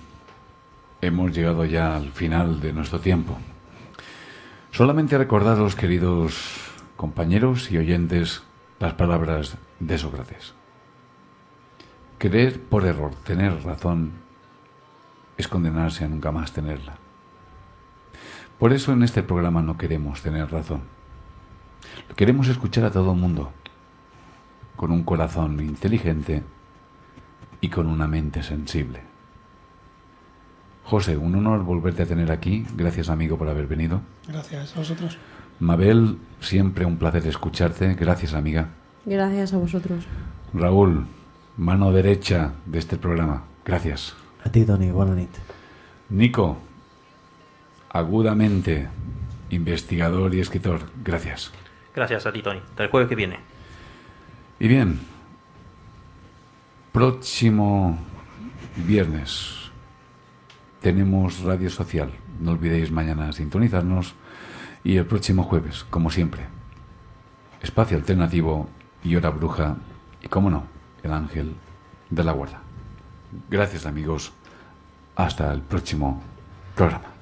hemos 1.01 1.31
llegado 1.35 1.65
ya 1.65 1.95
al 1.95 2.11
final 2.11 2.61
de 2.61 2.71
nuestro 2.71 2.99
tiempo. 2.99 3.35
Solamente 4.69 5.17
recordaros, 5.17 5.75
queridos 5.75 6.69
compañeros 6.95 7.71
y 7.71 7.79
oyentes, 7.79 8.43
las 8.79 8.93
palabras 8.93 9.57
de 9.79 9.97
Sócrates. 9.97 10.53
Creer 12.19 12.61
por 12.61 12.85
error 12.85 13.15
tener 13.23 13.63
razón 13.63 14.11
es 15.35 15.47
condenarse 15.47 16.05
a 16.05 16.09
nunca 16.09 16.31
más 16.31 16.51
tenerla. 16.51 16.97
Por 18.59 18.71
eso 18.71 18.93
en 18.93 19.01
este 19.01 19.23
programa 19.23 19.63
no 19.63 19.79
queremos 19.79 20.21
tener 20.21 20.51
razón. 20.51 20.81
Queremos 22.15 22.49
escuchar 22.49 22.85
a 22.85 22.91
todo 22.91 23.13
el 23.13 23.17
mundo, 23.17 23.51
con 24.75 24.91
un 24.91 25.01
corazón 25.01 25.59
inteligente 25.59 26.43
y 27.61 27.69
con 27.69 27.87
una 27.87 28.05
mente 28.05 28.43
sensible. 28.43 29.14
José, 30.85 31.17
un 31.17 31.33
honor 31.35 31.63
volverte 31.63 32.03
a 32.03 32.05
tener 32.05 32.31
aquí. 32.31 32.63
Gracias, 32.75 33.09
amigo, 33.09 33.37
por 33.37 33.49
haber 33.49 33.65
venido. 33.65 34.01
Gracias 34.27 34.75
a 34.75 34.79
vosotros. 34.79 35.17
Mabel, 35.59 36.19
siempre 36.39 36.85
un 36.85 36.97
placer 36.97 37.25
escucharte. 37.25 37.95
Gracias, 37.95 38.35
amiga. 38.35 38.69
Gracias 39.03 39.53
a 39.53 39.57
vosotros. 39.57 40.05
Raúl, 40.53 41.07
mano 41.57 41.91
derecha 41.91 42.53
de 42.67 42.77
este 42.77 42.97
programa. 42.97 43.45
Gracias. 43.65 44.15
A 44.43 44.49
ti, 44.49 44.63
Tony. 44.63 44.91
Buenas 44.91 45.15
noches. 45.15 45.41
Nico, 46.09 46.57
agudamente, 47.89 48.87
investigador 49.49 50.35
y 50.35 50.39
escritor. 50.39 50.81
Gracias. 51.03 51.51
Gracias 51.95 52.27
a 52.27 52.31
ti, 52.31 52.43
Tony. 52.43 52.59
Hasta 52.59 52.83
el 52.83 52.91
jueves 52.91 53.09
que 53.09 53.15
viene. 53.15 53.39
Y 54.59 54.67
bien, 54.67 54.99
próximo 56.91 57.97
viernes 58.85 59.64
tenemos 60.85 61.41
radio 61.41 61.71
social. 61.71 62.11
No 62.39 62.51
olvidéis 62.51 62.91
mañana 62.91 63.33
sintonizarnos 63.33 64.13
y 64.83 64.97
el 64.97 65.07
próximo 65.07 65.41
jueves, 65.41 65.83
como 65.89 66.11
siempre. 66.11 66.43
Espacio 67.59 67.97
alternativo 67.97 68.69
y 69.03 69.15
hora 69.15 69.31
bruja 69.31 69.77
y, 70.21 70.27
como 70.27 70.51
no, 70.51 70.65
el 71.01 71.11
ángel 71.11 71.55
de 72.11 72.23
la 72.23 72.33
guarda. 72.33 72.61
Gracias 73.49 73.87
amigos. 73.87 74.31
Hasta 75.15 75.51
el 75.51 75.61
próximo 75.61 76.21
programa. 76.75 77.15